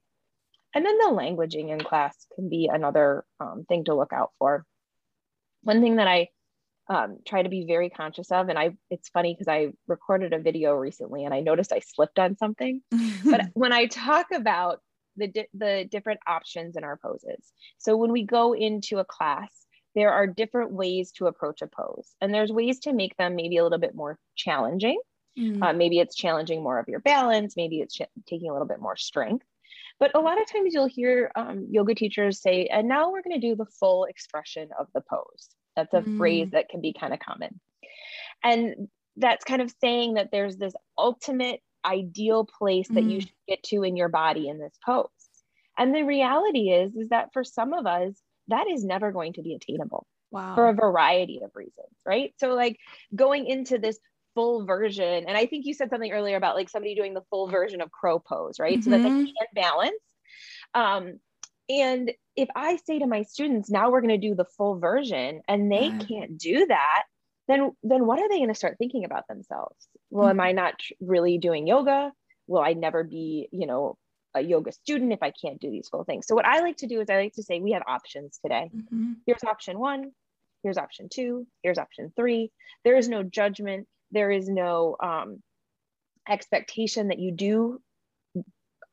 And 0.74 0.86
then 0.86 0.98
the 0.98 1.06
languaging 1.06 1.70
in 1.70 1.82
class 1.82 2.16
can 2.36 2.50
be 2.50 2.70
another 2.72 3.26
um, 3.40 3.66
thing 3.68 3.86
to 3.86 3.96
look 3.96 4.14
out 4.14 4.32
for. 4.40 4.66
One 5.64 5.82
thing 5.82 5.98
that 5.98 6.08
I 6.08 6.30
um, 6.88 7.18
try 7.28 7.44
to 7.44 7.50
be 7.50 7.66
very 7.68 7.90
conscious 7.90 8.32
of, 8.32 8.50
and 8.50 8.58
I 8.58 8.76
it's 8.90 9.10
funny 9.10 9.34
because 9.34 9.48
I 9.48 9.74
recorded 9.88 10.34
a 10.34 10.40
video 10.40 10.74
recently 10.74 11.26
and 11.26 11.34
I 11.34 11.42
noticed 11.42 11.74
I 11.74 11.80
slipped 11.80 12.20
on 12.20 12.38
something. 12.38 12.82
but 13.26 13.46
when 13.54 13.74
I 13.74 13.86
talk 13.88 14.28
about 14.34 14.80
the, 15.18 15.28
di- 15.28 15.48
the 15.54 15.88
different 15.90 16.20
options 16.28 16.76
in 16.76 16.84
our 16.84 16.98
poses. 16.98 17.52
So 17.78 17.98
when 17.98 18.12
we 18.12 18.24
go 18.24 18.54
into 18.54 19.00
a 19.00 19.06
class, 19.06 19.52
there 19.96 20.12
are 20.12 20.28
different 20.28 20.72
ways 20.72 21.12
to 21.14 21.28
approach 21.28 21.62
a 21.62 21.68
pose, 21.68 22.16
and 22.22 22.34
there's 22.34 22.52
ways 22.52 22.80
to 22.80 22.94
make 22.94 23.16
them 23.18 23.36
maybe 23.36 23.58
a 23.58 23.64
little 23.64 23.80
bit 23.80 23.96
more 23.96 24.18
challenging. 24.36 25.00
Mm-hmm. 25.40 25.64
Uh, 25.64 25.74
maybe 25.74 26.00
it's 26.00 26.16
challenging 26.16 26.62
more 26.62 26.80
of 26.80 26.88
your 26.90 27.00
balance, 27.00 27.56
maybe 27.56 27.80
it's 27.80 27.96
ch- 27.96 28.02
taking 28.28 28.50
a 28.50 28.54
little 28.54 28.68
bit 28.68 28.82
more 28.82 28.98
strength. 28.98 29.46
But 30.00 30.16
a 30.16 30.20
lot 30.20 30.42
of 30.42 30.52
times 30.52 30.74
you'll 30.74 30.88
hear 30.88 31.32
um, 31.36 31.68
yoga 31.70 31.96
teachers 31.96 32.42
say, 32.42 32.66
and 32.66 32.88
now 32.88 33.12
we're 33.12 33.22
going 33.22 33.40
to 33.40 33.48
do 33.48 33.56
the 33.56 33.68
full 33.80 34.06
expression 34.06 34.70
of 34.78 34.88
the 34.94 35.02
pose. 35.02 35.50
That's 35.76 35.94
a 35.94 36.02
mm. 36.02 36.18
phrase 36.18 36.50
that 36.52 36.70
can 36.70 36.82
be 36.82 36.92
kind 36.92 37.14
of 37.14 37.20
common. 37.20 37.60
And 38.44 38.90
that's 39.16 39.46
kind 39.46 39.62
of 39.62 39.74
saying 39.80 40.16
that 40.16 40.30
there's 40.32 40.58
this 40.58 40.74
ultimate 40.98 41.62
ideal 41.86 42.46
place 42.46 42.88
that 42.90 43.04
mm. 43.04 43.12
you 43.12 43.22
should 43.22 43.32
get 43.48 43.64
to 43.64 43.84
in 43.84 43.96
your 43.96 44.10
body 44.10 44.50
in 44.50 44.60
this 44.60 44.78
pose. 44.86 45.08
And 45.78 45.96
the 45.96 46.04
reality 46.04 46.72
is, 46.72 46.96
is 46.96 47.10
that 47.10 47.30
for 47.32 47.44
some 47.44 47.74
of 47.74 47.86
us, 47.86 48.20
that 48.52 48.70
is 48.70 48.84
never 48.84 49.12
going 49.12 49.34
to 49.34 49.42
be 49.42 49.54
attainable 49.54 50.06
wow. 50.32 50.56
for 50.56 50.70
a 50.70 50.74
variety 50.74 51.42
of 51.44 51.52
reasons, 51.56 51.96
right? 52.06 52.34
So, 52.38 52.54
like 52.54 52.78
going 53.14 53.48
into 53.48 53.78
this 53.78 54.00
full 54.36 54.66
version, 54.66 55.26
and 55.28 55.38
I 55.38 55.46
think 55.46 55.66
you 55.66 55.74
said 55.74 55.90
something 55.90 56.12
earlier 56.12 56.38
about 56.38 56.56
like 56.56 56.70
somebody 56.70 56.96
doing 56.96 57.14
the 57.14 57.24
full 57.30 57.48
version 57.48 57.82
of 57.82 57.92
crow 57.92 58.20
pose, 58.20 58.60
right? 58.60 58.80
Mm-hmm. 58.80 58.84
So 58.84 58.90
that 58.92 59.04
they 59.04 59.10
mm-hmm. 59.10 59.26
can 59.26 59.48
balance. 59.54 60.00
Um, 60.74 61.20
and 61.70 62.12
if 62.36 62.50
I 62.56 62.78
say 62.86 63.00
to 63.00 63.08
my 63.08 63.24
students, 63.24 63.70
now 63.70 63.92
we're 63.92 64.02
going 64.02 64.20
to 64.20 64.28
do 64.28 64.36
the 64.36 64.46
full 64.58 64.80
version, 64.80 65.42
and 65.48 65.72
they 65.72 65.88
yeah. 65.88 66.00
can't 66.00 66.38
do 66.38 66.66
that, 66.68 67.04
then 67.48 67.72
then 67.84 68.06
what 68.06 68.20
are 68.20 68.30
they 68.30 68.38
going 68.38 68.50
to 68.50 68.56
start 68.56 68.78
thinking 68.78 69.06
about 69.06 69.28
themselves? 69.28 69.76
Well, 70.10 70.30
mm-hmm. 70.30 70.40
am 70.40 70.46
I 70.46 70.52
not 70.54 70.76
really 71.00 71.38
doing 71.38 71.68
yoga? 71.68 72.12
Will 72.48 72.62
I 72.62 72.74
never 72.74 73.04
be, 73.04 73.48
you 73.52 73.68
know, 73.68 73.98
a 74.34 74.42
yoga 74.42 74.72
student 74.72 75.14
if 75.14 75.22
I 75.22 75.32
can't 75.32 75.60
do 75.60 75.70
these 75.70 75.90
full 75.90 76.04
things? 76.04 76.28
So 76.28 76.36
what 76.36 76.46
I 76.46 76.62
like 76.62 76.78
to 76.78 76.88
do 76.88 77.02
is 77.02 77.10
I 77.10 77.18
like 77.18 77.34
to 77.34 77.44
say 77.44 77.60
we 77.60 77.72
have 77.72 77.84
options 77.88 78.40
today. 78.42 78.70
Mm-hmm. 78.76 79.14
Here's 79.26 79.44
option 79.44 79.80
1, 79.80 80.12
here's 80.64 80.78
option 80.78 81.10
2, 81.12 81.46
here's 81.64 81.78
option 81.78 82.12
3. 82.16 82.52
There 82.84 82.98
is 82.98 83.10
no 83.10 83.24
judgment, 83.24 83.88
there 84.12 84.32
is 84.32 84.50
no 84.50 84.96
um, 85.02 85.42
expectation 86.30 87.10
that 87.10 87.20
you 87.20 87.32
do 87.32 87.82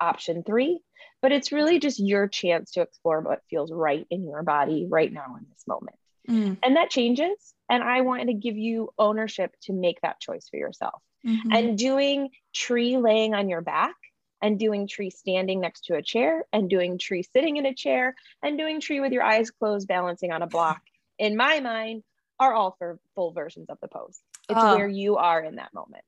option 0.00 0.42
3, 0.44 0.80
but 1.22 1.32
it's 1.32 1.52
really 1.52 1.78
just 1.78 1.98
your 1.98 2.28
chance 2.28 2.72
to 2.72 2.82
explore 2.82 3.20
what 3.20 3.40
feels 3.50 3.72
right 3.72 4.06
in 4.10 4.26
your 4.26 4.42
body 4.42 4.86
right 4.88 5.12
now 5.12 5.36
in 5.38 5.46
this 5.50 5.64
moment. 5.66 5.96
Mm. 6.28 6.58
And 6.62 6.76
that 6.76 6.90
changes 6.90 7.54
and 7.68 7.82
I 7.82 8.00
wanted 8.00 8.26
to 8.26 8.34
give 8.34 8.56
you 8.56 8.90
ownership 8.98 9.54
to 9.62 9.72
make 9.72 10.00
that 10.02 10.20
choice 10.20 10.48
for 10.50 10.56
yourself. 10.56 11.02
Mm-hmm. 11.26 11.52
And 11.52 11.78
doing 11.78 12.30
tree 12.54 12.96
laying 12.96 13.34
on 13.34 13.48
your 13.48 13.60
back 13.60 13.96
and 14.40 14.58
doing 14.58 14.86
tree 14.86 15.10
standing 15.10 15.60
next 15.60 15.86
to 15.86 15.96
a 15.96 16.02
chair 16.02 16.44
and 16.52 16.70
doing 16.70 16.98
tree 16.98 17.22
sitting 17.22 17.56
in 17.56 17.66
a 17.66 17.74
chair 17.74 18.14
and 18.42 18.58
doing 18.58 18.80
tree 18.80 19.00
with 19.00 19.12
your 19.12 19.22
eyes 19.22 19.50
closed 19.50 19.88
balancing 19.88 20.32
on 20.32 20.42
a 20.42 20.46
block 20.46 20.80
in 21.18 21.36
my 21.36 21.60
mind 21.60 22.02
are 22.38 22.54
all 22.54 22.76
for 22.78 22.98
full 23.14 23.32
versions 23.32 23.68
of 23.68 23.78
the 23.80 23.88
pose. 23.88 24.20
It's 24.48 24.58
oh. 24.60 24.76
where 24.76 24.88
you 24.88 25.16
are 25.16 25.42
in 25.42 25.56
that 25.56 25.74
moment. 25.74 26.04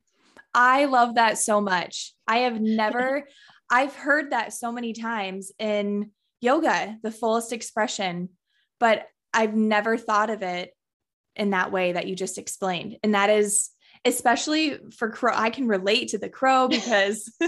I 0.54 0.86
love 0.86 1.16
that 1.16 1.38
so 1.38 1.60
much. 1.60 2.14
I 2.26 2.38
have 2.38 2.60
never 2.60 3.26
I've 3.70 3.94
heard 3.94 4.32
that 4.32 4.52
so 4.52 4.72
many 4.72 4.92
times 4.92 5.52
in 5.58 6.10
yoga, 6.40 6.98
the 7.02 7.12
fullest 7.12 7.52
expression, 7.52 8.30
but 8.80 9.06
I've 9.32 9.54
never 9.54 9.96
thought 9.96 10.30
of 10.30 10.42
it 10.42 10.74
in 11.36 11.50
that 11.50 11.70
way 11.70 11.92
that 11.92 12.08
you 12.08 12.16
just 12.16 12.36
explained. 12.36 12.98
And 13.04 13.14
that 13.14 13.30
is, 13.30 13.70
especially 14.04 14.78
for 14.96 15.10
crow. 15.10 15.32
I 15.34 15.50
can 15.50 15.68
relate 15.68 16.08
to 16.08 16.18
the 16.18 16.28
crow 16.28 16.68
because 16.68 17.32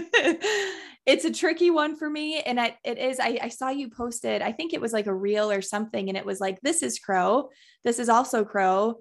it's 1.07 1.25
a 1.25 1.33
tricky 1.33 1.71
one 1.71 1.97
for 1.97 2.09
me. 2.09 2.41
And 2.41 2.61
I, 2.61 2.77
it 2.85 2.99
is, 2.99 3.19
I, 3.19 3.39
I 3.43 3.49
saw 3.49 3.71
you 3.71 3.91
posted, 3.91 4.43
I 4.43 4.53
think 4.53 4.73
it 4.73 4.81
was 4.81 4.93
like 4.93 5.07
a 5.07 5.15
reel 5.15 5.51
or 5.51 5.63
something. 5.63 6.09
And 6.09 6.17
it 6.17 6.27
was 6.27 6.41
like, 6.41 6.61
this 6.61 6.83
is 6.83 6.99
crow. 6.99 7.51
This 7.85 7.99
is 7.99 8.09
also 8.09 8.45
crow. 8.45 9.01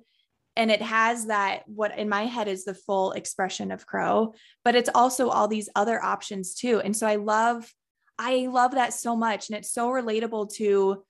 And 0.58 0.70
it 0.70 0.82
has 0.82 1.28
that, 1.28 1.64
what 1.66 1.98
in 1.98 2.10
my 2.10 2.26
head 2.26 2.48
is 2.48 2.66
the 2.66 2.74
full 2.74 3.14
expression 3.14 3.72
of 3.72 3.86
crow, 3.86 4.34
but 4.66 4.76
it's 4.76 4.90
also 4.94 5.30
all 5.30 5.48
these 5.48 5.70
other 5.76 6.04
options 6.04 6.56
too. 6.56 6.82
And 6.82 6.96
so 6.96 7.08
I 7.08 7.16
love, 7.16 7.72
I 8.20 8.48
love 8.52 8.72
that 8.72 8.94
so 8.94 9.16
much. 9.16 9.50
And 9.50 9.58
it's 9.58 9.74
so 9.74 9.90
relatable 9.90 10.54
to, 10.56 11.04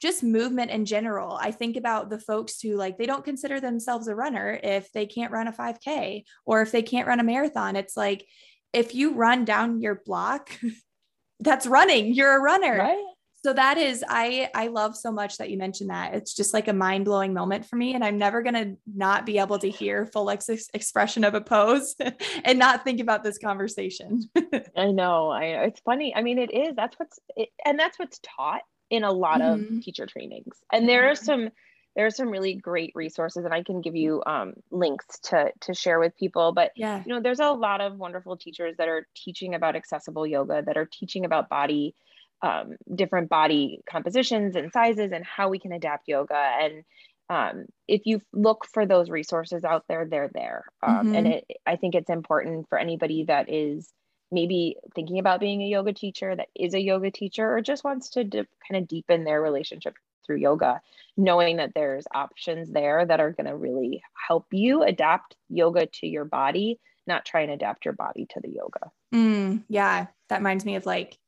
just 0.00 0.22
movement 0.22 0.70
in 0.70 0.86
general. 0.86 1.38
I 1.40 1.50
think 1.50 1.76
about 1.76 2.08
the 2.08 2.18
folks 2.18 2.60
who 2.60 2.76
like 2.76 2.96
they 2.96 3.06
don't 3.06 3.24
consider 3.24 3.60
themselves 3.60 4.08
a 4.08 4.14
runner 4.14 4.58
if 4.62 4.90
they 4.92 5.06
can't 5.06 5.32
run 5.32 5.46
a 5.46 5.52
5K 5.52 6.24
or 6.46 6.62
if 6.62 6.72
they 6.72 6.82
can't 6.82 7.06
run 7.06 7.20
a 7.20 7.24
marathon. 7.24 7.76
It's 7.76 7.96
like 7.96 8.26
if 8.72 8.94
you 8.94 9.14
run 9.14 9.44
down 9.44 9.80
your 9.80 10.00
block, 10.06 10.50
that's 11.40 11.66
running. 11.66 12.14
You're 12.14 12.36
a 12.36 12.40
runner. 12.40 12.78
Right. 12.78 13.04
So 13.42 13.54
that 13.54 13.78
is 13.78 14.04
I 14.06 14.50
I 14.54 14.66
love 14.66 14.96
so 14.96 15.10
much 15.10 15.38
that 15.38 15.48
you 15.48 15.56
mentioned 15.56 15.88
that. 15.88 16.14
It's 16.14 16.34
just 16.34 16.52
like 16.52 16.68
a 16.68 16.74
mind-blowing 16.74 17.32
moment 17.32 17.64
for 17.64 17.76
me 17.76 17.94
and 17.94 18.04
I'm 18.04 18.18
never 18.18 18.42
going 18.42 18.54
to 18.54 18.76
not 18.94 19.24
be 19.24 19.38
able 19.38 19.58
to 19.60 19.70
hear 19.70 20.06
full 20.06 20.28
ex- 20.30 20.68
expression 20.74 21.24
of 21.24 21.34
a 21.34 21.40
pose 21.40 21.94
and 22.44 22.58
not 22.58 22.84
think 22.84 23.00
about 23.00 23.24
this 23.24 23.38
conversation. 23.38 24.24
I 24.76 24.92
know. 24.92 25.30
I 25.30 25.44
it's 25.64 25.80
funny. 25.80 26.14
I 26.14 26.22
mean 26.22 26.38
it 26.38 26.52
is. 26.52 26.74
That's 26.76 26.98
what's 26.98 27.18
it, 27.34 27.48
and 27.64 27.78
that's 27.78 27.98
what's 27.98 28.20
taught 28.22 28.62
in 28.90 29.04
a 29.04 29.12
lot 29.12 29.40
mm-hmm. 29.40 29.76
of 29.76 29.84
teacher 29.84 30.06
trainings. 30.06 30.56
And 30.72 30.88
there 30.88 31.10
are 31.10 31.14
some 31.14 31.50
there 31.96 32.06
are 32.06 32.10
some 32.10 32.28
really 32.28 32.54
great 32.54 32.92
resources 32.94 33.44
and 33.44 33.52
I 33.52 33.62
can 33.62 33.80
give 33.80 33.96
you 33.96 34.22
um, 34.26 34.54
links 34.70 35.18
to 35.24 35.52
to 35.62 35.74
share 35.74 35.98
with 35.98 36.16
people. 36.16 36.52
But 36.52 36.72
yeah, 36.76 37.02
you 37.04 37.14
know, 37.14 37.20
there's 37.20 37.40
a 37.40 37.50
lot 37.50 37.80
of 37.80 37.96
wonderful 37.96 38.36
teachers 38.36 38.76
that 38.78 38.88
are 38.88 39.06
teaching 39.16 39.54
about 39.54 39.76
accessible 39.76 40.26
yoga, 40.26 40.62
that 40.66 40.76
are 40.76 40.88
teaching 40.90 41.24
about 41.24 41.48
body, 41.48 41.94
um, 42.42 42.76
different 42.94 43.28
body 43.28 43.80
compositions 43.90 44.56
and 44.56 44.72
sizes 44.72 45.12
and 45.12 45.24
how 45.24 45.48
we 45.48 45.58
can 45.58 45.72
adapt 45.72 46.08
yoga. 46.08 46.34
And 46.34 46.84
um, 47.28 47.66
if 47.86 48.02
you 48.06 48.20
look 48.32 48.66
for 48.66 48.86
those 48.86 49.08
resources 49.08 49.64
out 49.64 49.84
there, 49.88 50.04
they're 50.04 50.30
there. 50.32 50.64
Um, 50.82 50.94
mm-hmm. 50.94 51.14
And 51.14 51.26
it, 51.28 51.44
I 51.64 51.76
think 51.76 51.94
it's 51.94 52.10
important 52.10 52.68
for 52.68 52.78
anybody 52.78 53.24
that 53.24 53.48
is 53.48 53.88
maybe 54.30 54.76
thinking 54.94 55.18
about 55.18 55.40
being 55.40 55.62
a 55.62 55.66
yoga 55.66 55.92
teacher 55.92 56.34
that 56.34 56.48
is 56.54 56.74
a 56.74 56.80
yoga 56.80 57.10
teacher 57.10 57.56
or 57.56 57.60
just 57.60 57.84
wants 57.84 58.10
to 58.10 58.24
kind 58.24 58.46
of 58.74 58.88
deepen 58.88 59.24
their 59.24 59.40
relationship 59.40 59.94
through 60.24 60.36
yoga 60.36 60.80
knowing 61.16 61.56
that 61.56 61.72
there's 61.74 62.06
options 62.14 62.70
there 62.70 63.04
that 63.04 63.20
are 63.20 63.32
going 63.32 63.46
to 63.46 63.56
really 63.56 64.02
help 64.14 64.46
you 64.52 64.82
adapt 64.82 65.36
yoga 65.48 65.86
to 65.86 66.06
your 66.06 66.24
body 66.24 66.78
not 67.06 67.24
try 67.24 67.40
and 67.40 67.50
adapt 67.50 67.84
your 67.84 67.94
body 67.94 68.26
to 68.30 68.40
the 68.40 68.50
yoga. 68.50 68.90
Mm, 69.12 69.64
yeah 69.68 70.06
that 70.28 70.38
reminds 70.38 70.64
me 70.64 70.76
of 70.76 70.86
like 70.86 71.18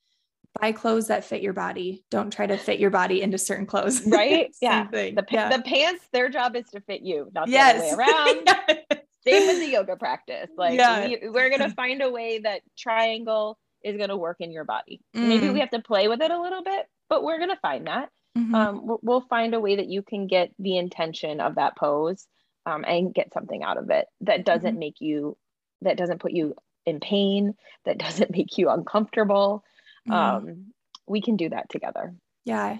buy 0.60 0.72
clothes 0.72 1.08
that 1.08 1.24
fit 1.24 1.42
your 1.42 1.54
body. 1.54 2.04
Don't 2.10 2.32
try 2.32 2.46
to 2.46 2.56
fit 2.56 2.78
your 2.78 2.90
body 2.90 3.22
into 3.22 3.38
certain 3.38 3.66
clothes. 3.66 4.02
Right? 4.06 4.54
Yeah. 4.60 4.86
the, 4.90 5.24
yeah. 5.30 5.56
the 5.56 5.62
pants 5.62 6.04
their 6.12 6.28
job 6.28 6.56
is 6.56 6.66
to 6.72 6.80
fit 6.80 7.02
you 7.02 7.30
not 7.34 7.46
the 7.46 7.52
yes. 7.52 7.92
other 7.92 7.96
way 7.96 8.04
around 8.88 9.01
same 9.26 9.46
with 9.46 9.60
the 9.60 9.68
yoga 9.68 9.96
practice. 9.96 10.50
Like 10.56 10.78
yeah. 10.78 11.06
we, 11.06 11.40
are 11.40 11.50
gonna 11.50 11.70
find 11.70 12.02
a 12.02 12.10
way 12.10 12.40
that 12.40 12.62
triangle 12.76 13.58
is 13.84 13.96
gonna 13.96 14.16
work 14.16 14.38
in 14.40 14.52
your 14.52 14.64
body. 14.64 15.00
Mm. 15.16 15.28
Maybe 15.28 15.50
we 15.50 15.60
have 15.60 15.70
to 15.70 15.80
play 15.80 16.08
with 16.08 16.20
it 16.20 16.30
a 16.30 16.40
little 16.40 16.62
bit, 16.62 16.86
but 17.08 17.22
we're 17.22 17.38
gonna 17.38 17.58
find 17.62 17.86
that. 17.86 18.10
Mm-hmm. 18.36 18.54
Um, 18.54 18.96
we'll 19.02 19.26
find 19.28 19.54
a 19.54 19.60
way 19.60 19.76
that 19.76 19.88
you 19.88 20.02
can 20.02 20.26
get 20.26 20.52
the 20.58 20.78
intention 20.78 21.40
of 21.40 21.56
that 21.56 21.76
pose 21.76 22.26
um, 22.64 22.84
and 22.86 23.14
get 23.14 23.32
something 23.32 23.62
out 23.62 23.76
of 23.76 23.90
it 23.90 24.06
that 24.22 24.44
doesn't 24.44 24.72
mm-hmm. 24.72 24.78
make 24.78 25.00
you 25.00 25.36
that 25.82 25.98
doesn't 25.98 26.20
put 26.20 26.32
you 26.32 26.54
in 26.86 27.00
pain 27.00 27.54
that 27.84 27.98
doesn't 28.06 28.30
make 28.30 28.56
you 28.56 28.70
uncomfortable 28.70 29.64
mm-hmm. 30.08 30.12
um, 30.12 30.66
we 31.06 31.20
can 31.20 31.36
do 31.36 31.48
that 31.50 31.68
together 31.68 32.14
yeah 32.44 32.78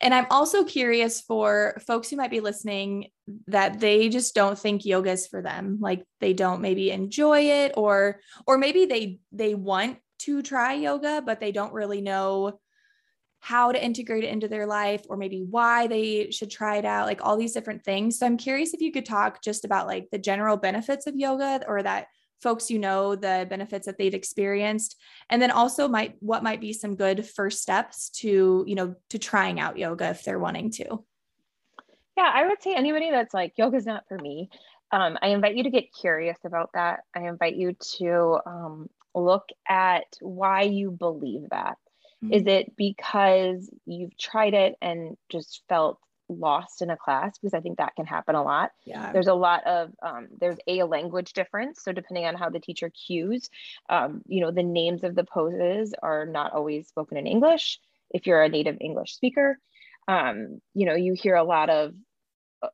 and 0.00 0.14
I'm 0.14 0.26
also 0.30 0.64
curious 0.64 1.20
for 1.20 1.80
folks 1.86 2.08
who 2.08 2.16
might 2.16 2.30
be 2.30 2.40
listening 2.40 3.08
that 3.46 3.80
they 3.80 4.08
just 4.08 4.34
don't 4.34 4.58
think 4.58 4.84
yoga 4.84 5.12
is 5.12 5.26
for 5.26 5.42
them. 5.42 5.78
Like 5.80 6.04
they 6.20 6.32
don't 6.32 6.62
maybe 6.62 6.90
enjoy 6.90 7.42
it 7.42 7.72
or 7.76 8.20
or 8.46 8.58
maybe 8.58 8.86
they 8.86 9.20
they 9.32 9.54
want 9.54 9.98
to 10.20 10.42
try 10.42 10.74
yoga 10.74 11.22
but 11.24 11.40
they 11.40 11.52
don't 11.52 11.72
really 11.72 12.00
know 12.00 12.58
how 13.40 13.72
to 13.72 13.82
integrate 13.82 14.22
it 14.22 14.30
into 14.30 14.48
their 14.48 14.66
life 14.66 15.02
or 15.08 15.16
maybe 15.16 15.44
why 15.48 15.86
they 15.86 16.30
should 16.30 16.50
try 16.50 16.76
it 16.76 16.84
out 16.84 17.06
like 17.06 17.24
all 17.24 17.38
these 17.38 17.54
different 17.54 17.82
things 17.82 18.18
so 18.18 18.26
i'm 18.26 18.36
curious 18.36 18.74
if 18.74 18.82
you 18.82 18.92
could 18.92 19.06
talk 19.06 19.42
just 19.42 19.64
about 19.64 19.86
like 19.86 20.06
the 20.12 20.18
general 20.18 20.58
benefits 20.58 21.06
of 21.06 21.16
yoga 21.16 21.62
or 21.66 21.82
that 21.82 22.06
folks 22.40 22.70
you 22.70 22.78
know 22.78 23.14
the 23.14 23.46
benefits 23.48 23.86
that 23.86 23.98
they've 23.98 24.14
experienced 24.14 24.96
and 25.28 25.40
then 25.40 25.50
also 25.50 25.88
might 25.88 26.16
what 26.20 26.42
might 26.42 26.60
be 26.60 26.72
some 26.72 26.96
good 26.96 27.26
first 27.26 27.62
steps 27.62 28.10
to 28.10 28.64
you 28.66 28.74
know 28.74 28.94
to 29.08 29.18
trying 29.18 29.60
out 29.60 29.78
yoga 29.78 30.10
if 30.10 30.24
they're 30.24 30.38
wanting 30.38 30.70
to 30.70 31.04
yeah 32.16 32.30
i 32.32 32.46
would 32.46 32.62
say 32.62 32.74
anybody 32.74 33.10
that's 33.10 33.34
like 33.34 33.52
yoga's 33.56 33.86
not 33.86 34.04
for 34.08 34.18
me 34.18 34.48
um, 34.92 35.16
i 35.22 35.28
invite 35.28 35.56
you 35.56 35.62
to 35.62 35.70
get 35.70 35.92
curious 35.92 36.38
about 36.44 36.70
that 36.74 37.00
i 37.14 37.28
invite 37.28 37.56
you 37.56 37.76
to 37.98 38.38
um, 38.46 38.88
look 39.14 39.48
at 39.68 40.04
why 40.20 40.62
you 40.62 40.90
believe 40.90 41.48
that. 41.50 41.78
Mm-hmm. 42.24 42.32
Is 42.32 42.46
it 42.46 42.76
because 42.76 43.70
you've 43.86 44.16
tried 44.16 44.54
it 44.54 44.76
and 44.80 45.16
just 45.30 45.62
felt 45.68 45.98
lost 46.30 46.82
in 46.82 46.90
a 46.90 46.96
class 46.96 47.38
because 47.38 47.54
I 47.54 47.60
think 47.60 47.78
that 47.78 47.94
can 47.96 48.06
happen 48.06 48.34
a 48.34 48.42
lot. 48.42 48.70
Yeah. 48.84 49.12
There's 49.12 49.26
a 49.26 49.34
lot 49.34 49.66
of 49.66 49.90
um, 50.02 50.28
there's 50.38 50.58
a 50.66 50.84
language 50.84 51.32
difference. 51.32 51.82
So 51.82 51.92
depending 51.92 52.26
on 52.26 52.34
how 52.34 52.50
the 52.50 52.60
teacher 52.60 52.90
cues, 52.90 53.50
um, 53.88 54.22
you 54.26 54.40
know, 54.40 54.50
the 54.50 54.62
names 54.62 55.04
of 55.04 55.14
the 55.14 55.24
poses 55.24 55.94
are 56.02 56.26
not 56.26 56.52
always 56.52 56.88
spoken 56.88 57.16
in 57.16 57.26
English. 57.26 57.78
If 58.10 58.26
you're 58.26 58.42
a 58.42 58.48
native 58.48 58.78
English 58.80 59.14
speaker, 59.14 59.58
um, 60.08 60.60
you 60.74 60.86
know, 60.86 60.94
you 60.94 61.14
hear 61.14 61.34
a 61.34 61.44
lot 61.44 61.70
of 61.70 61.94
uh, 62.62 62.68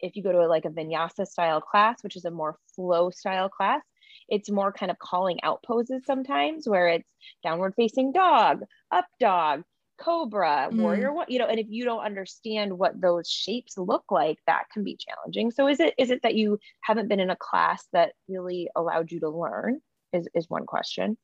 if 0.00 0.16
you 0.16 0.22
go 0.22 0.32
to 0.32 0.40
a, 0.40 0.48
like 0.48 0.64
a 0.64 0.70
vinyasa 0.70 1.26
style 1.26 1.60
class, 1.60 2.02
which 2.02 2.16
is 2.16 2.24
a 2.24 2.30
more 2.30 2.56
flow 2.74 3.10
style 3.10 3.48
class, 3.48 3.82
it's 4.28 4.50
more 4.50 4.72
kind 4.72 4.90
of 4.90 4.98
calling 4.98 5.42
out 5.42 5.62
poses 5.62 6.02
sometimes 6.06 6.68
where 6.68 6.88
it's 6.88 7.08
downward 7.42 7.74
facing 7.76 8.12
dog, 8.12 8.62
up 8.90 9.06
dog, 9.20 9.62
cobra 9.98 10.68
mm. 10.70 10.80
warrior 10.80 11.12
what 11.12 11.30
you 11.30 11.38
know 11.38 11.46
and 11.46 11.58
if 11.58 11.66
you 11.68 11.84
don't 11.84 12.04
understand 12.04 12.76
what 12.76 13.00
those 13.00 13.28
shapes 13.28 13.76
look 13.76 14.04
like 14.10 14.38
that 14.46 14.64
can 14.72 14.84
be 14.84 14.96
challenging. 14.96 15.50
So 15.50 15.68
is 15.68 15.80
it 15.80 15.94
is 15.98 16.10
it 16.10 16.22
that 16.22 16.34
you 16.34 16.58
haven't 16.82 17.08
been 17.08 17.20
in 17.20 17.30
a 17.30 17.36
class 17.36 17.86
that 17.92 18.12
really 18.28 18.68
allowed 18.76 19.10
you 19.10 19.20
to 19.20 19.30
learn 19.30 19.80
is, 20.12 20.28
is 20.34 20.48
one 20.48 20.66
question. 20.66 21.16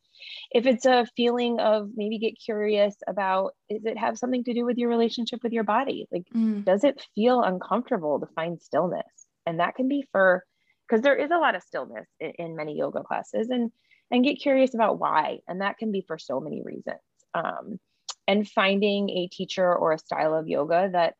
If 0.51 0.67
it's 0.67 0.87
a 0.87 1.07
feeling 1.17 1.59
of 1.59 1.91
maybe 1.95 2.19
get 2.19 2.35
curious 2.43 2.95
about 3.07 3.55
is 3.69 3.85
it 3.85 3.99
have 3.99 4.19
something 4.19 4.45
to 4.45 4.55
do 4.55 4.65
with 4.65 4.79
your 4.79 4.89
relationship 4.89 5.41
with 5.43 5.53
your 5.53 5.65
body? 5.65 6.07
Like 6.13 6.27
mm. 6.35 6.65
does 6.65 6.85
it 6.85 7.07
feel 7.15 7.43
uncomfortable 7.43 8.21
to 8.21 8.27
find 8.35 8.61
stillness? 8.61 9.05
And 9.47 9.61
that 9.61 9.75
can 9.75 9.89
be 9.89 10.05
for 10.13 10.45
because 10.89 11.03
there 11.03 11.17
is 11.17 11.31
a 11.31 11.39
lot 11.39 11.55
of 11.55 11.63
stillness 11.63 12.07
in, 12.21 12.33
in, 12.39 12.57
many 12.57 12.77
yoga 12.77 13.03
classes 13.03 13.49
and 13.51 13.71
and 14.11 14.25
get 14.25 14.41
curious 14.41 14.75
about 14.75 14.99
why. 14.99 15.39
And 15.49 15.61
that 15.61 15.79
can 15.79 15.91
be 15.91 16.05
for 16.07 16.19
so 16.19 16.41
many 16.41 16.63
reasons. 16.63 17.01
Um, 17.35 17.81
and 18.27 18.49
finding 18.49 19.11
a 19.11 19.29
teacher 19.29 19.75
or 19.75 19.93
a 19.93 19.99
style 19.99 20.35
of 20.35 20.49
yoga 20.49 20.89
that 20.93 21.15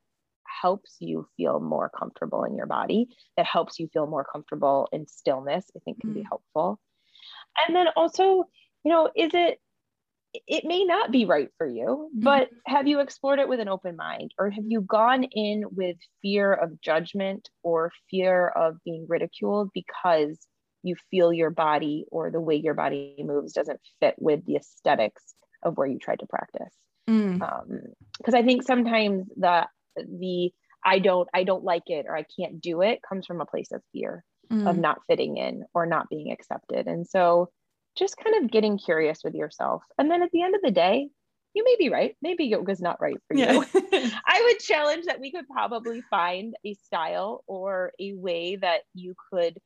helps 0.63 0.97
you 1.01 1.27
feel 1.37 1.61
more 1.61 1.91
comfortable 1.97 2.45
in 2.45 2.57
your 2.57 2.67
body, 2.67 3.09
that 3.37 3.47
helps 3.47 3.79
you 3.79 3.89
feel 3.93 4.07
more 4.07 4.25
comfortable 4.25 4.89
in 4.93 5.07
stillness, 5.07 5.71
I 5.77 5.81
think 5.81 6.01
can 6.01 6.11
mm-hmm. 6.11 6.21
be 6.21 6.27
helpful. 6.29 6.81
And 7.67 7.75
then 7.75 7.89
also, 7.97 8.45
you 8.85 8.91
know, 8.91 9.11
is 9.15 9.31
it, 9.35 9.61
it 10.47 10.65
may 10.65 10.85
not 10.85 11.11
be 11.11 11.27
right 11.27 11.49
for 11.59 11.67
you, 11.67 12.11
mm-hmm. 12.11 12.25
but 12.25 12.49
have 12.67 12.87
you 12.87 13.01
explored 13.01 13.39
it 13.39 13.49
with 13.49 13.61
an 13.61 13.69
open 13.69 13.97
mind 13.97 14.33
or 14.39 14.51
have 14.51 14.65
you 14.67 14.81
gone 14.81 15.25
in 15.25 15.65
with 15.71 15.97
fear 16.23 16.53
of 16.53 16.81
judgment 16.81 17.49
or 17.63 17.93
fear 18.11 18.49
of 18.49 18.77
being 18.85 19.07
ridiculed 19.09 19.71
because 19.75 20.39
you 20.83 20.97
feel 21.11 21.33
your 21.33 21.51
body 21.51 22.05
or 22.11 22.31
the 22.31 22.41
way 22.41 22.57
your 22.57 22.75
body 22.75 23.17
moves 23.19 23.53
doesn't 23.53 23.81
fit 24.01 24.15
with 24.19 24.45
the 24.45 24.57
aesthetics 24.57 25.35
of 25.63 25.77
where 25.77 25.87
you 25.87 25.99
tried 25.99 26.19
to 26.19 26.27
practice? 26.27 26.75
Mm. 27.09 27.43
um 27.43 27.81
because 28.19 28.35
i 28.35 28.43
think 28.43 28.63
sometimes 28.63 29.27
the 29.37 29.67
the 29.97 30.53
i 30.85 30.99
don't 30.99 31.29
i 31.35 31.45
don't 31.45 31.65
like 31.65 31.89
it 31.89 32.07
or 32.09 32.17
i 32.17 32.25
can't 32.39 32.61
do 32.61 32.83
it 32.83 33.01
comes 33.09 33.27
from 33.27 33.41
a 33.41 33.47
place 33.47 33.73
of 33.73 33.83
fear 33.93 34.25
mm. 34.51 34.69
of 34.69 34.77
not 34.77 35.01
fitting 35.07 35.37
in 35.37 35.65
or 35.75 35.87
not 35.87 36.09
being 36.09 36.33
accepted 36.33 36.87
and 36.87 37.07
so 37.07 37.51
just 37.97 38.17
kind 38.17 38.43
of 38.43 38.51
getting 38.51 38.79
curious 38.79 39.21
with 39.25 39.35
yourself 39.35 39.83
and 39.99 40.11
then 40.11 40.23
at 40.23 40.31
the 40.33 40.43
end 40.43 40.55
of 40.55 40.63
the 40.63 40.71
day 40.71 41.09
you 41.55 41.63
may 41.65 41.77
be 41.79 41.89
right 41.89 42.17
maybe 42.21 42.45
yoga's 42.45 42.81
not 42.81 43.01
right 43.01 43.19
for 43.29 43.37
yeah. 43.37 43.53
you 43.53 43.65
i 44.27 44.43
would 44.43 44.59
challenge 44.59 45.07
that 45.07 45.21
we 45.21 45.31
could 45.31 45.49
probably 45.49 46.03
find 46.11 46.55
a 46.65 46.75
style 46.75 47.45
or 47.47 47.93
a 48.01 48.13
way 48.15 48.57
that 48.57 48.81
you 48.95 49.15
could 49.31 49.57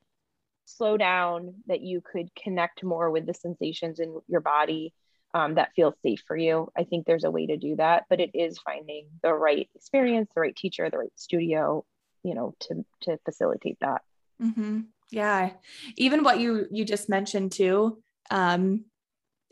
slow 0.67 0.99
down 0.99 1.55
that 1.67 1.81
you 1.81 2.03
could 2.03 2.29
connect 2.35 2.85
more 2.85 3.11
with 3.11 3.27
the 3.27 3.33
sensations 3.33 4.01
in 4.01 4.21
your 4.29 4.43
body 4.43 4.93
um, 5.35 5.55
that 5.55 5.73
feels 5.77 5.95
safe 6.03 6.23
for 6.27 6.37
you. 6.37 6.71
I 6.77 6.85
think 6.85 7.07
there's 7.07 7.25
a 7.25 7.31
way 7.31 7.47
to 7.47 7.57
do 7.57 7.77
that, 7.77 8.05
but 8.09 8.21
it 8.21 8.31
is 8.35 8.59
finding 8.59 9.07
the 9.23 9.33
right 9.33 9.69
experience, 9.75 10.31
the 10.35 10.41
right 10.41 10.57
teacher, 10.57 10.89
the 10.91 10.99
right 10.99 11.13
studio, 11.17 11.85
you 12.23 12.35
know, 12.35 12.55
to 12.61 12.85
to 13.03 13.19
facilitate 13.25 13.79
that. 13.81 14.03
Mm-hmm. 14.43 14.81
Yeah. 15.11 15.51
Even 15.97 16.23
what 16.23 16.41
you 16.41 16.67
you 16.71 16.85
just 16.85 17.09
mentioned 17.09 17.53
too. 17.53 18.03
Um 18.31 18.85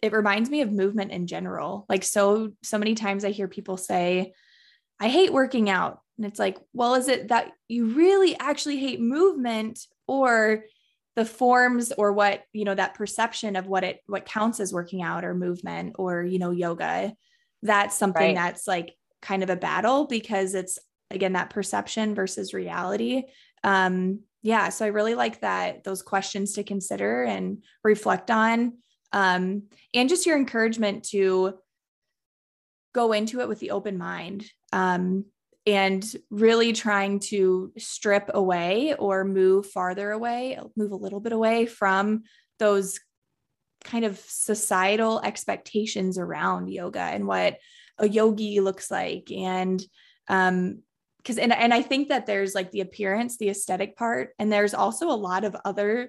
it 0.03 0.13
reminds 0.13 0.51
me 0.51 0.61
of 0.61 0.73
movement 0.73 1.11
in 1.11 1.27
general. 1.27 1.87
Like 1.89 2.05
so 2.05 2.53
so 2.63 2.79
many 2.79 2.95
times 2.95 3.25
I 3.25 3.31
hear 3.31 3.49
people 3.49 3.77
say 3.77 4.33
I 4.99 5.09
hate 5.09 5.33
working 5.33 5.69
out. 5.69 6.01
And 6.17 6.25
it's 6.25 6.39
like, 6.39 6.59
well, 6.73 6.95
is 6.95 7.09
it 7.09 7.29
that 7.29 7.53
you 7.69 7.87
really 7.87 8.39
actually 8.39 8.79
hate 8.79 9.01
movement 9.01 9.81
or 10.07 10.65
the 11.17 11.25
forms 11.25 11.93
or 11.97 12.13
what, 12.13 12.43
you 12.53 12.65
know, 12.65 12.75
that 12.75 12.95
perception 12.95 13.57
of 13.57 13.67
what 13.67 13.85
it 13.85 14.01
what 14.07 14.27
counts 14.27 14.61
as 14.61 14.73
working 14.73 15.03
out 15.03 15.25
or 15.25 15.35
movement 15.35 15.97
or, 15.99 16.23
you 16.23 16.39
know, 16.39 16.51
yoga? 16.51 17.15
That's 17.63 17.97
something 17.97 18.23
right. 18.23 18.37
that's 18.37 18.69
like 18.69 18.95
kind 19.23 19.43
of 19.43 19.51
a 19.51 19.57
battle 19.57 20.07
because 20.07 20.55
it's 20.55 20.79
again 21.11 21.33
that 21.33 21.51
perception 21.51 22.15
versus 22.15 22.55
reality. 22.55 23.25
Um 23.65 24.21
yeah, 24.43 24.69
so 24.69 24.85
I 24.85 24.89
really 24.89 25.17
like 25.17 25.41
that 25.41 25.83
those 25.83 26.03
questions 26.03 26.53
to 26.53 26.63
consider 26.63 27.25
and 27.25 27.65
reflect 27.83 28.31
on 28.31 28.75
um 29.13 29.65
and 29.95 30.09
just 30.09 30.27
your 30.27 30.37
encouragement 30.37 31.05
to 31.11 31.55
go 32.97 33.13
into 33.13 33.41
it 33.41 33.49
with 33.49 33.61
the 33.61 33.73
open 33.73 33.99
mind 33.99 34.47
um, 34.73 35.27
and 35.67 36.05
really 36.31 36.73
trying 36.73 37.19
to 37.19 37.73
strip 37.77 38.31
away 38.33 38.95
or 38.95 39.25
move 39.25 39.67
farther 39.67 40.11
away, 40.11 40.59
move 40.77 40.93
a 40.93 40.97
little 40.97 41.21
bit 41.21 41.33
away 41.33 41.67
from 41.67 42.23
those 42.59 43.01
kind 43.85 44.05
of 44.05 44.19
societal 44.19 45.21
expectations 45.21 46.19
around 46.19 46.69
yoga 46.69 47.01
and 47.01 47.27
what 47.27 47.59
a 47.99 48.09
yogi 48.09 48.61
looks 48.61 48.91
like. 48.91 49.31
And 49.33 49.83
um 50.29 50.83
because 51.27 51.39
and, 51.39 51.53
and 51.53 51.75
i 51.75 51.83
think 51.83 52.09
that 52.09 52.27
there's 52.27 52.55
like 52.55 52.71
the 52.71 52.81
appearance 52.81 53.37
the 53.37 53.49
aesthetic 53.49 53.97
part 53.97 54.31
and 54.39 54.53
there's 54.53 54.75
also 54.75 55.09
a 55.09 55.13
lot 55.13 55.45
of 55.45 55.57
other 55.65 56.09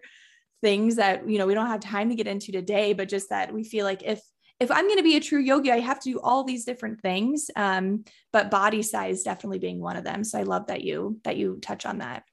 things 0.62 0.96
that 0.96 1.28
you 1.28 1.38
know 1.38 1.48
we 1.48 1.54
don't 1.54 1.68
have 1.68 1.80
time 1.80 2.10
to 2.10 2.16
get 2.16 2.28
into 2.28 2.52
today 2.52 2.94
but 2.94 3.10
just 3.10 3.30
that 3.30 3.54
we 3.54 3.64
feel 3.64 3.86
like 3.86 4.04
if 4.04 4.22
if 4.60 4.72
I'm 4.72 4.86
going 4.86 4.98
to 4.98 5.04
be 5.04 5.18
a 5.18 5.22
true 5.22 5.40
yogi, 5.40 5.72
I 5.72 5.80
have 5.80 6.00
to 6.02 6.12
do 6.12 6.20
all 6.20 6.44
these 6.44 6.66
different 6.66 7.02
things. 7.02 7.50
Um, 7.56 8.06
but 8.34 8.50
body 8.50 8.82
size 8.82 9.24
definitely 9.24 9.60
being 9.60 9.80
one 9.80 9.98
of 9.98 10.04
them. 10.04 10.24
So 10.24 10.40
I 10.40 10.44
love 10.44 10.68
that 10.68 10.82
you 10.82 11.20
that 11.24 11.38
you 11.38 11.60
touch 11.62 11.86
on 11.86 12.00
that. 12.00 12.24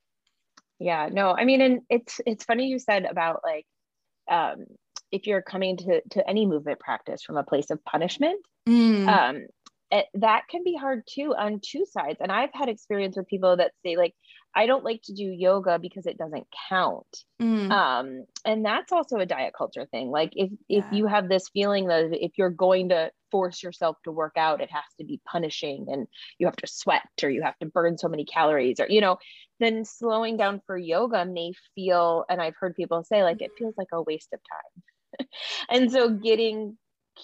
Yeah, 0.78 1.08
no, 1.10 1.30
I 1.30 1.44
mean, 1.44 1.60
and 1.60 1.80
it's 1.88 2.20
it's 2.26 2.44
funny 2.44 2.66
you 2.66 2.78
said 2.78 3.04
about 3.04 3.40
like 3.44 3.66
um, 4.30 4.64
if 5.12 5.26
you're 5.26 5.42
coming 5.42 5.76
to 5.78 6.00
to 6.12 6.28
any 6.28 6.46
movement 6.46 6.80
practice 6.80 7.22
from 7.22 7.36
a 7.36 7.44
place 7.44 7.70
of 7.70 7.84
punishment, 7.84 8.40
mm. 8.68 9.06
um, 9.06 9.46
it, 9.90 10.06
that 10.14 10.42
can 10.50 10.64
be 10.64 10.74
hard 10.74 11.04
too 11.06 11.34
on 11.36 11.60
two 11.62 11.86
sides. 11.86 12.18
And 12.20 12.32
I've 12.32 12.50
had 12.52 12.68
experience 12.68 13.16
with 13.16 13.28
people 13.28 13.56
that 13.58 13.72
say 13.84 13.96
like, 13.96 14.14
I 14.54 14.66
don't 14.66 14.84
like 14.84 15.02
to 15.04 15.12
do 15.12 15.24
yoga 15.24 15.78
because 15.78 16.06
it 16.06 16.16
doesn't 16.16 16.46
count. 16.68 17.24
Mm. 17.40 17.70
Um, 17.70 18.24
and 18.44 18.64
that's 18.64 18.92
also 18.92 19.16
a 19.16 19.26
diet 19.26 19.52
culture 19.56 19.86
thing. 19.86 20.10
Like 20.10 20.32
if 20.34 20.50
yeah. 20.68 20.78
if 20.78 20.84
you 20.92 21.06
have 21.06 21.28
this 21.28 21.48
feeling 21.48 21.88
that 21.88 22.10
if 22.12 22.32
you're 22.38 22.50
going 22.50 22.90
to 22.90 23.10
force 23.30 23.62
yourself 23.62 23.96
to 24.04 24.12
work 24.12 24.34
out, 24.36 24.60
it 24.60 24.70
has 24.70 24.84
to 24.98 25.04
be 25.04 25.20
punishing 25.26 25.86
and 25.90 26.06
you 26.38 26.46
have 26.46 26.56
to 26.56 26.66
sweat 26.66 27.02
or 27.22 27.30
you 27.30 27.42
have 27.42 27.58
to 27.58 27.66
burn 27.66 27.98
so 27.98 28.08
many 28.08 28.24
calories 28.24 28.78
or 28.78 28.86
you 28.88 29.00
know, 29.00 29.18
then 29.60 29.84
slowing 29.84 30.36
down 30.36 30.60
for 30.66 30.76
yoga 30.76 31.24
may 31.24 31.52
feel, 31.74 32.24
and 32.28 32.40
I've 32.40 32.56
heard 32.58 32.76
people 32.76 33.02
say 33.02 33.22
like 33.22 33.42
it 33.42 33.52
feels 33.58 33.74
like 33.76 33.88
a 33.92 34.02
waste 34.02 34.32
of 34.32 34.40
time. 34.40 35.28
and 35.70 35.90
so 35.90 36.10
getting 36.10 36.76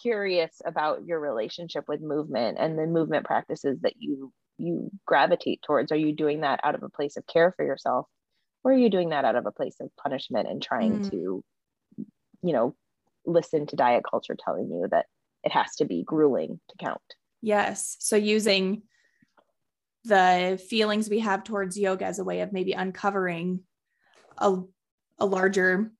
curious 0.02 0.62
about 0.64 1.04
your 1.04 1.20
relationship 1.20 1.84
with 1.88 2.00
movement 2.00 2.58
and 2.60 2.78
the 2.78 2.86
movement 2.86 3.24
practices 3.24 3.78
that 3.82 3.94
you 3.98 4.32
you 4.60 4.90
gravitate 5.06 5.60
towards 5.62 5.92
are 5.92 5.96
you 5.96 6.12
doing 6.12 6.40
that 6.40 6.60
out 6.62 6.74
of 6.74 6.82
a 6.82 6.88
place 6.88 7.16
of 7.16 7.26
care 7.26 7.52
for 7.56 7.64
yourself 7.64 8.06
or 8.62 8.72
are 8.72 8.78
you 8.78 8.90
doing 8.90 9.10
that 9.10 9.24
out 9.24 9.36
of 9.36 9.46
a 9.46 9.52
place 9.52 9.76
of 9.80 9.90
punishment 9.96 10.48
and 10.48 10.62
trying 10.62 11.00
mm. 11.00 11.10
to 11.10 11.44
you 12.42 12.52
know 12.52 12.74
listen 13.26 13.66
to 13.66 13.76
diet 13.76 14.04
culture 14.08 14.36
telling 14.38 14.70
you 14.70 14.86
that 14.90 15.06
it 15.44 15.52
has 15.52 15.76
to 15.76 15.84
be 15.84 16.02
grueling 16.02 16.60
to 16.68 16.76
count 16.78 17.00
yes 17.42 17.96
so 18.00 18.16
using 18.16 18.82
the 20.04 20.62
feelings 20.68 21.10
we 21.10 21.18
have 21.20 21.44
towards 21.44 21.78
yoga 21.78 22.04
as 22.04 22.18
a 22.18 22.24
way 22.24 22.40
of 22.40 22.52
maybe 22.52 22.72
uncovering 22.72 23.60
a, 24.38 24.56
a 25.18 25.26
larger 25.26 25.92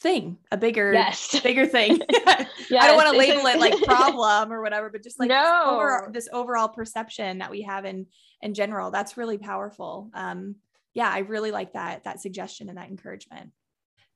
thing, 0.00 0.38
a 0.50 0.56
bigger, 0.56 0.92
yes. 0.92 1.40
bigger 1.42 1.66
thing. 1.66 2.00
yes. 2.70 2.84
I 2.84 2.86
don't 2.86 2.96
want 2.96 3.12
to 3.12 3.18
label 3.18 3.46
it 3.46 3.58
like 3.58 3.82
problem 3.84 4.52
or 4.52 4.62
whatever, 4.62 4.90
but 4.90 5.02
just 5.02 5.18
like 5.18 5.28
no. 5.28 5.36
this, 5.36 5.68
over, 5.68 6.10
this, 6.12 6.28
overall 6.32 6.68
perception 6.68 7.38
that 7.38 7.50
we 7.50 7.62
have 7.62 7.84
in 7.84 8.06
in 8.42 8.54
general. 8.54 8.90
That's 8.90 9.16
really 9.16 9.38
powerful. 9.38 10.10
Um, 10.14 10.56
yeah, 10.94 11.10
I 11.10 11.18
really 11.20 11.50
like 11.50 11.72
that 11.74 12.04
that 12.04 12.20
suggestion 12.20 12.68
and 12.68 12.78
that 12.78 12.88
encouragement. 12.88 13.50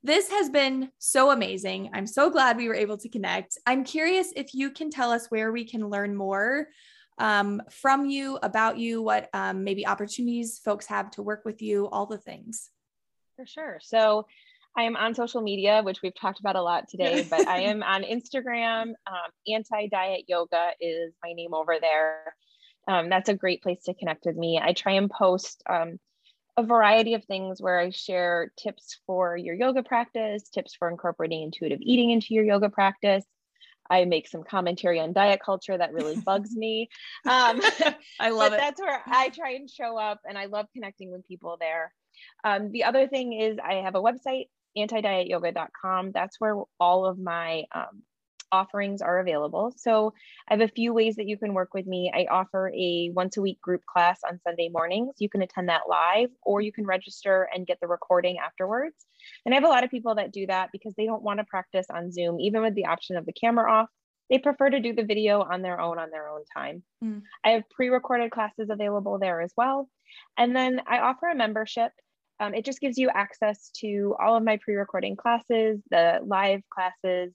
This 0.05 0.30
has 0.30 0.50
been 0.50 0.90
so 0.98 1.30
amazing. 1.30 1.90
I'm 1.92 2.09
so 2.09 2.28
glad 2.28 2.57
we 2.57 2.68
were 2.68 2.74
able 2.74 2.96
to 2.98 3.09
connect. 3.09 3.57
I'm 3.66 3.84
curious 3.84 4.32
if 4.34 4.53
you 4.53 4.70
can 4.70 4.90
tell 4.90 5.12
us 5.12 5.30
where 5.30 5.53
we 5.53 5.64
can 5.64 5.88
learn 5.88 6.16
more 6.16 6.68
um, 7.18 7.62
from 7.70 8.07
you, 8.07 8.36
about 8.42 8.78
you, 8.78 9.00
what 9.00 9.28
um, 9.32 9.62
maybe 9.62 9.86
opportunities 9.86 10.59
folks 10.59 10.86
have 10.86 11.11
to 11.12 11.22
work 11.22 11.44
with 11.44 11.62
you, 11.62 11.88
all 11.88 12.07
the 12.07 12.18
things. 12.18 12.70
For 13.36 13.46
sure. 13.46 13.78
So 13.80 14.26
I 14.76 14.84
am 14.84 14.96
on 14.96 15.14
social 15.14 15.42
media, 15.42 15.82
which 15.82 16.02
we've 16.02 16.14
talked 16.14 16.40
about 16.40 16.56
a 16.56 16.62
lot 16.62 16.88
today, 16.88 17.26
but 17.28 17.46
I 17.46 17.60
am 17.62 17.82
on 17.82 18.02
Instagram. 18.02 18.94
Um, 19.06 19.30
Anti 19.46 19.88
Diet 19.88 20.24
Yoga 20.28 20.70
is 20.80 21.12
my 21.22 21.32
name 21.32 21.54
over 21.54 21.76
there. 21.80 22.34
Um, 22.88 23.08
that's 23.08 23.28
a 23.28 23.34
great 23.34 23.62
place 23.62 23.82
to 23.84 23.94
connect 23.94 24.24
with 24.26 24.36
me. 24.36 24.60
I 24.62 24.72
try 24.72 24.92
and 24.92 25.10
post 25.10 25.62
um, 25.68 25.98
a 26.56 26.62
variety 26.62 27.14
of 27.14 27.24
things 27.24 27.60
where 27.60 27.78
I 27.78 27.90
share 27.90 28.52
tips 28.58 28.98
for 29.06 29.36
your 29.36 29.54
yoga 29.54 29.82
practice, 29.82 30.48
tips 30.48 30.74
for 30.74 30.88
incorporating 30.88 31.42
intuitive 31.42 31.78
eating 31.82 32.10
into 32.10 32.34
your 32.34 32.44
yoga 32.44 32.68
practice. 32.68 33.24
I 33.90 34.04
make 34.04 34.28
some 34.28 34.42
commentary 34.42 35.00
on 35.00 35.12
diet 35.12 35.40
culture 35.44 35.76
that 35.76 35.92
really 35.92 36.16
bugs 36.16 36.54
me. 36.56 36.88
Um, 37.26 37.60
I 38.18 38.30
love 38.30 38.52
it. 38.52 38.58
That's 38.58 38.80
where 38.80 39.02
I 39.06 39.28
try 39.28 39.52
and 39.52 39.68
show 39.68 39.98
up, 39.98 40.20
and 40.26 40.38
I 40.38 40.46
love 40.46 40.66
connecting 40.72 41.10
with 41.10 41.26
people 41.26 41.56
there. 41.60 41.92
Um, 42.44 42.70
the 42.70 42.84
other 42.84 43.06
thing 43.06 43.32
is 43.32 43.58
I 43.62 43.74
have 43.74 43.94
a 43.94 44.02
website, 44.02 44.46
antidietyoga.com. 44.76 46.12
That's 46.12 46.40
where 46.40 46.56
all 46.80 47.06
of 47.06 47.18
my 47.18 47.64
um, 47.74 48.02
offerings 48.52 49.02
are 49.02 49.18
available. 49.18 49.72
So 49.76 50.12
I 50.48 50.54
have 50.54 50.60
a 50.60 50.68
few 50.68 50.92
ways 50.92 51.16
that 51.16 51.26
you 51.26 51.38
can 51.38 51.54
work 51.54 51.74
with 51.74 51.86
me. 51.86 52.12
I 52.14 52.26
offer 52.30 52.70
a 52.76 53.10
once 53.14 53.36
a 53.36 53.40
week 53.40 53.60
group 53.60 53.82
class 53.86 54.20
on 54.28 54.38
Sunday 54.44 54.68
mornings. 54.68 55.16
You 55.18 55.28
can 55.28 55.42
attend 55.42 55.68
that 55.70 55.88
live 55.88 56.30
or 56.42 56.60
you 56.60 56.72
can 56.72 56.86
register 56.86 57.48
and 57.52 57.66
get 57.66 57.78
the 57.80 57.88
recording 57.88 58.38
afterwards. 58.38 58.94
And 59.44 59.54
I 59.54 59.56
have 59.56 59.64
a 59.64 59.68
lot 59.68 59.84
of 59.84 59.90
people 59.90 60.14
that 60.16 60.32
do 60.32 60.46
that 60.46 60.68
because 60.70 60.94
they 60.94 61.06
don't 61.06 61.22
want 61.22 61.40
to 61.40 61.44
practice 61.44 61.86
on 61.90 62.12
Zoom, 62.12 62.38
even 62.38 62.62
with 62.62 62.74
the 62.74 62.86
option 62.86 63.16
of 63.16 63.26
the 63.26 63.32
camera 63.32 63.72
off. 63.72 63.88
They 64.30 64.38
prefer 64.38 64.70
to 64.70 64.80
do 64.80 64.94
the 64.94 65.04
video 65.04 65.42
on 65.42 65.62
their 65.62 65.80
own 65.80 65.98
on 65.98 66.10
their 66.10 66.28
own 66.28 66.42
time. 66.56 66.82
Mm. 67.04 67.22
I 67.44 67.50
have 67.50 67.68
pre 67.70 67.88
recorded 67.88 68.30
classes 68.30 68.68
available 68.70 69.18
there 69.18 69.40
as 69.40 69.52
well. 69.56 69.88
And 70.38 70.54
then 70.54 70.80
I 70.86 71.00
offer 71.00 71.26
a 71.26 71.34
membership 71.34 71.92
um, 72.43 72.55
it 72.55 72.64
just 72.64 72.80
gives 72.80 72.99
you 72.99 73.09
access 73.09 73.70
to 73.76 74.16
all 74.20 74.36
of 74.36 74.43
my 74.43 74.57
pre-recording 74.57 75.14
classes, 75.14 75.80
the 75.90 76.18
live 76.24 76.61
classes, 76.74 77.32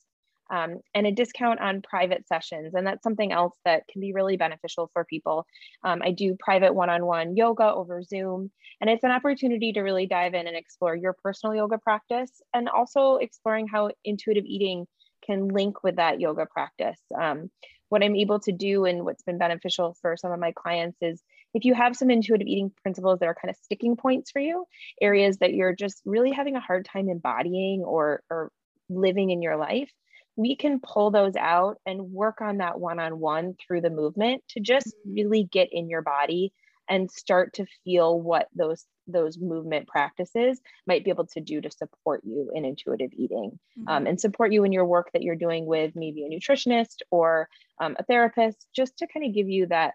um, 0.49 0.80
and 0.93 1.08
a 1.08 1.12
discount 1.12 1.62
on 1.62 1.82
private 1.82 2.28
sessions. 2.28 2.74
And 2.74 2.86
that's 2.86 3.03
something 3.03 3.32
else 3.32 3.58
that 3.64 3.84
can 3.89 4.01
be 4.01 4.12
really 4.12 4.36
beneficial 4.36 4.89
for 4.91 5.05
people. 5.05 5.45
Um, 5.84 6.01
I 6.03 6.12
do 6.12 6.36
private 6.38 6.74
one-on-one 6.74 7.38
yoga 7.38 7.72
over 7.74 8.03
Zoom, 8.03 8.51
and 8.82 8.89
it's 8.89 9.05
an 9.05 9.12
opportunity 9.12 9.72
to 9.74 9.82
really 9.82 10.08
dive 10.08 10.34
in 10.34 10.45
and 10.45 10.58
explore 10.58 10.95
your 10.95 11.16
personal 11.24 11.55
yoga 11.55 11.78
practice 11.78 12.41
and 12.53 12.68
also 12.68 13.16
exploring 13.16 13.68
how 13.68 13.91
intuitive 14.03 14.45
eating 14.45 14.88
can 15.26 15.47
link 15.47 15.84
with 15.84 15.95
that 15.95 16.20
yoga 16.20 16.45
practice. 16.45 16.99
Um, 17.18 17.49
what 17.89 18.03
I'm 18.03 18.16
able 18.18 18.39
to 18.41 18.51
do 18.51 18.84
and 18.84 19.05
what's 19.05 19.24
been 19.24 19.38
beneficial 19.38 19.95
for 20.01 20.18
some 20.18 20.34
of 20.34 20.39
my 20.39 20.51
clients 20.51 20.97
is 21.01 21.24
if 21.53 21.65
you 21.65 21.73
have 21.73 21.95
some 21.95 22.09
intuitive 22.09 22.47
eating 22.47 22.71
principles 22.81 23.19
that 23.19 23.27
are 23.27 23.35
kind 23.35 23.49
of 23.49 23.55
sticking 23.63 23.95
points 23.95 24.31
for 24.31 24.39
you, 24.39 24.65
areas 25.01 25.37
that 25.37 25.53
you're 25.53 25.75
just 25.75 26.01
really 26.05 26.31
having 26.31 26.55
a 26.55 26.61
hard 26.61 26.85
time 26.85 27.09
embodying 27.09 27.81
or, 27.81 28.21
or 28.29 28.51
living 28.89 29.29
in 29.29 29.41
your 29.41 29.57
life, 29.57 29.91
we 30.35 30.55
can 30.55 30.79
pull 30.79 31.11
those 31.11 31.35
out 31.35 31.79
and 31.85 32.11
work 32.11 32.41
on 32.41 32.57
that 32.57 32.79
one 32.79 32.99
on 32.99 33.19
one 33.19 33.55
through 33.55 33.81
the 33.81 33.89
movement 33.89 34.43
to 34.49 34.59
just 34.59 34.87
mm-hmm. 34.87 35.13
really 35.13 35.43
get 35.51 35.69
in 35.71 35.89
your 35.89 36.03
body 36.03 36.53
and 36.89 37.11
start 37.11 37.53
to 37.53 37.65
feel 37.83 38.19
what 38.21 38.47
those 38.55 38.85
those 39.09 39.37
movement 39.37 39.87
practices 39.87 40.59
might 40.85 41.03
be 41.03 41.09
able 41.09 41.25
to 41.25 41.39
do 41.39 41.61
to 41.61 41.71
support 41.71 42.21
you 42.25 42.51
in 42.53 42.65
intuitive 42.65 43.11
eating 43.13 43.57
mm-hmm. 43.79 43.87
um, 43.87 44.05
and 44.05 44.19
support 44.19 44.51
you 44.51 44.63
in 44.63 44.71
your 44.71 44.85
work 44.85 45.09
that 45.13 45.23
you're 45.23 45.35
doing 45.35 45.65
with 45.65 45.93
maybe 45.95 46.25
a 46.25 46.29
nutritionist 46.29 46.97
or 47.09 47.47
um, 47.79 47.95
a 47.99 48.03
therapist 48.03 48.67
just 48.75 48.97
to 48.97 49.07
kind 49.07 49.25
of 49.25 49.33
give 49.33 49.49
you 49.49 49.65
that 49.67 49.93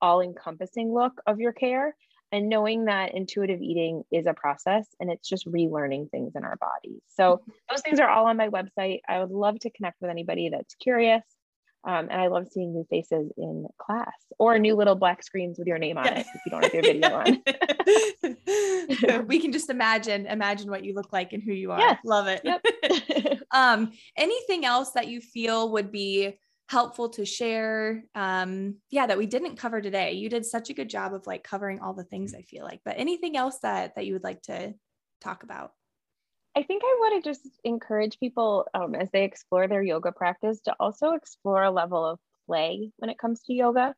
all 0.00 0.20
encompassing 0.20 0.92
look 0.92 1.20
of 1.26 1.40
your 1.40 1.52
care 1.52 1.94
and 2.32 2.48
knowing 2.48 2.86
that 2.86 3.14
intuitive 3.14 3.62
eating 3.62 4.02
is 4.10 4.26
a 4.26 4.34
process 4.34 4.86
and 4.98 5.10
it's 5.10 5.28
just 5.28 5.46
relearning 5.46 6.10
things 6.10 6.32
in 6.34 6.44
our 6.44 6.56
bodies. 6.56 7.00
So 7.08 7.36
mm-hmm. 7.36 7.50
those 7.70 7.82
things 7.82 8.00
are 8.00 8.08
all 8.08 8.26
on 8.26 8.36
my 8.36 8.48
website. 8.48 9.00
I 9.08 9.20
would 9.20 9.30
love 9.30 9.58
to 9.60 9.70
connect 9.70 10.00
with 10.00 10.10
anybody 10.10 10.48
that's 10.48 10.74
curious. 10.74 11.22
Um, 11.86 12.08
and 12.10 12.20
I 12.20 12.28
love 12.28 12.48
seeing 12.50 12.72
new 12.72 12.86
faces 12.88 13.30
in 13.36 13.66
class 13.78 14.14
or 14.38 14.58
new 14.58 14.74
little 14.74 14.94
black 14.94 15.22
screens 15.22 15.58
with 15.58 15.68
your 15.68 15.78
name 15.78 15.98
on 15.98 16.06
it 16.06 16.26
if 16.34 16.40
you 16.46 16.50
don't 16.50 16.64
have 16.64 16.72
your 16.72 16.82
video 16.82 17.14
on. 17.14 17.42
we 19.26 19.38
can 19.38 19.52
just 19.52 19.70
imagine 19.70 20.26
imagine 20.26 20.70
what 20.70 20.84
you 20.84 20.94
look 20.94 21.12
like 21.12 21.32
and 21.32 21.42
who 21.42 21.52
you 21.52 21.72
are. 21.72 21.78
Yes. 21.78 21.98
Love 22.04 22.26
it. 22.26 22.40
Yep. 22.44 23.42
um, 23.50 23.92
anything 24.16 24.64
else 24.64 24.92
that 24.92 25.08
you 25.08 25.20
feel 25.20 25.72
would 25.72 25.92
be 25.92 26.38
helpful 26.68 27.10
to 27.10 27.26
share 27.26 28.04
um 28.14 28.76
yeah 28.90 29.06
that 29.06 29.18
we 29.18 29.26
didn't 29.26 29.56
cover 29.56 29.80
today. 29.80 30.12
You 30.12 30.28
did 30.28 30.46
such 30.46 30.70
a 30.70 30.74
good 30.74 30.88
job 30.88 31.12
of 31.14 31.26
like 31.26 31.44
covering 31.44 31.80
all 31.80 31.92
the 31.92 32.04
things 32.04 32.34
i 32.34 32.42
feel 32.42 32.64
like 32.64 32.80
but 32.84 32.98
anything 32.98 33.36
else 33.36 33.58
that 33.62 33.94
that 33.94 34.06
you 34.06 34.14
would 34.14 34.24
like 34.24 34.42
to 34.42 34.74
talk 35.20 35.42
about? 35.42 35.72
I 36.56 36.62
think 36.62 36.82
i 36.84 36.96
want 37.00 37.22
to 37.22 37.30
just 37.30 37.48
encourage 37.64 38.18
people 38.18 38.66
um, 38.74 38.94
as 38.94 39.10
they 39.10 39.24
explore 39.24 39.68
their 39.68 39.82
yoga 39.82 40.12
practice 40.12 40.60
to 40.62 40.74
also 40.80 41.12
explore 41.12 41.62
a 41.64 41.70
level 41.70 42.04
of 42.04 42.18
play 42.46 42.90
when 42.96 43.10
it 43.10 43.18
comes 43.18 43.42
to 43.42 43.52
yoga. 43.52 43.94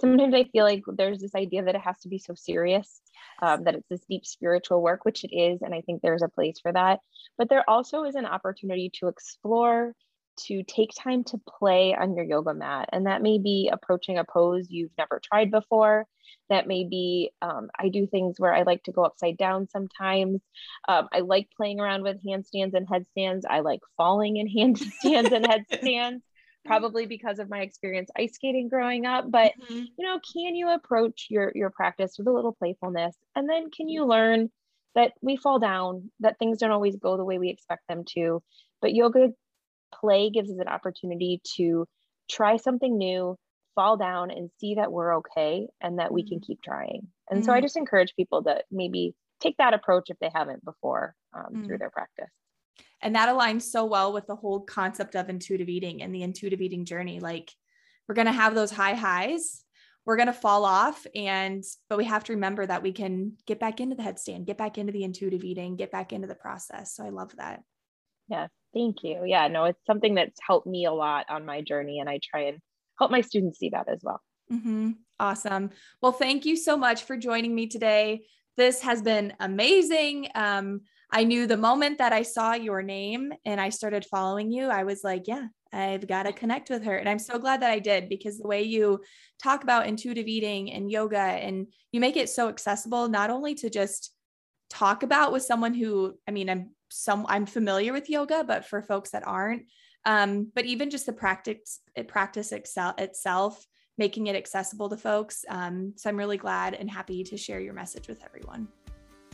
Sometimes 0.00 0.34
i 0.34 0.44
feel 0.44 0.64
like 0.64 0.84
there's 0.86 1.20
this 1.20 1.34
idea 1.34 1.64
that 1.64 1.74
it 1.74 1.80
has 1.80 1.98
to 2.02 2.08
be 2.08 2.18
so 2.18 2.34
serious 2.34 3.00
um, 3.42 3.64
that 3.64 3.74
it's 3.74 3.88
this 3.88 4.04
deep 4.08 4.24
spiritual 4.24 4.80
work 4.82 5.04
which 5.04 5.24
it 5.24 5.34
is 5.34 5.62
and 5.62 5.74
i 5.74 5.80
think 5.80 6.00
there's 6.00 6.22
a 6.22 6.28
place 6.28 6.60
for 6.60 6.72
that. 6.72 7.00
But 7.36 7.48
there 7.48 7.68
also 7.68 8.04
is 8.04 8.14
an 8.14 8.24
opportunity 8.24 8.90
to 9.00 9.08
explore 9.08 9.94
to 10.36 10.62
take 10.64 10.90
time 10.96 11.24
to 11.24 11.40
play 11.58 11.94
on 11.94 12.14
your 12.14 12.24
yoga 12.24 12.54
mat. 12.54 12.88
And 12.92 13.06
that 13.06 13.22
may 13.22 13.38
be 13.38 13.70
approaching 13.72 14.18
a 14.18 14.24
pose 14.24 14.66
you've 14.70 14.92
never 14.98 15.20
tried 15.22 15.50
before. 15.50 16.06
That 16.50 16.66
may 16.66 16.84
be, 16.84 17.30
um, 17.40 17.70
I 17.78 17.88
do 17.88 18.06
things 18.06 18.38
where 18.38 18.54
I 18.54 18.62
like 18.62 18.82
to 18.84 18.92
go 18.92 19.04
upside 19.04 19.36
down 19.36 19.68
sometimes. 19.68 20.42
Um, 20.86 21.08
I 21.12 21.20
like 21.20 21.48
playing 21.56 21.80
around 21.80 22.02
with 22.02 22.24
handstands 22.24 22.74
and 22.74 22.86
headstands. 22.88 23.46
I 23.48 23.60
like 23.60 23.80
falling 23.96 24.36
in 24.36 24.48
handstands 24.56 25.32
and 25.32 25.46
headstands, 25.46 26.22
probably 26.66 27.06
because 27.06 27.38
of 27.38 27.48
my 27.48 27.60
experience 27.60 28.10
ice 28.16 28.34
skating 28.34 28.68
growing 28.68 29.06
up. 29.06 29.30
But, 29.30 29.52
mm-hmm. 29.60 29.84
you 29.96 30.06
know, 30.06 30.20
can 30.32 30.54
you 30.54 30.70
approach 30.70 31.28
your, 31.30 31.52
your 31.54 31.70
practice 31.70 32.16
with 32.18 32.26
a 32.26 32.32
little 32.32 32.52
playfulness? 32.52 33.16
And 33.34 33.48
then 33.48 33.70
can 33.70 33.88
you 33.88 34.04
learn 34.04 34.50
that 34.94 35.12
we 35.22 35.36
fall 35.36 35.58
down, 35.58 36.10
that 36.20 36.38
things 36.38 36.58
don't 36.58 36.70
always 36.70 36.96
go 36.96 37.16
the 37.16 37.24
way 37.24 37.38
we 37.38 37.48
expect 37.48 37.88
them 37.88 38.04
to? 38.14 38.42
But 38.80 38.94
yoga 38.94 39.32
play 40.00 40.30
gives 40.30 40.50
us 40.50 40.58
an 40.58 40.68
opportunity 40.68 41.40
to 41.56 41.86
try 42.30 42.56
something 42.56 42.96
new, 42.96 43.36
fall 43.74 43.96
down 43.96 44.30
and 44.30 44.50
see 44.58 44.76
that 44.76 44.92
we're 44.92 45.16
okay 45.16 45.66
and 45.80 45.98
that 45.98 46.12
we 46.12 46.26
can 46.26 46.38
mm-hmm. 46.38 46.46
keep 46.46 46.62
trying. 46.62 47.08
And 47.30 47.40
mm-hmm. 47.40 47.46
so 47.46 47.52
I 47.52 47.56
mm-hmm. 47.56 47.64
just 47.64 47.76
encourage 47.76 48.14
people 48.16 48.42
to 48.44 48.62
maybe 48.70 49.14
take 49.40 49.56
that 49.58 49.74
approach 49.74 50.04
if 50.08 50.18
they 50.20 50.30
haven't 50.34 50.64
before 50.64 51.14
um, 51.34 51.44
mm-hmm. 51.44 51.64
through 51.64 51.78
their 51.78 51.90
practice. 51.90 52.30
And 53.02 53.14
that 53.14 53.28
aligns 53.28 53.62
so 53.62 53.84
well 53.84 54.12
with 54.12 54.26
the 54.26 54.36
whole 54.36 54.60
concept 54.60 55.14
of 55.14 55.28
intuitive 55.28 55.68
eating 55.68 56.02
and 56.02 56.14
the 56.14 56.22
intuitive 56.22 56.62
eating 56.62 56.84
journey. 56.84 57.20
Like 57.20 57.50
we're 58.08 58.14
going 58.14 58.26
to 58.26 58.32
have 58.32 58.54
those 58.54 58.70
high 58.70 58.94
highs, 58.94 59.62
we're 60.06 60.16
going 60.16 60.26
to 60.26 60.32
fall 60.32 60.64
off 60.64 61.06
and 61.14 61.62
but 61.88 61.98
we 61.98 62.04
have 62.04 62.24
to 62.24 62.34
remember 62.34 62.64
that 62.66 62.82
we 62.82 62.92
can 62.92 63.32
get 63.46 63.60
back 63.60 63.80
into 63.80 63.96
the 63.96 64.02
headstand, 64.02 64.46
get 64.46 64.58
back 64.58 64.78
into 64.78 64.92
the 64.92 65.04
intuitive 65.04 65.44
eating, 65.44 65.76
get 65.76 65.90
back 65.90 66.12
into 66.12 66.28
the 66.28 66.34
process. 66.34 66.94
So 66.94 67.04
I 67.04 67.10
love 67.10 67.34
that. 67.36 67.62
Yeah, 68.28 68.48
thank 68.72 69.02
you. 69.02 69.24
Yeah, 69.24 69.48
no, 69.48 69.64
it's 69.64 69.84
something 69.86 70.14
that's 70.14 70.38
helped 70.46 70.66
me 70.66 70.86
a 70.86 70.92
lot 70.92 71.26
on 71.28 71.44
my 71.44 71.60
journey, 71.60 72.00
and 72.00 72.08
I 72.08 72.20
try 72.22 72.42
and 72.42 72.58
help 72.98 73.10
my 73.10 73.20
students 73.20 73.58
see 73.58 73.70
that 73.70 73.88
as 73.88 74.00
well. 74.02 74.20
Mm-hmm. 74.52 74.90
Awesome. 75.18 75.70
Well, 76.02 76.12
thank 76.12 76.44
you 76.44 76.56
so 76.56 76.76
much 76.76 77.04
for 77.04 77.16
joining 77.16 77.54
me 77.54 77.66
today. 77.66 78.24
This 78.56 78.82
has 78.82 79.02
been 79.02 79.32
amazing. 79.40 80.28
Um, 80.34 80.82
I 81.10 81.24
knew 81.24 81.46
the 81.46 81.56
moment 81.56 81.98
that 81.98 82.12
I 82.12 82.22
saw 82.22 82.54
your 82.54 82.82
name 82.82 83.32
and 83.44 83.60
I 83.60 83.68
started 83.68 84.04
following 84.04 84.50
you, 84.50 84.68
I 84.68 84.84
was 84.84 85.04
like, 85.04 85.26
yeah, 85.26 85.46
I've 85.72 86.06
got 86.06 86.24
to 86.24 86.32
connect 86.32 86.70
with 86.70 86.84
her. 86.84 86.96
And 86.96 87.08
I'm 87.08 87.18
so 87.18 87.38
glad 87.38 87.62
that 87.62 87.70
I 87.70 87.78
did 87.78 88.08
because 88.08 88.38
the 88.38 88.48
way 88.48 88.62
you 88.62 89.00
talk 89.42 89.62
about 89.62 89.86
intuitive 89.86 90.26
eating 90.26 90.72
and 90.72 90.90
yoga 90.90 91.18
and 91.18 91.68
you 91.92 92.00
make 92.00 92.16
it 92.16 92.28
so 92.28 92.48
accessible, 92.48 93.08
not 93.08 93.30
only 93.30 93.54
to 93.56 93.70
just 93.70 94.12
talk 94.70 95.02
about 95.02 95.32
with 95.32 95.42
someone 95.42 95.74
who, 95.74 96.14
I 96.28 96.30
mean, 96.30 96.48
I'm 96.48 96.70
some 96.94 97.26
I'm 97.28 97.46
familiar 97.46 97.92
with 97.92 98.08
yoga, 98.08 98.44
but 98.44 98.64
for 98.64 98.82
folks 98.82 99.10
that 99.10 99.26
aren't, 99.26 99.64
um, 100.04 100.50
but 100.54 100.64
even 100.64 100.90
just 100.90 101.06
the 101.06 101.12
practice 101.12 101.80
practice 102.08 102.52
excel, 102.52 102.94
itself, 102.98 103.66
making 103.98 104.26
it 104.28 104.36
accessible 104.36 104.88
to 104.90 104.96
folks. 104.96 105.44
Um, 105.48 105.94
so 105.96 106.08
I'm 106.08 106.16
really 106.16 106.36
glad 106.36 106.74
and 106.74 106.90
happy 106.90 107.24
to 107.24 107.36
share 107.36 107.60
your 107.60 107.74
message 107.74 108.08
with 108.08 108.22
everyone. 108.24 108.68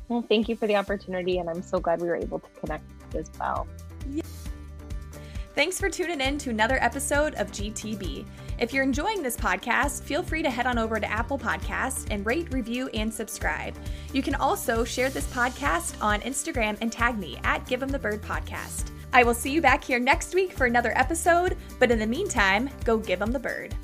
Well, 0.08 0.22
thank 0.22 0.48
you 0.48 0.56
for 0.56 0.66
the 0.66 0.76
opportunity, 0.76 1.38
and 1.38 1.48
I'm 1.48 1.62
so 1.62 1.78
glad 1.78 2.00
we 2.00 2.08
were 2.08 2.16
able 2.16 2.40
to 2.40 2.48
connect 2.60 2.84
as 3.14 3.30
well. 3.38 3.68
Yeah. 4.10 4.22
Thanks 5.56 5.80
for 5.80 5.90
tuning 5.90 6.20
in 6.20 6.38
to 6.38 6.50
another 6.50 6.78
episode 6.80 7.34
of 7.34 7.50
GTB. 7.50 8.24
If 8.60 8.72
you're 8.72 8.84
enjoying 8.84 9.20
this 9.20 9.36
podcast, 9.36 10.02
feel 10.02 10.22
free 10.22 10.42
to 10.44 10.50
head 10.50 10.66
on 10.66 10.78
over 10.78 11.00
to 11.00 11.10
Apple 11.10 11.38
Podcasts 11.38 12.06
and 12.10 12.24
rate, 12.24 12.52
review, 12.52 12.88
and 12.94 13.12
subscribe. 13.12 13.74
You 14.12 14.22
can 14.22 14.36
also 14.36 14.84
share 14.84 15.10
this 15.10 15.26
podcast 15.26 16.00
on 16.00 16.20
Instagram 16.20 16.78
and 16.80 16.92
tag 16.92 17.18
me 17.18 17.36
at 17.42 17.66
Give 17.66 17.82
'em 17.82 17.88
the 17.88 17.98
Bird 17.98 18.22
Podcast. 18.22 18.92
I 19.12 19.24
will 19.24 19.34
see 19.34 19.50
you 19.50 19.60
back 19.60 19.82
here 19.82 19.98
next 19.98 20.34
week 20.34 20.52
for 20.52 20.66
another 20.66 20.96
episode, 20.96 21.56
but 21.80 21.90
in 21.90 21.98
the 21.98 22.06
meantime, 22.06 22.70
go 22.84 22.96
give 22.96 23.20
'em 23.20 23.32
the 23.32 23.40
bird. 23.40 23.74